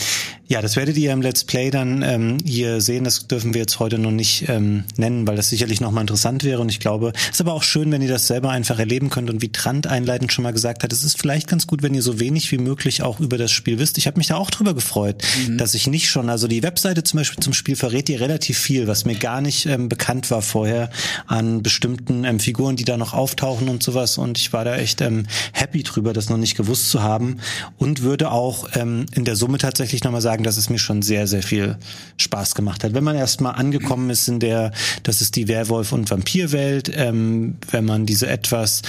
ja, 0.47 0.61
das 0.61 0.77
werdet 0.77 0.95
ihr 0.95 1.11
im 1.11 1.21
Let's 1.21 1.43
Play 1.43 1.69
dann 1.69 2.01
ähm, 2.01 2.37
hier 2.45 2.79
sehen. 2.79 3.03
Das 3.03 3.27
dürfen 3.27 3.53
wir 3.53 3.59
jetzt 3.59 3.79
heute 3.79 3.97
noch 3.97 4.11
nicht 4.11 4.47
ähm, 4.47 4.85
nennen, 4.95 5.27
weil 5.27 5.35
das 5.35 5.49
sicherlich 5.49 5.81
nochmal 5.81 6.03
interessant 6.03 6.45
wäre. 6.45 6.61
Und 6.61 6.69
ich 6.69 6.79
glaube, 6.79 7.11
es 7.15 7.31
ist 7.31 7.41
aber 7.41 7.51
auch 7.51 7.63
schön, 7.63 7.91
wenn 7.91 8.01
ihr 8.01 8.07
das 8.07 8.27
selber 8.27 8.51
einfach 8.51 8.79
erleben 8.79 9.09
könnt. 9.09 9.29
Und 9.29 9.41
wie 9.41 9.51
Trant 9.51 9.87
einleitend 9.87 10.31
schon 10.31 10.43
mal 10.43 10.53
gesagt 10.53 10.83
hat, 10.83 10.93
es 10.93 11.03
ist 11.03 11.19
vielleicht 11.19 11.49
ganz 11.49 11.67
gut, 11.67 11.83
wenn 11.83 11.93
ihr 11.93 12.01
so 12.01 12.21
wenig 12.21 12.53
wie 12.53 12.57
möglich 12.57 13.03
auch 13.03 13.19
über 13.19 13.37
das 13.37 13.51
Spiel 13.51 13.79
wisst. 13.79 13.97
Ich 13.97 14.07
habe 14.07 14.17
mich 14.17 14.27
da 14.27 14.37
auch 14.37 14.49
drüber 14.49 14.73
gefreut, 14.73 15.21
mhm. 15.45 15.57
dass 15.57 15.73
ich 15.73 15.87
nicht 15.87 16.09
schon, 16.09 16.29
also 16.29 16.47
die 16.47 16.63
Webseite 16.63 17.03
zum 17.03 17.17
Beispiel 17.17 17.43
zum 17.43 17.51
Spiel 17.51 17.75
verrät 17.75 18.07
ihr 18.07 18.21
relativ 18.21 18.57
viel, 18.57 18.87
was 18.87 19.03
mir 19.03 19.15
gar 19.15 19.41
nicht 19.41 19.65
ähm, 19.65 19.89
bekannt 19.89 20.31
war 20.31 20.41
vorher 20.41 20.89
an 21.27 21.63
bestimmten 21.63 22.23
ähm, 22.23 22.39
Figuren, 22.39 22.77
die 22.77 22.85
da 22.85 22.95
noch 22.95 23.13
auftauchen 23.13 23.67
und 23.67 23.83
sowas 23.83 24.20
und 24.21 24.37
ich 24.37 24.53
war 24.53 24.65
da 24.65 24.75
echt 24.75 25.01
ähm, 25.01 25.25
happy 25.53 25.83
drüber, 25.83 26.13
das 26.13 26.29
noch 26.29 26.37
nicht 26.37 26.55
gewusst 26.55 26.89
zu 26.89 27.01
haben 27.01 27.37
und 27.77 28.01
würde 28.01 28.31
auch 28.31 28.69
ähm, 28.73 29.05
in 29.13 29.25
der 29.25 29.35
Summe 29.35 29.57
tatsächlich 29.57 30.03
nochmal 30.03 30.21
sagen, 30.21 30.43
dass 30.43 30.57
es 30.57 30.69
mir 30.69 30.79
schon 30.79 31.01
sehr, 31.01 31.27
sehr 31.27 31.43
viel 31.43 31.77
Spaß 32.17 32.55
gemacht 32.55 32.83
hat. 32.83 32.93
Wenn 32.93 33.03
man 33.03 33.15
erstmal 33.15 33.55
angekommen 33.55 34.09
ist 34.09 34.27
in 34.27 34.39
der, 34.39 34.71
das 35.03 35.21
ist 35.21 35.35
die 35.35 35.47
Werwolf- 35.47 35.91
und 35.91 36.09
Vampirwelt, 36.09 36.91
ähm, 36.95 37.57
wenn 37.71 37.85
man 37.85 38.05
diese 38.05 38.27
etwas 38.27 38.81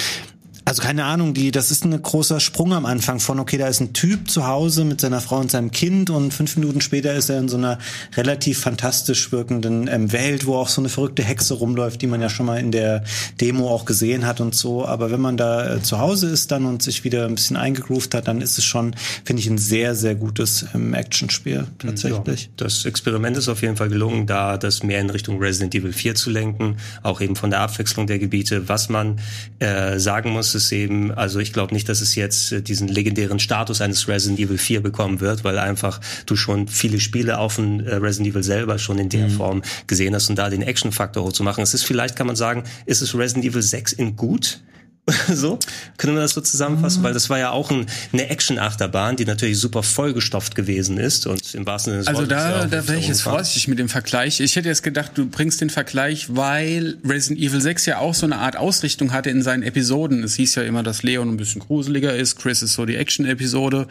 Also 0.72 0.84
keine 0.84 1.04
Ahnung, 1.04 1.34
die, 1.34 1.50
das 1.50 1.70
ist 1.70 1.84
ein 1.84 2.00
großer 2.00 2.40
Sprung 2.40 2.72
am 2.72 2.86
Anfang 2.86 3.20
von, 3.20 3.38
okay, 3.38 3.58
da 3.58 3.66
ist 3.66 3.80
ein 3.80 3.92
Typ 3.92 4.30
zu 4.30 4.46
Hause 4.46 4.86
mit 4.86 5.02
seiner 5.02 5.20
Frau 5.20 5.36
und 5.36 5.50
seinem 5.50 5.70
Kind 5.70 6.08
und 6.08 6.32
fünf 6.32 6.56
Minuten 6.56 6.80
später 6.80 7.12
ist 7.12 7.28
er 7.28 7.40
in 7.40 7.50
so 7.50 7.58
einer 7.58 7.78
relativ 8.16 8.60
fantastisch 8.60 9.32
wirkenden 9.32 9.86
ähm, 9.86 10.12
Welt, 10.12 10.46
wo 10.46 10.54
auch 10.54 10.68
so 10.68 10.80
eine 10.80 10.88
verrückte 10.88 11.22
Hexe 11.22 11.52
rumläuft, 11.52 12.00
die 12.00 12.06
man 12.06 12.22
ja 12.22 12.30
schon 12.30 12.46
mal 12.46 12.58
in 12.58 12.72
der 12.72 13.04
Demo 13.38 13.68
auch 13.68 13.84
gesehen 13.84 14.24
hat 14.24 14.40
und 14.40 14.54
so. 14.54 14.86
Aber 14.86 15.10
wenn 15.10 15.20
man 15.20 15.36
da 15.36 15.74
äh, 15.74 15.82
zu 15.82 15.98
Hause 15.98 16.30
ist 16.30 16.50
dann 16.52 16.64
und 16.64 16.82
sich 16.82 17.04
wieder 17.04 17.26
ein 17.26 17.34
bisschen 17.34 17.58
eingegroovt 17.58 18.14
hat, 18.14 18.26
dann 18.26 18.40
ist 18.40 18.56
es 18.56 18.64
schon, 18.64 18.96
finde 19.26 19.42
ich, 19.42 19.50
ein 19.50 19.58
sehr, 19.58 19.94
sehr 19.94 20.14
gutes 20.14 20.64
ähm, 20.74 20.94
Actionspiel 20.94 21.66
tatsächlich. 21.80 22.44
Ja, 22.44 22.50
das 22.56 22.86
Experiment 22.86 23.36
ist 23.36 23.50
auf 23.50 23.60
jeden 23.60 23.76
Fall 23.76 23.90
gelungen, 23.90 24.26
da 24.26 24.56
das 24.56 24.82
mehr 24.82 25.00
in 25.00 25.10
Richtung 25.10 25.38
Resident 25.38 25.74
Evil 25.74 25.92
4 25.92 26.14
zu 26.14 26.30
lenken, 26.30 26.78
auch 27.02 27.20
eben 27.20 27.36
von 27.36 27.50
der 27.50 27.60
Abwechslung 27.60 28.06
der 28.06 28.18
Gebiete. 28.18 28.70
Was 28.70 28.88
man 28.88 29.20
äh, 29.58 29.98
sagen 29.98 30.30
muss, 30.30 30.61
ist 30.64 30.72
eben, 30.72 31.12
also 31.12 31.38
ich 31.38 31.52
glaube 31.52 31.74
nicht, 31.74 31.88
dass 31.88 32.00
es 32.00 32.14
jetzt 32.14 32.52
äh, 32.52 32.62
diesen 32.62 32.88
legendären 32.88 33.38
Status 33.38 33.80
eines 33.80 34.08
Resident 34.08 34.40
Evil 34.40 34.58
4 34.58 34.82
bekommen 34.82 35.20
wird, 35.20 35.44
weil 35.44 35.58
einfach 35.58 36.00
du 36.26 36.36
schon 36.36 36.68
viele 36.68 37.00
Spiele 37.00 37.38
auf 37.38 37.56
dem 37.56 37.80
äh, 37.80 37.94
Resident 37.94 38.30
Evil 38.30 38.42
selber 38.42 38.78
schon 38.78 38.98
in 38.98 39.08
der 39.08 39.28
mhm. 39.28 39.32
Form 39.32 39.62
gesehen 39.86 40.14
hast 40.14 40.30
und 40.30 40.36
da 40.36 40.50
den 40.50 40.62
Action-Faktor 40.62 41.24
hochzumachen. 41.24 41.62
Es 41.62 41.74
ist 41.74 41.84
vielleicht, 41.84 42.16
kann 42.16 42.26
man 42.26 42.36
sagen, 42.36 42.64
ist 42.86 43.02
es 43.02 43.14
Resident 43.14 43.44
Evil 43.44 43.62
6 43.62 43.92
in 43.92 44.16
gut? 44.16 44.60
so 45.32 45.58
können 45.96 46.14
wir 46.14 46.20
das 46.20 46.30
so 46.30 46.40
zusammenfassen, 46.40 47.00
mhm. 47.00 47.06
weil 47.06 47.12
das 47.12 47.28
war 47.28 47.36
ja 47.36 47.50
auch 47.50 47.72
ein, 47.72 47.86
eine 48.12 48.28
Action-Achterbahn, 48.30 49.16
die 49.16 49.24
natürlich 49.24 49.58
super 49.58 49.82
vollgestopft 49.82 50.54
gewesen 50.54 50.96
ist 50.96 51.26
und 51.26 51.56
im 51.56 51.66
wahrsten 51.66 51.92
Sinne 51.92 52.04
des 52.04 52.06
Also 52.06 52.24
da, 52.24 52.66
da 52.66 52.86
wäre 52.86 53.00
ich 53.00 53.08
jetzt 53.08 53.22
vorsichtig 53.22 53.66
mit 53.66 53.80
dem 53.80 53.88
Vergleich. 53.88 54.38
Ich 54.38 54.54
hätte 54.54 54.68
jetzt 54.68 54.84
gedacht, 54.84 55.12
du 55.16 55.26
bringst 55.26 55.60
den 55.60 55.70
Vergleich, 55.70 56.36
weil 56.36 56.98
Resident 57.04 57.40
Evil 57.40 57.60
6 57.60 57.86
ja 57.86 57.98
auch 57.98 58.14
so 58.14 58.26
eine 58.26 58.38
Art 58.38 58.56
Ausrichtung 58.56 59.12
hatte 59.12 59.28
in 59.30 59.42
seinen 59.42 59.64
Episoden. 59.64 60.22
Es 60.22 60.36
hieß 60.36 60.54
ja 60.54 60.62
immer, 60.62 60.84
dass 60.84 61.02
Leon 61.02 61.30
ein 61.30 61.36
bisschen 61.36 61.62
gruseliger 61.62 62.14
ist, 62.14 62.36
Chris 62.36 62.62
ist 62.62 62.74
so 62.74 62.86
die 62.86 62.94
Action-Episode. 62.94 63.88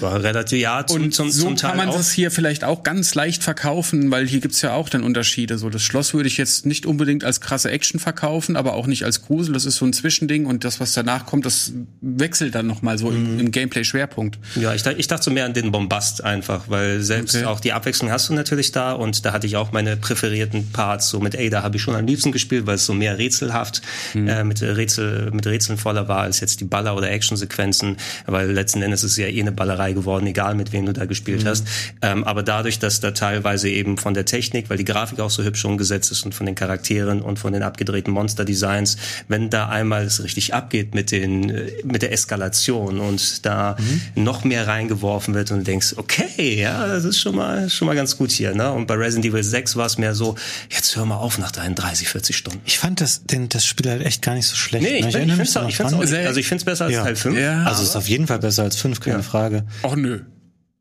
War 0.00 0.22
relativ 0.22 0.58
ja 0.58 0.86
zum, 0.86 1.02
und 1.02 1.14
zum, 1.14 1.30
so 1.30 1.48
zum 1.48 1.56
Teil 1.56 1.72
kann 1.72 1.76
man 1.76 1.88
auch. 1.90 1.96
das 1.98 2.12
hier 2.12 2.30
vielleicht 2.30 2.64
auch 2.64 2.82
ganz 2.82 3.14
leicht 3.14 3.42
verkaufen, 3.42 4.10
weil 4.10 4.26
hier 4.26 4.40
gibt's 4.40 4.62
ja 4.62 4.72
auch 4.72 4.88
dann 4.88 5.02
Unterschiede. 5.02 5.58
So 5.58 5.68
das 5.68 5.82
Schloss 5.82 6.14
würde 6.14 6.28
ich 6.28 6.38
jetzt 6.38 6.64
nicht 6.64 6.86
unbedingt 6.86 7.24
als 7.24 7.42
krasse 7.42 7.70
Action 7.70 8.00
verkaufen, 8.00 8.56
aber 8.56 8.72
auch 8.72 8.86
nicht 8.86 9.04
als 9.04 9.20
Grusel. 9.20 9.52
Das 9.52 9.66
ist 9.66 9.76
so 9.76 9.84
ein 9.84 9.92
Zwischending 9.92 10.45
und 10.46 10.64
das, 10.64 10.80
was 10.80 10.92
danach 10.92 11.26
kommt, 11.26 11.46
das 11.46 11.72
wechselt 12.00 12.54
dann 12.54 12.66
nochmal 12.66 12.98
so 12.98 13.10
mhm. 13.10 13.16
im, 13.16 13.40
im 13.40 13.50
Gameplay-Schwerpunkt. 13.50 14.38
Ja, 14.56 14.74
ich, 14.74 14.84
ich 14.86 15.08
dachte 15.08 15.24
so 15.24 15.30
mehr 15.30 15.44
an 15.44 15.54
den 15.54 15.72
Bombast 15.72 16.24
einfach, 16.24 16.64
weil 16.68 17.02
selbst 17.02 17.36
okay. 17.36 17.44
auch 17.44 17.60
die 17.60 17.72
Abwechslung 17.72 18.10
hast 18.10 18.28
du 18.28 18.34
natürlich 18.34 18.72
da 18.72 18.92
und 18.92 19.24
da 19.24 19.32
hatte 19.32 19.46
ich 19.46 19.56
auch 19.56 19.72
meine 19.72 19.96
präferierten 19.96 20.70
Parts. 20.72 21.08
So 21.08 21.20
mit 21.20 21.38
Ada 21.38 21.62
habe 21.62 21.76
ich 21.76 21.82
schon 21.82 21.94
am 21.94 22.06
liebsten 22.06 22.32
gespielt, 22.32 22.66
weil 22.66 22.76
es 22.76 22.86
so 22.86 22.94
mehr 22.94 23.18
rätselhaft 23.18 23.82
mhm. 24.14 24.28
äh, 24.28 24.44
mit 24.44 24.62
Rätsel 24.62 25.30
mit 25.32 25.46
Rätseln 25.46 25.78
voller 25.78 26.08
war 26.08 26.20
als 26.20 26.40
jetzt 26.40 26.60
die 26.60 26.64
Baller- 26.64 26.96
oder 26.96 27.10
Actionsequenzen, 27.10 27.96
weil 28.26 28.50
letzten 28.50 28.82
Endes 28.82 29.04
ist 29.04 29.12
es 29.12 29.16
ja 29.18 29.26
eh 29.26 29.40
eine 29.40 29.52
Ballerei 29.52 29.92
geworden, 29.92 30.26
egal 30.26 30.54
mit 30.54 30.72
wem 30.72 30.86
du 30.86 30.92
da 30.92 31.04
gespielt 31.04 31.44
mhm. 31.44 31.48
hast. 31.48 31.66
Ähm, 32.02 32.24
aber 32.24 32.42
dadurch, 32.42 32.78
dass 32.78 33.00
da 33.00 33.10
teilweise 33.12 33.68
eben 33.68 33.96
von 33.98 34.14
der 34.14 34.24
Technik, 34.24 34.70
weil 34.70 34.78
die 34.78 34.84
Grafik 34.84 35.20
auch 35.20 35.30
so 35.30 35.42
hübsch 35.42 35.64
umgesetzt 35.64 36.10
ist 36.12 36.24
und 36.24 36.34
von 36.34 36.46
den 36.46 36.54
Charakteren 36.54 37.22
und 37.22 37.38
von 37.38 37.52
den 37.52 37.62
abgedrehten 37.62 38.12
Monster-Designs, 38.12 38.96
wenn 39.28 39.50
da 39.50 39.68
einmal 39.68 40.04
es 40.04 40.22
richtig 40.22 40.35
abgeht, 40.36 40.66
abgeht 40.66 40.94
mit 40.94 41.10
den 41.10 41.50
äh, 41.50 41.72
mit 41.84 42.02
der 42.02 42.12
Eskalation 42.12 43.00
und 43.00 43.46
da 43.46 43.76
mhm. 43.78 44.24
noch 44.24 44.44
mehr 44.44 44.66
reingeworfen 44.66 45.34
wird 45.34 45.50
und 45.50 45.58
du 45.58 45.64
denkst, 45.64 45.94
okay, 45.96 46.60
ja, 46.60 46.86
das 46.86 47.04
ist 47.04 47.20
schon 47.20 47.36
mal 47.36 47.70
schon 47.70 47.86
mal 47.86 47.94
ganz 47.94 48.16
gut 48.16 48.30
hier, 48.30 48.54
ne? 48.54 48.72
Und 48.72 48.86
bei 48.86 48.94
Resident 48.94 49.26
Evil 49.26 49.42
6 49.42 49.76
war 49.76 49.86
es 49.86 49.98
mehr 49.98 50.14
so, 50.14 50.34
jetzt 50.70 50.96
hör 50.96 51.06
mal 51.06 51.16
auf 51.16 51.38
nach 51.38 51.50
deinen 51.50 51.74
30, 51.74 52.08
40 52.08 52.36
Stunden. 52.36 52.60
Ich 52.64 52.78
fand 52.78 53.00
das 53.00 53.24
den 53.24 53.48
das 53.48 53.64
Spiel 53.64 53.90
halt 53.90 54.04
echt 54.04 54.22
gar 54.22 54.34
nicht 54.34 54.46
so 54.46 54.56
schlecht. 54.56 54.84
Nee, 54.84 54.98
ich, 54.98 55.04
ne? 55.04 55.08
ich, 55.08 55.16
ich 55.16 55.20
finde 55.20 55.42
es 55.42 55.56
auch, 55.56 55.68
ich 55.68 55.76
find's 55.76 55.92
auch, 55.92 56.00
also 56.00 56.40
ich 56.40 56.48
finde 56.48 56.60
es 56.60 56.64
besser 56.64 56.84
als 56.86 56.94
ja. 56.94 57.02
Teil 57.02 57.16
5. 57.16 57.38
Ja, 57.38 57.62
also 57.64 57.82
es 57.82 57.90
ist 57.90 57.96
auf 57.96 58.08
jeden 58.08 58.26
Fall 58.26 58.38
besser 58.38 58.62
als 58.64 58.76
5, 58.76 59.00
keine 59.00 59.18
ja. 59.18 59.22
Frage. 59.22 59.64
Ach 59.82 59.96
nö. 59.96 60.20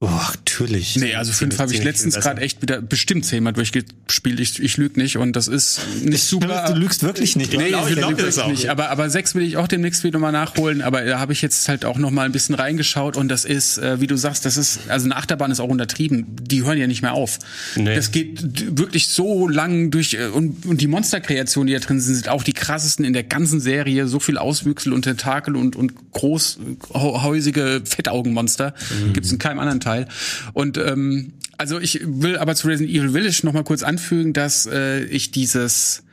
Oh, 0.08 0.22
natürlich. 0.34 0.96
Nee, 0.98 1.16
also 1.16 1.32
fünf 1.32 1.58
habe 1.58 1.74
ich 1.74 1.84
letztens 1.84 2.16
gerade 2.16 2.40
echt 2.42 2.62
wieder 2.62 2.80
bestimmt 2.80 3.26
zehnmal 3.26 3.54
durchgespielt. 3.54 4.40
Ich, 4.40 4.62
ich 4.62 4.78
lüge 4.78 5.00
nicht 5.00 5.18
und 5.18 5.36
das 5.36 5.48
ist 5.48 5.80
nicht 6.04 6.24
super. 6.24 6.66
Du 6.68 6.76
lügst 6.76 7.02
wirklich 7.02 7.36
nicht. 7.36 7.54
Nee, 7.54 7.70
ich, 7.70 7.90
ich 7.90 7.96
lüge 7.96 8.18
wirklich 8.20 8.48
nicht. 8.48 8.70
Aber, 8.70 8.92
aber 8.92 9.10
sechs 9.10 9.34
will 9.34 9.42
ich 9.42 9.58
auch 9.58 9.68
demnächst 9.68 10.04
wieder 10.04 10.20
mal 10.20 10.32
nachholen. 10.32 10.84
Aber 10.84 11.04
da 11.04 11.20
habe 11.20 11.34
ich 11.34 11.42
jetzt 11.42 11.68
halt 11.70 11.86
auch 11.86 11.98
noch 11.98 12.12
mal 12.12 12.24
ein 12.24 12.32
bisschen 12.32 12.54
reingeschaut 12.54 13.18
und 13.18 13.30
das 13.30 13.46
ist, 13.46 13.80
äh, 13.80 14.00
wie 14.00 14.06
du 14.06 14.16
sagst, 14.16 14.46
das 14.46 14.58
ist, 14.58 14.82
also 14.90 15.06
eine 15.06 15.16
Achterbahn 15.16 15.50
ist 15.50 15.60
auch 15.60 15.70
untertrieben. 15.70 16.28
Die 16.40 16.64
hören 16.64 16.78
ja 16.78 16.86
nicht 16.86 17.02
mehr 17.02 17.14
auf. 17.14 17.40
Nee. 17.76 17.96
Das 17.96 18.12
geht 18.12 18.78
wirklich 18.78 19.08
so 19.08 19.48
lang 19.48 19.90
durch 19.90 20.14
äh, 20.14 20.28
und, 20.28 20.68
und 20.68 20.82
die 20.82 20.88
Monsterkreationen, 20.88 21.68
die 21.68 21.74
da 21.74 21.80
drin 21.80 22.00
sind, 22.00 22.14
sind 22.14 22.30
auch 22.30 22.44
die 22.44 22.54
krassesten 22.54 23.06
in 23.06 23.14
der 23.14 23.24
ganzen 23.24 23.60
Serie. 23.60 24.08
So 24.08 24.20
viel 24.20 24.38
Auswüchsel 24.38 24.94
und 24.94 25.02
Tentakel 25.02 25.56
und, 25.56 25.76
und 25.76 26.12
großhäusige 26.12 27.82
Fettaugenmonster 27.86 28.76
mhm. 29.04 29.14
gibt's 29.14 29.32
in 29.32 29.40
keinem 29.40 29.60
anderen 29.60 29.80
Teil. 29.80 29.95
Und 30.54 30.78
ähm, 30.78 31.34
also 31.58 31.80
ich 31.80 32.02
will 32.04 32.38
aber 32.38 32.56
zu 32.56 32.68
Resident 32.68 32.96
Evil 32.96 33.12
Village 33.12 33.42
noch 33.44 33.64
kurz 33.64 33.84
anfügen, 33.84 34.34
dass 34.34 34.66
äh, 34.66 35.04
ich 35.06 35.32
dieses 35.32 36.04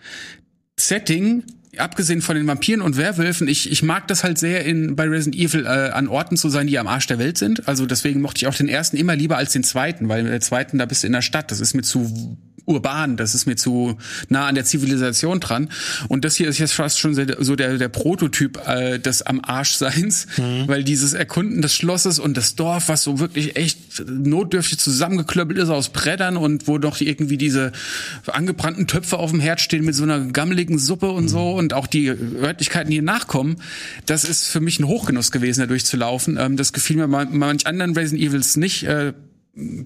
Setting 0.78 1.44
abgesehen 1.78 2.20
von 2.20 2.36
den 2.36 2.46
Vampiren 2.46 2.82
und 2.82 2.96
Werwölfen, 2.96 3.48
ich, 3.48 3.70
ich 3.70 3.82
mag 3.82 4.06
das 4.08 4.24
halt 4.24 4.38
sehr 4.38 4.64
in 4.64 4.94
bei 4.94 5.04
Resident 5.04 5.36
Evil 5.36 5.64
äh, 5.64 5.90
an 5.90 6.08
Orten 6.08 6.36
zu 6.36 6.48
sein, 6.48 6.66
die 6.66 6.78
am 6.78 6.86
Arsch 6.86 7.06
der 7.06 7.18
Welt 7.18 7.38
sind. 7.38 7.66
Also 7.66 7.86
deswegen 7.86 8.20
mochte 8.20 8.38
ich 8.38 8.46
auch 8.46 8.54
den 8.54 8.68
ersten 8.68 8.96
immer 8.96 9.16
lieber 9.16 9.36
als 9.36 9.52
den 9.52 9.64
zweiten, 9.64 10.08
weil 10.08 10.24
der 10.24 10.40
zweiten 10.40 10.78
da 10.78 10.86
bist 10.86 11.02
du 11.02 11.06
in 11.06 11.14
der 11.14 11.22
Stadt. 11.22 11.50
Das 11.50 11.60
ist 11.60 11.74
mir 11.74 11.82
zu 11.82 12.38
urban, 12.64 13.16
das 13.16 13.34
ist 13.34 13.46
mir 13.46 13.56
zu 13.56 13.96
nah 14.28 14.46
an 14.46 14.54
der 14.54 14.64
Zivilisation 14.64 15.40
dran. 15.40 15.68
Und 16.08 16.24
das 16.24 16.36
hier 16.36 16.48
ist 16.48 16.58
jetzt 16.58 16.74
fast 16.74 16.98
schon 16.98 17.14
so 17.14 17.56
der, 17.56 17.78
der 17.78 17.88
Prototyp 17.88 18.60
äh, 18.66 18.98
des 18.98 19.22
am 19.22 19.40
Arschseins, 19.42 20.26
mhm. 20.36 20.68
weil 20.68 20.84
dieses 20.84 21.12
Erkunden 21.12 21.62
des 21.62 21.74
Schlosses 21.74 22.18
und 22.18 22.36
des 22.36 22.54
Dorf, 22.54 22.88
was 22.88 23.02
so 23.02 23.18
wirklich 23.18 23.56
echt 23.56 24.04
notdürftig 24.06 24.78
zusammengeklöppelt 24.78 25.58
ist 25.58 25.70
aus 25.70 25.90
Brettern 25.90 26.36
und 26.36 26.68
wo 26.68 26.78
doch 26.78 27.00
irgendwie 27.00 27.36
diese 27.36 27.72
angebrannten 28.26 28.86
Töpfe 28.86 29.18
auf 29.18 29.30
dem 29.30 29.40
Herd 29.40 29.60
stehen 29.60 29.84
mit 29.84 29.94
so 29.94 30.04
einer 30.04 30.20
gammeligen 30.20 30.78
Suppe 30.78 31.10
und 31.10 31.24
mhm. 31.24 31.28
so 31.28 31.50
und 31.62 31.74
auch 31.74 31.86
die 31.86 32.08
Örtlichkeiten, 32.08 32.90
die 32.90 32.96
hier 32.96 33.02
nachkommen, 33.02 33.56
das 34.06 34.24
ist 34.24 34.46
für 34.46 34.60
mich 34.60 34.78
ein 34.78 34.86
Hochgenuss 34.86 35.30
gewesen, 35.32 35.60
da 35.60 35.66
durchzulaufen. 35.66 36.36
Ähm, 36.38 36.56
das 36.56 36.72
gefiel 36.72 36.96
mir 36.96 37.06
manch 37.06 37.66
anderen 37.66 37.94
Resident 37.94 38.22
Evils 38.22 38.56
nicht. 38.56 38.84
Äh, 38.84 39.14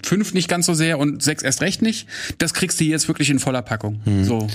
fünf 0.03 0.33
nicht 0.33 0.47
ganz 0.47 0.65
so 0.65 0.73
sehr 0.73 0.97
und 0.97 1.21
sechs 1.21 1.43
erst 1.43 1.61
recht 1.61 1.81
nicht. 1.81 2.07
Das 2.37 2.53
kriegst 2.53 2.79
du 2.79 2.85
jetzt 2.85 3.07
wirklich 3.07 3.29
in 3.29 3.39
voller 3.39 3.61
Packung. 3.61 4.01
Hm. 4.05 4.23
So. 4.23 4.47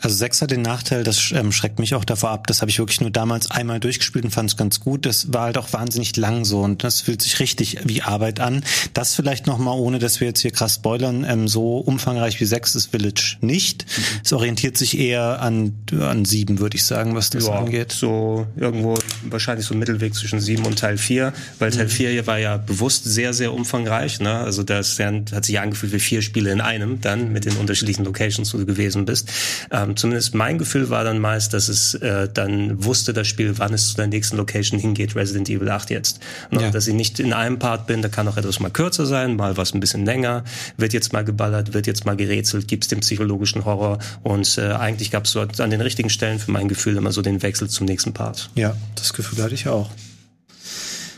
Also 0.00 0.16
sechs 0.16 0.42
hat 0.42 0.50
den 0.50 0.62
Nachteil, 0.62 1.04
das 1.04 1.32
ähm, 1.32 1.52
schreckt 1.52 1.78
mich 1.78 1.94
auch 1.94 2.04
davor 2.04 2.30
ab. 2.30 2.46
Das 2.46 2.60
habe 2.60 2.70
ich 2.70 2.78
wirklich 2.78 3.00
nur 3.00 3.10
damals 3.10 3.50
einmal 3.50 3.80
durchgespielt 3.80 4.24
und 4.24 4.30
fand 4.30 4.50
es 4.50 4.56
ganz 4.56 4.80
gut. 4.80 5.06
Das 5.06 5.32
war 5.32 5.42
halt 5.42 5.58
auch 5.58 5.72
wahnsinnig 5.72 6.16
lang 6.16 6.44
so 6.44 6.60
und 6.62 6.84
das 6.84 7.00
fühlt 7.00 7.22
sich 7.22 7.40
richtig 7.40 7.78
wie 7.84 8.02
Arbeit 8.02 8.40
an. 8.40 8.62
Das 8.94 9.14
vielleicht 9.14 9.46
nochmal, 9.46 9.78
ohne 9.78 9.98
dass 9.98 10.20
wir 10.20 10.28
jetzt 10.28 10.40
hier 10.40 10.50
krass 10.50 10.76
spoilern, 10.76 11.24
ähm, 11.28 11.48
so 11.48 11.78
umfangreich 11.78 12.40
wie 12.40 12.44
sechs 12.44 12.74
ist 12.74 12.90
Village 12.90 13.36
nicht. 13.40 13.86
Mhm. 13.86 14.02
Es 14.24 14.32
orientiert 14.32 14.76
sich 14.76 14.98
eher 14.98 15.40
an, 15.40 15.72
an 16.00 16.24
sieben, 16.24 16.58
würde 16.58 16.76
ich 16.76 16.84
sagen, 16.84 17.14
was 17.14 17.30
das 17.30 17.46
ja, 17.46 17.52
angeht. 17.54 17.92
So 17.92 18.46
irgendwo 18.56 18.98
wahrscheinlich 19.24 19.66
so 19.66 19.74
ein 19.74 19.78
Mittelweg 19.78 20.14
zwischen 20.14 20.40
sieben 20.40 20.64
und 20.66 20.78
Teil 20.78 20.98
vier, 20.98 21.32
weil 21.58 21.70
Teil 21.70 21.84
mhm. 21.84 21.90
vier 21.90 22.10
hier 22.10 22.26
war 22.26 22.38
ja 22.38 22.56
bewusst 22.56 23.04
sehr, 23.04 23.32
sehr 23.32 23.52
umfangreich. 23.52 24.20
Ne? 24.20 24.38
Also 24.38 24.62
das 24.62 24.98
hat 24.98 25.44
sich 25.44 25.54
ja 25.54 25.62
angefühlt 25.62 25.92
wie 25.92 26.00
vier 26.00 26.22
Spiele 26.22 26.50
in 26.50 26.60
einem 26.60 27.00
dann 27.00 27.32
mit 27.32 27.44
den 27.44 27.56
unterschiedlichen 27.56 28.04
Locations, 28.04 28.52
wo 28.52 28.58
du 28.58 28.66
gewesen 28.66 29.04
bist. 29.04 29.30
Ähm, 29.70 29.85
ähm, 29.86 29.96
zumindest 29.96 30.34
mein 30.34 30.58
Gefühl 30.58 30.90
war 30.90 31.04
dann 31.04 31.18
meist, 31.18 31.52
dass 31.52 31.68
es 31.68 31.94
äh, 31.94 32.28
dann 32.32 32.84
wusste 32.84 33.12
das 33.12 33.26
Spiel, 33.26 33.58
wann 33.58 33.72
es 33.72 33.88
zu 33.88 33.96
der 33.96 34.06
nächsten 34.06 34.36
Location 34.36 34.78
hingeht, 34.78 35.16
Resident 35.16 35.48
Evil 35.48 35.68
8 35.68 35.90
jetzt. 35.90 36.20
Ne? 36.50 36.62
Ja. 36.62 36.70
Dass 36.70 36.86
ich 36.86 36.94
nicht 36.94 37.20
in 37.20 37.32
einem 37.32 37.58
Part 37.58 37.86
bin, 37.86 38.02
da 38.02 38.08
kann 38.08 38.28
auch 38.28 38.36
etwas 38.36 38.60
mal 38.60 38.70
kürzer 38.70 39.06
sein, 39.06 39.36
mal 39.36 39.56
was 39.56 39.74
ein 39.74 39.80
bisschen 39.80 40.04
länger, 40.04 40.44
wird 40.76 40.92
jetzt 40.92 41.12
mal 41.12 41.24
geballert, 41.24 41.74
wird 41.74 41.86
jetzt 41.86 42.04
mal 42.04 42.16
gerätselt, 42.16 42.68
gibt 42.68 42.84
es 42.84 42.88
den 42.88 43.00
psychologischen 43.00 43.64
Horror 43.64 43.98
und 44.22 44.58
äh, 44.58 44.72
eigentlich 44.72 45.10
gab 45.10 45.24
es 45.24 45.32
so 45.32 45.40
an 45.40 45.70
den 45.70 45.80
richtigen 45.80 46.10
Stellen 46.10 46.38
für 46.38 46.50
mein 46.50 46.68
Gefühl 46.68 46.96
immer 46.96 47.12
so 47.12 47.22
den 47.22 47.42
Wechsel 47.42 47.68
zum 47.68 47.86
nächsten 47.86 48.12
Part. 48.12 48.50
Ja, 48.54 48.76
das 48.94 49.12
Gefühl 49.12 49.42
hatte 49.42 49.54
ich 49.54 49.68
auch. 49.68 49.90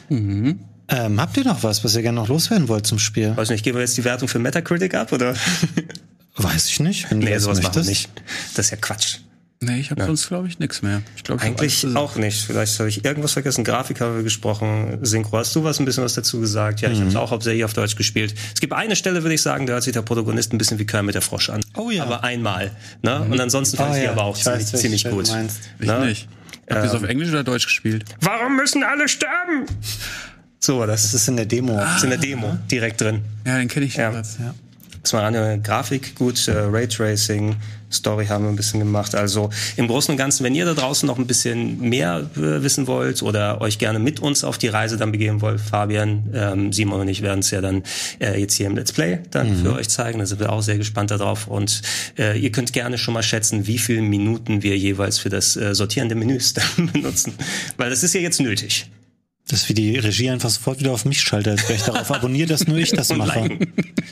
Mhm. 0.08 0.60
Ähm, 0.90 1.20
habt 1.20 1.36
ihr 1.36 1.44
noch 1.44 1.62
was, 1.62 1.84
was 1.84 1.94
ihr 1.96 2.02
gerne 2.02 2.18
noch 2.18 2.28
loswerden 2.28 2.68
wollt 2.68 2.86
zum 2.86 2.98
Spiel? 2.98 3.36
Weiß 3.36 3.50
nicht, 3.50 3.62
gehen 3.62 3.74
wir 3.74 3.82
jetzt 3.82 3.98
die 3.98 4.04
Wertung 4.04 4.26
für 4.26 4.38
Metacritic 4.38 4.94
ab, 4.94 5.12
oder? 5.12 5.34
Weiß 6.38 6.68
ich 6.68 6.80
nicht. 6.80 7.10
Wenn 7.10 7.18
nee, 7.18 7.36
sowas 7.38 7.62
machen 7.62 7.74
wir 7.74 7.84
nicht. 7.84 8.10
Das 8.54 8.66
ist 8.66 8.70
ja 8.70 8.76
Quatsch. 8.76 9.18
Nee, 9.60 9.80
ich 9.80 9.90
habe 9.90 10.00
ja. 10.00 10.06
sonst, 10.06 10.28
glaube 10.28 10.46
ich, 10.46 10.60
nichts 10.60 10.82
mehr. 10.82 11.02
Ich 11.16 11.24
glaub, 11.24 11.42
Eigentlich 11.42 11.84
auch 11.96 12.14
nicht. 12.14 12.42
Vielleicht 12.42 12.78
habe 12.78 12.88
ich 12.88 13.04
irgendwas 13.04 13.32
vergessen. 13.32 13.64
Grafik 13.64 14.00
haben 14.00 14.14
wir 14.14 14.22
gesprochen. 14.22 14.98
Synchro, 15.02 15.38
hast 15.38 15.54
du 15.56 15.64
was 15.64 15.80
ein 15.80 15.84
bisschen 15.84 16.04
was 16.04 16.14
dazu 16.14 16.38
gesagt? 16.38 16.80
Ja, 16.80 16.90
ich 16.90 16.98
mhm. 16.98 17.00
habe 17.00 17.10
es 17.10 17.16
auch 17.16 17.30
hauptsächlich 17.32 17.64
auf 17.64 17.72
Deutsch 17.72 17.96
gespielt. 17.96 18.34
Es 18.54 18.60
gibt 18.60 18.72
eine 18.72 18.94
Stelle, 18.94 19.24
würde 19.24 19.34
ich 19.34 19.42
sagen, 19.42 19.66
da 19.66 19.72
hört 19.72 19.82
sich 19.82 19.92
der 19.92 20.02
Protagonist 20.02 20.52
ein 20.52 20.58
bisschen 20.58 20.78
wie 20.78 20.86
Kermit 20.86 21.16
der 21.16 21.22
Frosch 21.22 21.50
an. 21.50 21.60
Oh 21.76 21.90
ja. 21.90 22.04
Aber 22.04 22.22
einmal. 22.22 22.70
Ne? 23.02 23.18
Mhm. 23.24 23.32
Und 23.32 23.40
ansonsten 23.40 23.76
fand 23.76 23.90
oh, 23.90 23.94
ich 23.94 24.00
die 24.00 24.04
ja. 24.06 24.12
aber 24.12 24.24
auch 24.24 24.36
ich 24.36 24.44
ziemlich, 24.44 24.72
weiß, 24.72 24.80
ziemlich 24.80 25.10
gut. 25.10 25.28
Ich 25.80 25.86
ne? 25.88 26.06
nicht. 26.06 26.28
Habt 26.70 26.84
ihr 26.84 26.88
es 26.88 26.94
auf 26.94 27.02
ähm, 27.02 27.08
Englisch 27.08 27.30
oder 27.30 27.42
Deutsch 27.42 27.66
gespielt? 27.66 28.04
Warum 28.20 28.54
müssen 28.54 28.84
alle 28.84 29.08
sterben? 29.08 29.66
So, 30.60 30.86
das, 30.86 31.02
das 31.02 31.14
ist 31.14 31.28
in 31.28 31.36
der 31.36 31.46
Demo. 31.46 31.76
Ah. 31.76 31.84
Das 31.84 31.96
ist 31.96 32.04
in 32.04 32.10
der 32.10 32.18
Demo 32.18 32.56
direkt 32.70 33.00
drin. 33.00 33.22
Ja, 33.44 33.58
den 33.58 33.66
kenne 33.66 33.86
ich 33.86 33.96
ja. 33.96 34.12
ja. 34.12 34.54
Zwar 35.08 35.24
eine 35.24 35.60
Grafik 35.60 36.14
gut, 36.14 36.46
äh, 36.48 36.52
Raytracing, 36.52 37.56
Story 37.90 38.26
haben 38.26 38.44
wir 38.44 38.50
ein 38.50 38.56
bisschen 38.56 38.80
gemacht. 38.80 39.14
Also 39.14 39.50
im 39.76 39.88
Großen 39.88 40.12
und 40.12 40.18
Ganzen, 40.18 40.44
wenn 40.44 40.54
ihr 40.54 40.64
da 40.64 40.74
draußen 40.74 41.06
noch 41.06 41.18
ein 41.18 41.26
bisschen 41.26 41.80
mehr 41.80 42.30
äh, 42.36 42.62
wissen 42.62 42.86
wollt 42.86 43.22
oder 43.22 43.60
euch 43.60 43.78
gerne 43.78 43.98
mit 43.98 44.20
uns 44.20 44.44
auf 44.44 44.58
die 44.58 44.68
Reise 44.68 44.96
dann 44.96 45.12
begeben 45.12 45.40
wollt, 45.40 45.60
Fabian, 45.60 46.30
ähm, 46.34 46.72
Simon 46.72 47.00
und 47.00 47.08
ich 47.08 47.22
werden 47.22 47.40
es 47.40 47.50
ja 47.50 47.60
dann 47.60 47.82
äh, 48.20 48.38
jetzt 48.38 48.54
hier 48.54 48.66
im 48.66 48.76
Let's 48.76 48.92
Play 48.92 49.20
dann 49.30 49.50
mhm. 49.50 49.62
für 49.62 49.74
euch 49.74 49.88
zeigen. 49.88 50.18
Da 50.18 50.26
sind 50.26 50.40
wir 50.40 50.52
auch 50.52 50.62
sehr 50.62 50.76
gespannt 50.76 51.10
darauf. 51.10 51.48
Und 51.48 51.82
äh, 52.18 52.38
ihr 52.38 52.52
könnt 52.52 52.72
gerne 52.72 52.98
schon 52.98 53.14
mal 53.14 53.22
schätzen, 53.22 53.66
wie 53.66 53.78
viele 53.78 54.02
Minuten 54.02 54.62
wir 54.62 54.76
jeweils 54.76 55.18
für 55.18 55.30
das 55.30 55.56
äh, 55.56 55.74
Sortieren 55.74 56.08
der 56.08 56.18
Menüs 56.18 56.52
dann 56.76 56.90
benutzen. 56.92 57.34
Weil 57.76 57.90
das 57.90 58.02
ist 58.02 58.14
ja 58.14 58.20
jetzt 58.20 58.40
nötig. 58.40 58.90
Dass 59.48 59.68
wie 59.68 59.74
die 59.74 59.96
Regie 59.96 60.28
einfach 60.30 60.50
sofort 60.50 60.80
wieder 60.80 60.92
auf 60.92 61.04
mich 61.04 61.20
schaltet, 61.20 61.58
als 61.58 61.62
wäre 61.68 61.74
ich 61.74 61.82
darauf 61.82 62.10
abonniert, 62.14 62.50
dass 62.50 62.66
nur 62.66 62.76
ich 62.76 62.90
das 62.90 63.14
mache. 63.14 63.58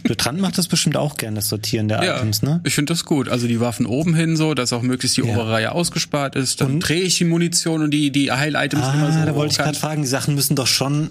Bertrand 0.02 0.40
macht 0.40 0.56
das 0.56 0.66
bestimmt 0.66 0.96
auch 0.96 1.16
gern, 1.16 1.34
das 1.34 1.48
Sortieren 1.48 1.88
der 1.88 2.02
ja, 2.02 2.16
Items, 2.16 2.42
ne? 2.42 2.60
Ich 2.64 2.74
finde 2.74 2.92
das 2.92 3.04
gut. 3.04 3.28
Also 3.28 3.46
die 3.46 3.60
Waffen 3.60 3.86
oben 3.86 4.14
hin 4.14 4.36
so, 4.36 4.54
dass 4.54 4.72
auch 4.72 4.82
möglichst 4.82 5.16
die 5.16 5.22
ja. 5.22 5.32
obere 5.32 5.52
Reihe 5.52 5.72
ausgespart 5.72 6.36
ist. 6.36 6.60
Dann 6.60 6.80
drehe 6.80 7.02
ich 7.02 7.18
die 7.18 7.24
Munition 7.24 7.82
und 7.82 7.90
die, 7.90 8.10
die 8.10 8.32
Heil-Items 8.32 8.82
ah, 8.82 8.94
immer 8.94 9.12
so. 9.12 9.24
Da 9.24 9.34
wollte 9.34 9.52
ich 9.52 9.58
gerade 9.58 9.78
fragen, 9.78 10.02
die 10.02 10.08
Sachen 10.08 10.34
müssen 10.34 10.56
doch 10.56 10.66
schon 10.66 11.10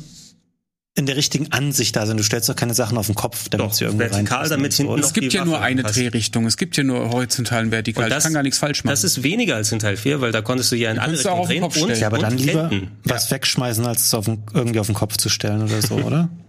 in 0.97 1.05
der 1.05 1.17
richtigen 1.17 1.51
Ansicht 1.51 1.95
da 1.97 2.05
sind. 2.05 2.17
Du 2.17 2.23
stellst 2.23 2.47
doch 2.47 2.55
keine 2.55 2.73
Sachen 2.73 2.97
auf 2.97 3.07
den 3.07 3.15
Kopf, 3.15 3.49
damit 3.49 3.67
doch, 3.67 3.73
sie 3.73 3.83
irgendwo 3.83 4.09
vertikal, 4.09 4.47
damit 4.47 4.73
hinten 4.73 4.97
Es 4.99 5.11
gibt 5.11 5.33
ja 5.33 5.43
nur 5.43 5.59
eine 5.59 5.83
passen. 5.83 5.99
Drehrichtung. 5.99 6.45
Es 6.45 6.55
gibt 6.55 6.77
ja 6.77 6.85
nur 6.85 7.09
horizontal 7.09 7.65
und 7.65 7.71
vertikal. 7.71 8.05
Und 8.05 8.09
das, 8.11 8.19
ich 8.19 8.23
kann 8.23 8.33
gar 8.33 8.43
nichts 8.43 8.59
falsch 8.59 8.85
machen. 8.85 8.93
Das 8.93 9.03
ist 9.03 9.21
weniger 9.21 9.57
als 9.57 9.73
in 9.73 9.79
Teil 9.79 9.97
4, 9.97 10.21
weil 10.21 10.31
da 10.31 10.41
konntest 10.41 10.71
du 10.71 10.77
ja 10.77 10.91
in 10.91 10.99
alle 10.99 11.13
Richtungen 11.13 11.43
drehen 11.43 11.63
und, 11.63 11.99
ja, 11.99 12.07
aber 12.07 12.19
dann 12.19 12.37
lieber 12.37 12.69
Ketten. 12.69 12.91
was 13.03 13.29
ja. 13.29 13.35
wegschmeißen, 13.35 13.85
als 13.85 14.05
es 14.05 14.13
auf 14.13 14.25
den, 14.25 14.43
irgendwie 14.53 14.79
auf 14.79 14.85
den 14.85 14.95
Kopf 14.95 15.17
zu 15.17 15.27
stellen 15.27 15.63
oder 15.63 15.81
so, 15.81 15.95
oder? 15.95 16.29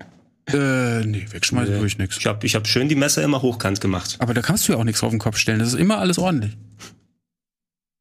Äh, 0.52 1.04
nee, 1.04 1.26
wegschmeißen 1.28 1.80
nee. 1.80 1.84
ich 1.84 1.98
nichts. 1.98 2.18
Ich 2.18 2.26
habe 2.26 2.46
ich 2.46 2.54
hab 2.54 2.68
schön 2.68 2.88
die 2.88 2.94
Messer 2.94 3.20
immer 3.24 3.42
hochkant 3.42 3.80
gemacht. 3.80 4.14
Aber 4.20 4.32
da 4.32 4.42
kannst 4.42 4.68
du 4.68 4.74
ja 4.74 4.78
auch 4.78 4.84
nichts 4.84 5.02
auf 5.02 5.10
den 5.10 5.18
Kopf 5.18 5.38
stellen. 5.38 5.58
Das 5.58 5.70
ist 5.70 5.74
immer 5.74 5.98
alles 5.98 6.20
ordentlich. 6.20 6.56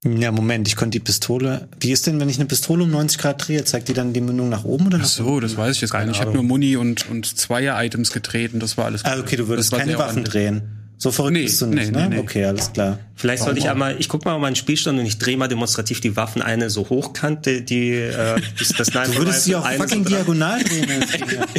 Ja, 0.05 0.31
Moment, 0.31 0.67
ich 0.67 0.75
konnte 0.75 0.91
die 0.91 1.03
Pistole. 1.03 1.67
Wie 1.79 1.91
ist 1.91 2.05
denn, 2.05 2.19
wenn 2.19 2.29
ich 2.29 2.37
eine 2.37 2.45
Pistole 2.45 2.83
um 2.83 2.91
90 2.91 3.17
Grad 3.17 3.47
drehe, 3.47 3.63
zeigt 3.63 3.87
die 3.87 3.93
dann 3.93 4.13
die 4.13 4.21
Mündung 4.21 4.49
nach 4.49 4.63
oben 4.63 4.87
oder 4.87 4.99
nach 4.99 5.05
Ach 5.05 5.09
so, 5.09 5.25
oben? 5.25 5.41
das 5.41 5.57
weiß 5.57 5.75
ich 5.75 5.81
jetzt 5.81 5.91
gar 5.91 6.05
nicht. 6.05 6.15
Ich 6.15 6.21
habe 6.21 6.31
nur 6.31 6.43
Muni 6.43 6.75
und, 6.75 7.09
und 7.09 7.25
Zweier-Items 7.25 8.11
gedreht 8.11 8.53
und 8.53 8.61
das 8.61 8.77
war 8.77 8.85
alles. 8.85 9.03
Ah, 9.03 9.17
okay, 9.19 9.35
du 9.35 9.47
würdest 9.47 9.71
keine 9.71 9.97
Waffen 9.97 10.23
drehen. 10.23 10.84
So 10.97 11.11
verrückt 11.11 11.33
nee, 11.33 11.43
bist 11.43 11.61
du 11.61 11.67
nicht, 11.67 11.91
nee, 11.91 12.03
ne? 12.03 12.09
Nee, 12.09 12.19
okay, 12.19 12.45
alles 12.45 12.71
klar. 12.71 12.99
Vielleicht 13.15 13.43
sollte 13.43 13.59
ich 13.59 13.69
einmal, 13.69 13.97
ich 13.99 14.07
guck 14.07 14.23
mal 14.23 14.33
auf 14.33 14.41
meinen 14.41 14.55
Spielstand 14.55 14.97
und 14.97 15.05
ich 15.05 15.17
drehe 15.17 15.35
mal 15.35 15.47
demonstrativ 15.47 15.99
die 15.99 16.15
Waffen 16.15 16.41
eine 16.41 16.69
so 16.69 16.89
hochkant, 16.89 17.45
die, 17.45 17.91
äh, 17.91 18.41
ist 18.59 18.79
das 18.79 18.93
Nein. 18.93 19.11
Du 19.11 19.17
würdest 19.17 19.43
sie 19.43 19.55
auch 19.55 19.69
fucking 19.69 20.03
so 20.03 20.09
diagonal 20.09 20.63
drehen. 20.63 21.03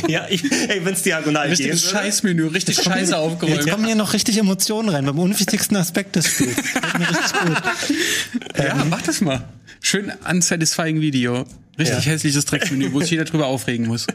ja, 0.08 0.26
ich, 0.28 0.42
ey, 0.50 0.84
wenn's 0.84 1.02
diagonal 1.02 1.48
geht. 1.48 1.72
Richtig 1.72 1.90
Scheißmenü, 1.90 2.46
richtig 2.46 2.82
scheiße 2.82 3.16
aufgeräumt. 3.16 3.56
Jetzt 3.56 3.70
kommen 3.70 3.84
hier 3.84 3.94
noch 3.94 4.14
richtig 4.14 4.38
Emotionen 4.38 4.88
rein, 4.88 5.04
beim 5.04 5.18
unwichtigsten 5.18 5.76
Aspekt 5.76 6.16
des 6.16 6.26
Spiels. 6.28 6.56
Das 6.76 6.98
mir 6.98 7.08
richtig 7.08 7.40
gut. 7.40 8.58
Ja, 8.58 8.80
ähm, 8.80 8.88
mach 8.88 9.02
das 9.02 9.20
mal. 9.20 9.44
Schön 9.80 10.12
unsatisfying 10.28 11.00
Video. 11.00 11.46
Richtig 11.78 12.06
ja. 12.06 12.12
hässliches 12.12 12.44
Drecksmenü, 12.46 12.92
wo 12.92 13.00
sich 13.00 13.10
jeder 13.10 13.24
drüber 13.24 13.46
aufregen 13.46 13.86
muss. 13.86 14.06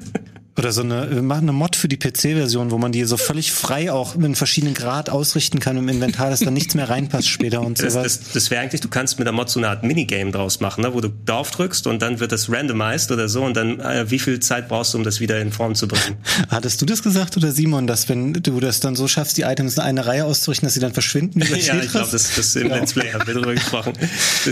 Oder 0.58 0.74
so 0.74 0.82
eine, 0.82 1.10
wir 1.10 1.22
machen 1.22 1.44
eine 1.44 1.54
Mod 1.54 1.78
für 1.78 1.88
die 1.88 1.98
PC-Version, 1.98 2.72
wo 2.72 2.78
man 2.78 2.92
die 2.92 3.06
so 3.06 3.16
völlig 3.16 3.54
frei 3.54 3.90
auch 3.90 4.16
in 4.16 4.36
verschiedenen 4.36 4.74
Grad 4.74 5.10
ausrichten 5.10 5.60
kann 5.60 5.78
im 5.78 5.88
Inventar, 5.88 6.30
dass 6.30 6.42
da 6.42 6.52
nichts 6.52 6.76
mehr 6.76 6.90
reinpasst 6.90 7.30
später 7.30 7.62
und 7.62 7.78
so 7.78 7.86
Das, 7.86 7.94
das, 7.94 8.20
das 8.34 8.52
wäre 8.52 8.62
eigentlich, 8.62 8.82
du 8.82 8.90
kannst 8.90 9.18
mit 9.18 9.26
der 9.26 9.32
Mod 9.32 9.50
so 9.50 9.62
eine 9.62 9.70
Art 9.70 9.84
Minigame 9.84 10.32
draus 10.32 10.60
machen, 10.60 10.82
ne, 10.82 10.94
wo 10.94 11.00
du 11.00 11.10
drauf 11.26 11.52
drückst 11.52 11.88
und 11.88 12.02
dann 12.02 12.20
wird 12.20 12.34
das 12.34 12.52
randomized 12.52 13.12
oder 13.12 13.30
so 13.30 13.44
und 13.44 13.56
dann, 13.56 13.80
äh, 13.80 14.12
wie 14.12 14.20
viel 14.20 14.42
Zeit 14.42 14.68
brauchst 14.68 14.94
du, 14.94 14.98
um 14.98 15.06
das 15.06 15.22
wieder 15.22 15.40
in 15.40 15.54
Form 15.54 15.74
zu 15.74 15.88
bringen? 15.88 16.18
Hattest 16.50 16.82
du 16.82 16.86
das 16.86 17.02
gesagt 17.02 17.38
oder 17.38 17.54
Simon, 17.54 17.88
dass 17.88 18.10
wenn 18.10 18.34
du 18.34 18.60
das 18.60 18.82
dann 18.82 18.98
so 18.98 19.08
schaffst, 19.08 19.38
die 19.38 19.44
Items 19.44 19.78
in 19.78 19.84
eine 19.84 20.06
Reihe 20.06 20.26
auszurichten, 20.26 20.68
dass 20.68 20.74
sie 20.74 20.82
dann 20.82 20.92
verschwinden? 20.92 21.40
ja, 21.62 21.80
ich 21.82 21.92
glaube, 21.92 22.10
das, 22.12 22.36
das 22.36 22.58
im 22.58 22.68
Let's 22.68 22.92
Play 22.92 23.14
haben 23.14 23.26
wir 23.26 23.36
drüber 23.36 23.54
gesprochen. 23.54 23.94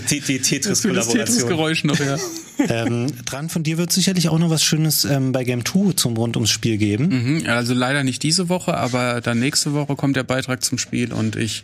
Die, 0.10 0.22
die 0.22 0.40
Tetris-Kollaboration. 0.40 1.26
Tetris-Geräusch 1.26 1.84
noch, 1.84 2.00
ja. 2.00 2.16
ähm, 2.70 3.08
dran 3.26 3.50
von 3.50 3.64
dir 3.64 3.78
wird 3.78 3.92
sicherlich 3.92 4.30
auch 4.30 4.40
noch 4.40 4.50
was 4.50 4.64
Schönes 4.64 5.04
ähm, 5.04 5.34
bei 5.34 5.44
Game 5.44 5.66
2 5.66 5.90
zum 6.00 6.18
rund 6.18 6.36
ums 6.38 6.50
Spiel 6.50 6.78
geben. 6.78 7.42
Mhm, 7.42 7.46
also 7.48 7.74
leider 7.74 8.04
nicht 8.04 8.24
diese 8.24 8.50
Woche, 8.50 8.76
aber 8.76 9.22
dann 9.22 9.40
nächste 9.40 9.74
Woche 9.74 9.96
kommt 9.96 10.16
der 10.16 10.24
Beitrag 10.24 10.64
zum 10.64 10.78
Spiel 10.78 11.14
und 11.14 11.36
ich, 11.36 11.64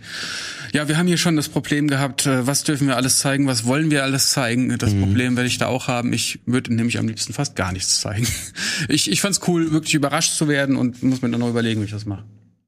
ja, 0.74 0.88
wir 0.88 0.98
haben 0.98 1.08
hier 1.08 1.18
schon 1.18 1.36
das 1.36 1.50
Problem 1.50 1.88
gehabt, 1.88 2.26
äh, 2.26 2.46
was 2.46 2.64
dürfen 2.64 2.88
wir 2.88 2.98
alles 2.98 3.18
zeigen, 3.18 3.48
was 3.48 3.66
wollen 3.66 3.92
wir 3.92 4.04
alles 4.04 4.30
zeigen. 4.30 4.78
Das 4.78 4.94
mhm. 4.94 5.02
Problem 5.02 5.36
werde 5.36 5.48
ich 5.48 5.58
da 5.58 5.68
auch 5.68 5.88
haben. 5.88 6.14
Ich 6.14 6.40
würde 6.46 6.74
nämlich 6.74 7.00
am 7.00 7.08
liebsten 7.08 7.34
fast 7.34 7.56
gar 7.56 7.72
nichts 7.72 8.02
zeigen. 8.02 8.28
Ich, 8.90 9.10
ich 9.10 9.22
fand 9.22 9.36
es 9.36 9.48
cool, 9.48 9.72
wirklich 9.72 9.94
überrascht 9.94 10.34
zu 10.36 10.48
werden 10.48 10.76
und 10.76 11.02
muss 11.02 11.22
mir 11.22 11.30
dann 11.30 11.40
noch 11.40 11.50
überlegen, 11.50 11.82
wie 11.82 11.86
ich 11.86 11.92
das 11.92 12.06
mache. 12.06 12.24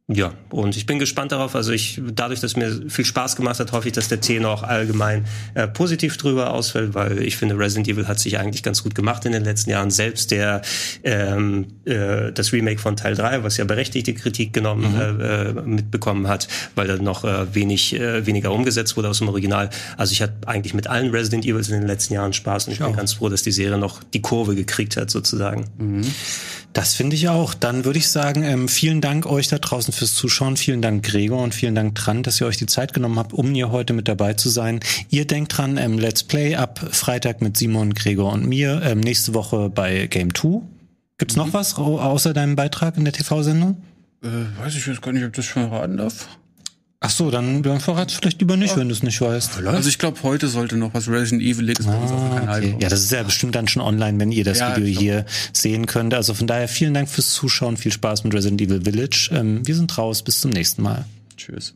Ja, 0.09 0.31
und 0.51 0.77
ich 0.77 0.85
bin 0.85 0.99
gespannt 0.99 1.33
darauf. 1.33 1.53
Also 1.53 1.73
ich, 1.73 2.01
dadurch, 2.13 2.39
dass 2.39 2.55
mir 2.55 2.89
viel 2.89 3.03
Spaß 3.03 3.35
gemacht 3.35 3.59
hat, 3.59 3.73
hoffe 3.73 3.89
ich, 3.89 3.93
dass 3.93 4.07
der 4.07 4.21
Tenor 4.21 4.53
auch 4.53 4.63
allgemein 4.63 5.25
äh, 5.53 5.67
positiv 5.67 6.15
drüber 6.15 6.53
ausfällt, 6.53 6.93
weil 6.93 7.21
ich 7.21 7.35
finde, 7.35 7.59
Resident 7.59 7.89
Evil 7.89 8.07
hat 8.07 8.17
sich 8.17 8.39
eigentlich 8.39 8.63
ganz 8.63 8.83
gut 8.83 8.95
gemacht 8.95 9.25
in 9.25 9.33
den 9.33 9.43
letzten 9.43 9.69
Jahren. 9.69 9.91
Selbst 9.91 10.31
der 10.31 10.61
ähm, 11.03 11.67
äh, 11.83 12.31
das 12.31 12.53
Remake 12.53 12.79
von 12.79 12.95
Teil 12.95 13.15
3, 13.15 13.43
was 13.43 13.57
ja 13.57 13.65
berechtigte 13.65 14.13
Kritik 14.13 14.53
genommen 14.53 14.93
mhm. 14.93 15.21
äh, 15.21 15.51
mitbekommen 15.67 16.29
hat, 16.29 16.47
weil 16.75 16.87
da 16.87 16.95
noch 16.95 17.25
äh, 17.25 17.53
wenig 17.53 17.93
äh, 17.93 18.25
weniger 18.25 18.53
umgesetzt 18.53 18.95
wurde 18.95 19.09
aus 19.09 19.17
dem 19.17 19.27
Original. 19.27 19.69
Also 19.97 20.13
ich 20.13 20.21
hatte 20.21 20.47
eigentlich 20.47 20.73
mit 20.73 20.87
allen 20.87 21.09
Resident 21.09 21.45
Evils 21.45 21.67
in 21.67 21.81
den 21.81 21.87
letzten 21.87 22.13
Jahren 22.13 22.31
Spaß 22.31 22.67
und 22.67 22.71
ich, 22.71 22.79
ich 22.79 22.85
bin 22.85 22.93
auch. 22.93 22.97
ganz 22.97 23.11
froh, 23.11 23.27
dass 23.27 23.43
die 23.43 23.51
Serie 23.51 23.77
noch 23.77 24.01
die 24.03 24.21
Kurve 24.21 24.55
gekriegt 24.55 24.95
hat, 24.95 25.11
sozusagen. 25.11 25.65
Mhm. 25.77 26.05
Das 26.77 26.93
finde 26.93 27.15
ich 27.15 27.27
auch. 27.27 27.55
Dann 27.55 27.85
würde 27.85 27.97
ich 27.97 28.07
sagen, 28.07 28.43
ähm, 28.43 28.67
vielen 28.67 29.01
Dank 29.01 29.25
euch 29.25 29.47
da 29.47 29.57
draußen 29.57 29.91
fürs 29.91 30.13
Zuschauen. 30.13 30.57
Vielen 30.57 30.79
Dank 30.79 31.03
Gregor 31.03 31.41
und 31.41 31.55
vielen 31.55 31.73
Dank 31.73 31.95
Trant, 31.95 32.27
dass 32.27 32.39
ihr 32.39 32.45
euch 32.45 32.57
die 32.57 32.67
Zeit 32.67 32.93
genommen 32.93 33.17
habt, 33.17 33.33
um 33.33 33.51
hier 33.51 33.71
heute 33.71 33.93
mit 33.93 34.07
dabei 34.07 34.35
zu 34.35 34.49
sein. 34.49 34.79
Ihr 35.09 35.25
denkt 35.25 35.57
dran, 35.57 35.77
ähm, 35.77 35.97
Let's 35.97 36.21
Play 36.21 36.53
ab 36.53 36.79
Freitag 36.91 37.41
mit 37.41 37.57
Simon, 37.57 37.95
Gregor 37.95 38.31
und 38.31 38.45
mir. 38.45 38.79
Ähm, 38.83 38.99
nächste 38.99 39.33
Woche 39.33 39.71
bei 39.71 40.05
Game 40.05 40.35
2. 40.35 40.61
Gibt's 41.17 41.35
mhm. 41.35 41.45
noch 41.45 41.53
was 41.53 41.73
außer 41.79 42.35
deinem 42.35 42.55
Beitrag 42.55 42.95
in 42.95 43.05
der 43.05 43.13
TV-Sendung? 43.13 43.77
Äh, 44.21 44.27
weiß 44.61 44.75
ich 44.75 44.85
jetzt 44.85 45.01
gar 45.01 45.13
nicht, 45.13 45.25
ob 45.25 45.33
das 45.33 45.45
schon 45.45 45.67
verraten 45.67 45.97
darf. 45.97 46.27
Ach 46.99 47.11
so, 47.11 47.29
dann, 47.29 47.61
dann 47.61 47.79
verrat's 47.79 48.13
vielleicht 48.13 48.39
lieber 48.39 48.57
nicht, 48.57 48.71
ja. 48.71 48.77
wenn 48.77 48.89
du 48.89 48.93
es 48.93 49.03
nicht 49.03 49.21
weißt. 49.21 49.63
Also 49.65 49.87
ich 49.87 49.99
glaube, 49.99 50.23
heute 50.23 50.47
sollte 50.47 50.77
noch 50.77 50.95
was 50.95 51.07
Resident 51.07 51.43
Evil 51.43 51.69
ist 51.69 51.87
ah, 51.87 51.95
auf 51.95 52.09
dem 52.09 52.35
Kanal 52.39 52.63
okay. 52.63 52.75
Ja, 52.79 52.89
das 52.89 53.03
ist 53.03 53.11
ja 53.11 53.21
bestimmt 53.21 53.53
dann 53.53 53.67
schon 53.67 53.83
online, 53.83 54.19
wenn 54.19 54.31
ihr 54.31 54.43
das 54.43 54.59
ja, 54.59 54.75
Video 54.75 54.99
hier 54.99 55.25
sehen 55.53 55.85
könnt. 55.85 56.15
Also 56.15 56.33
von 56.33 56.47
daher 56.47 56.67
vielen 56.67 56.95
Dank 56.95 57.07
fürs 57.07 57.31
Zuschauen, 57.33 57.77
viel 57.77 57.91
Spaß 57.91 58.23
mit 58.23 58.33
Resident 58.33 58.61
Evil 58.61 58.81
Village. 58.81 59.29
Ähm, 59.31 59.65
wir 59.67 59.75
sind 59.75 59.95
raus, 59.95 60.23
bis 60.23 60.41
zum 60.41 60.49
nächsten 60.49 60.81
Mal. 60.81 61.05
Tschüss. 61.37 61.75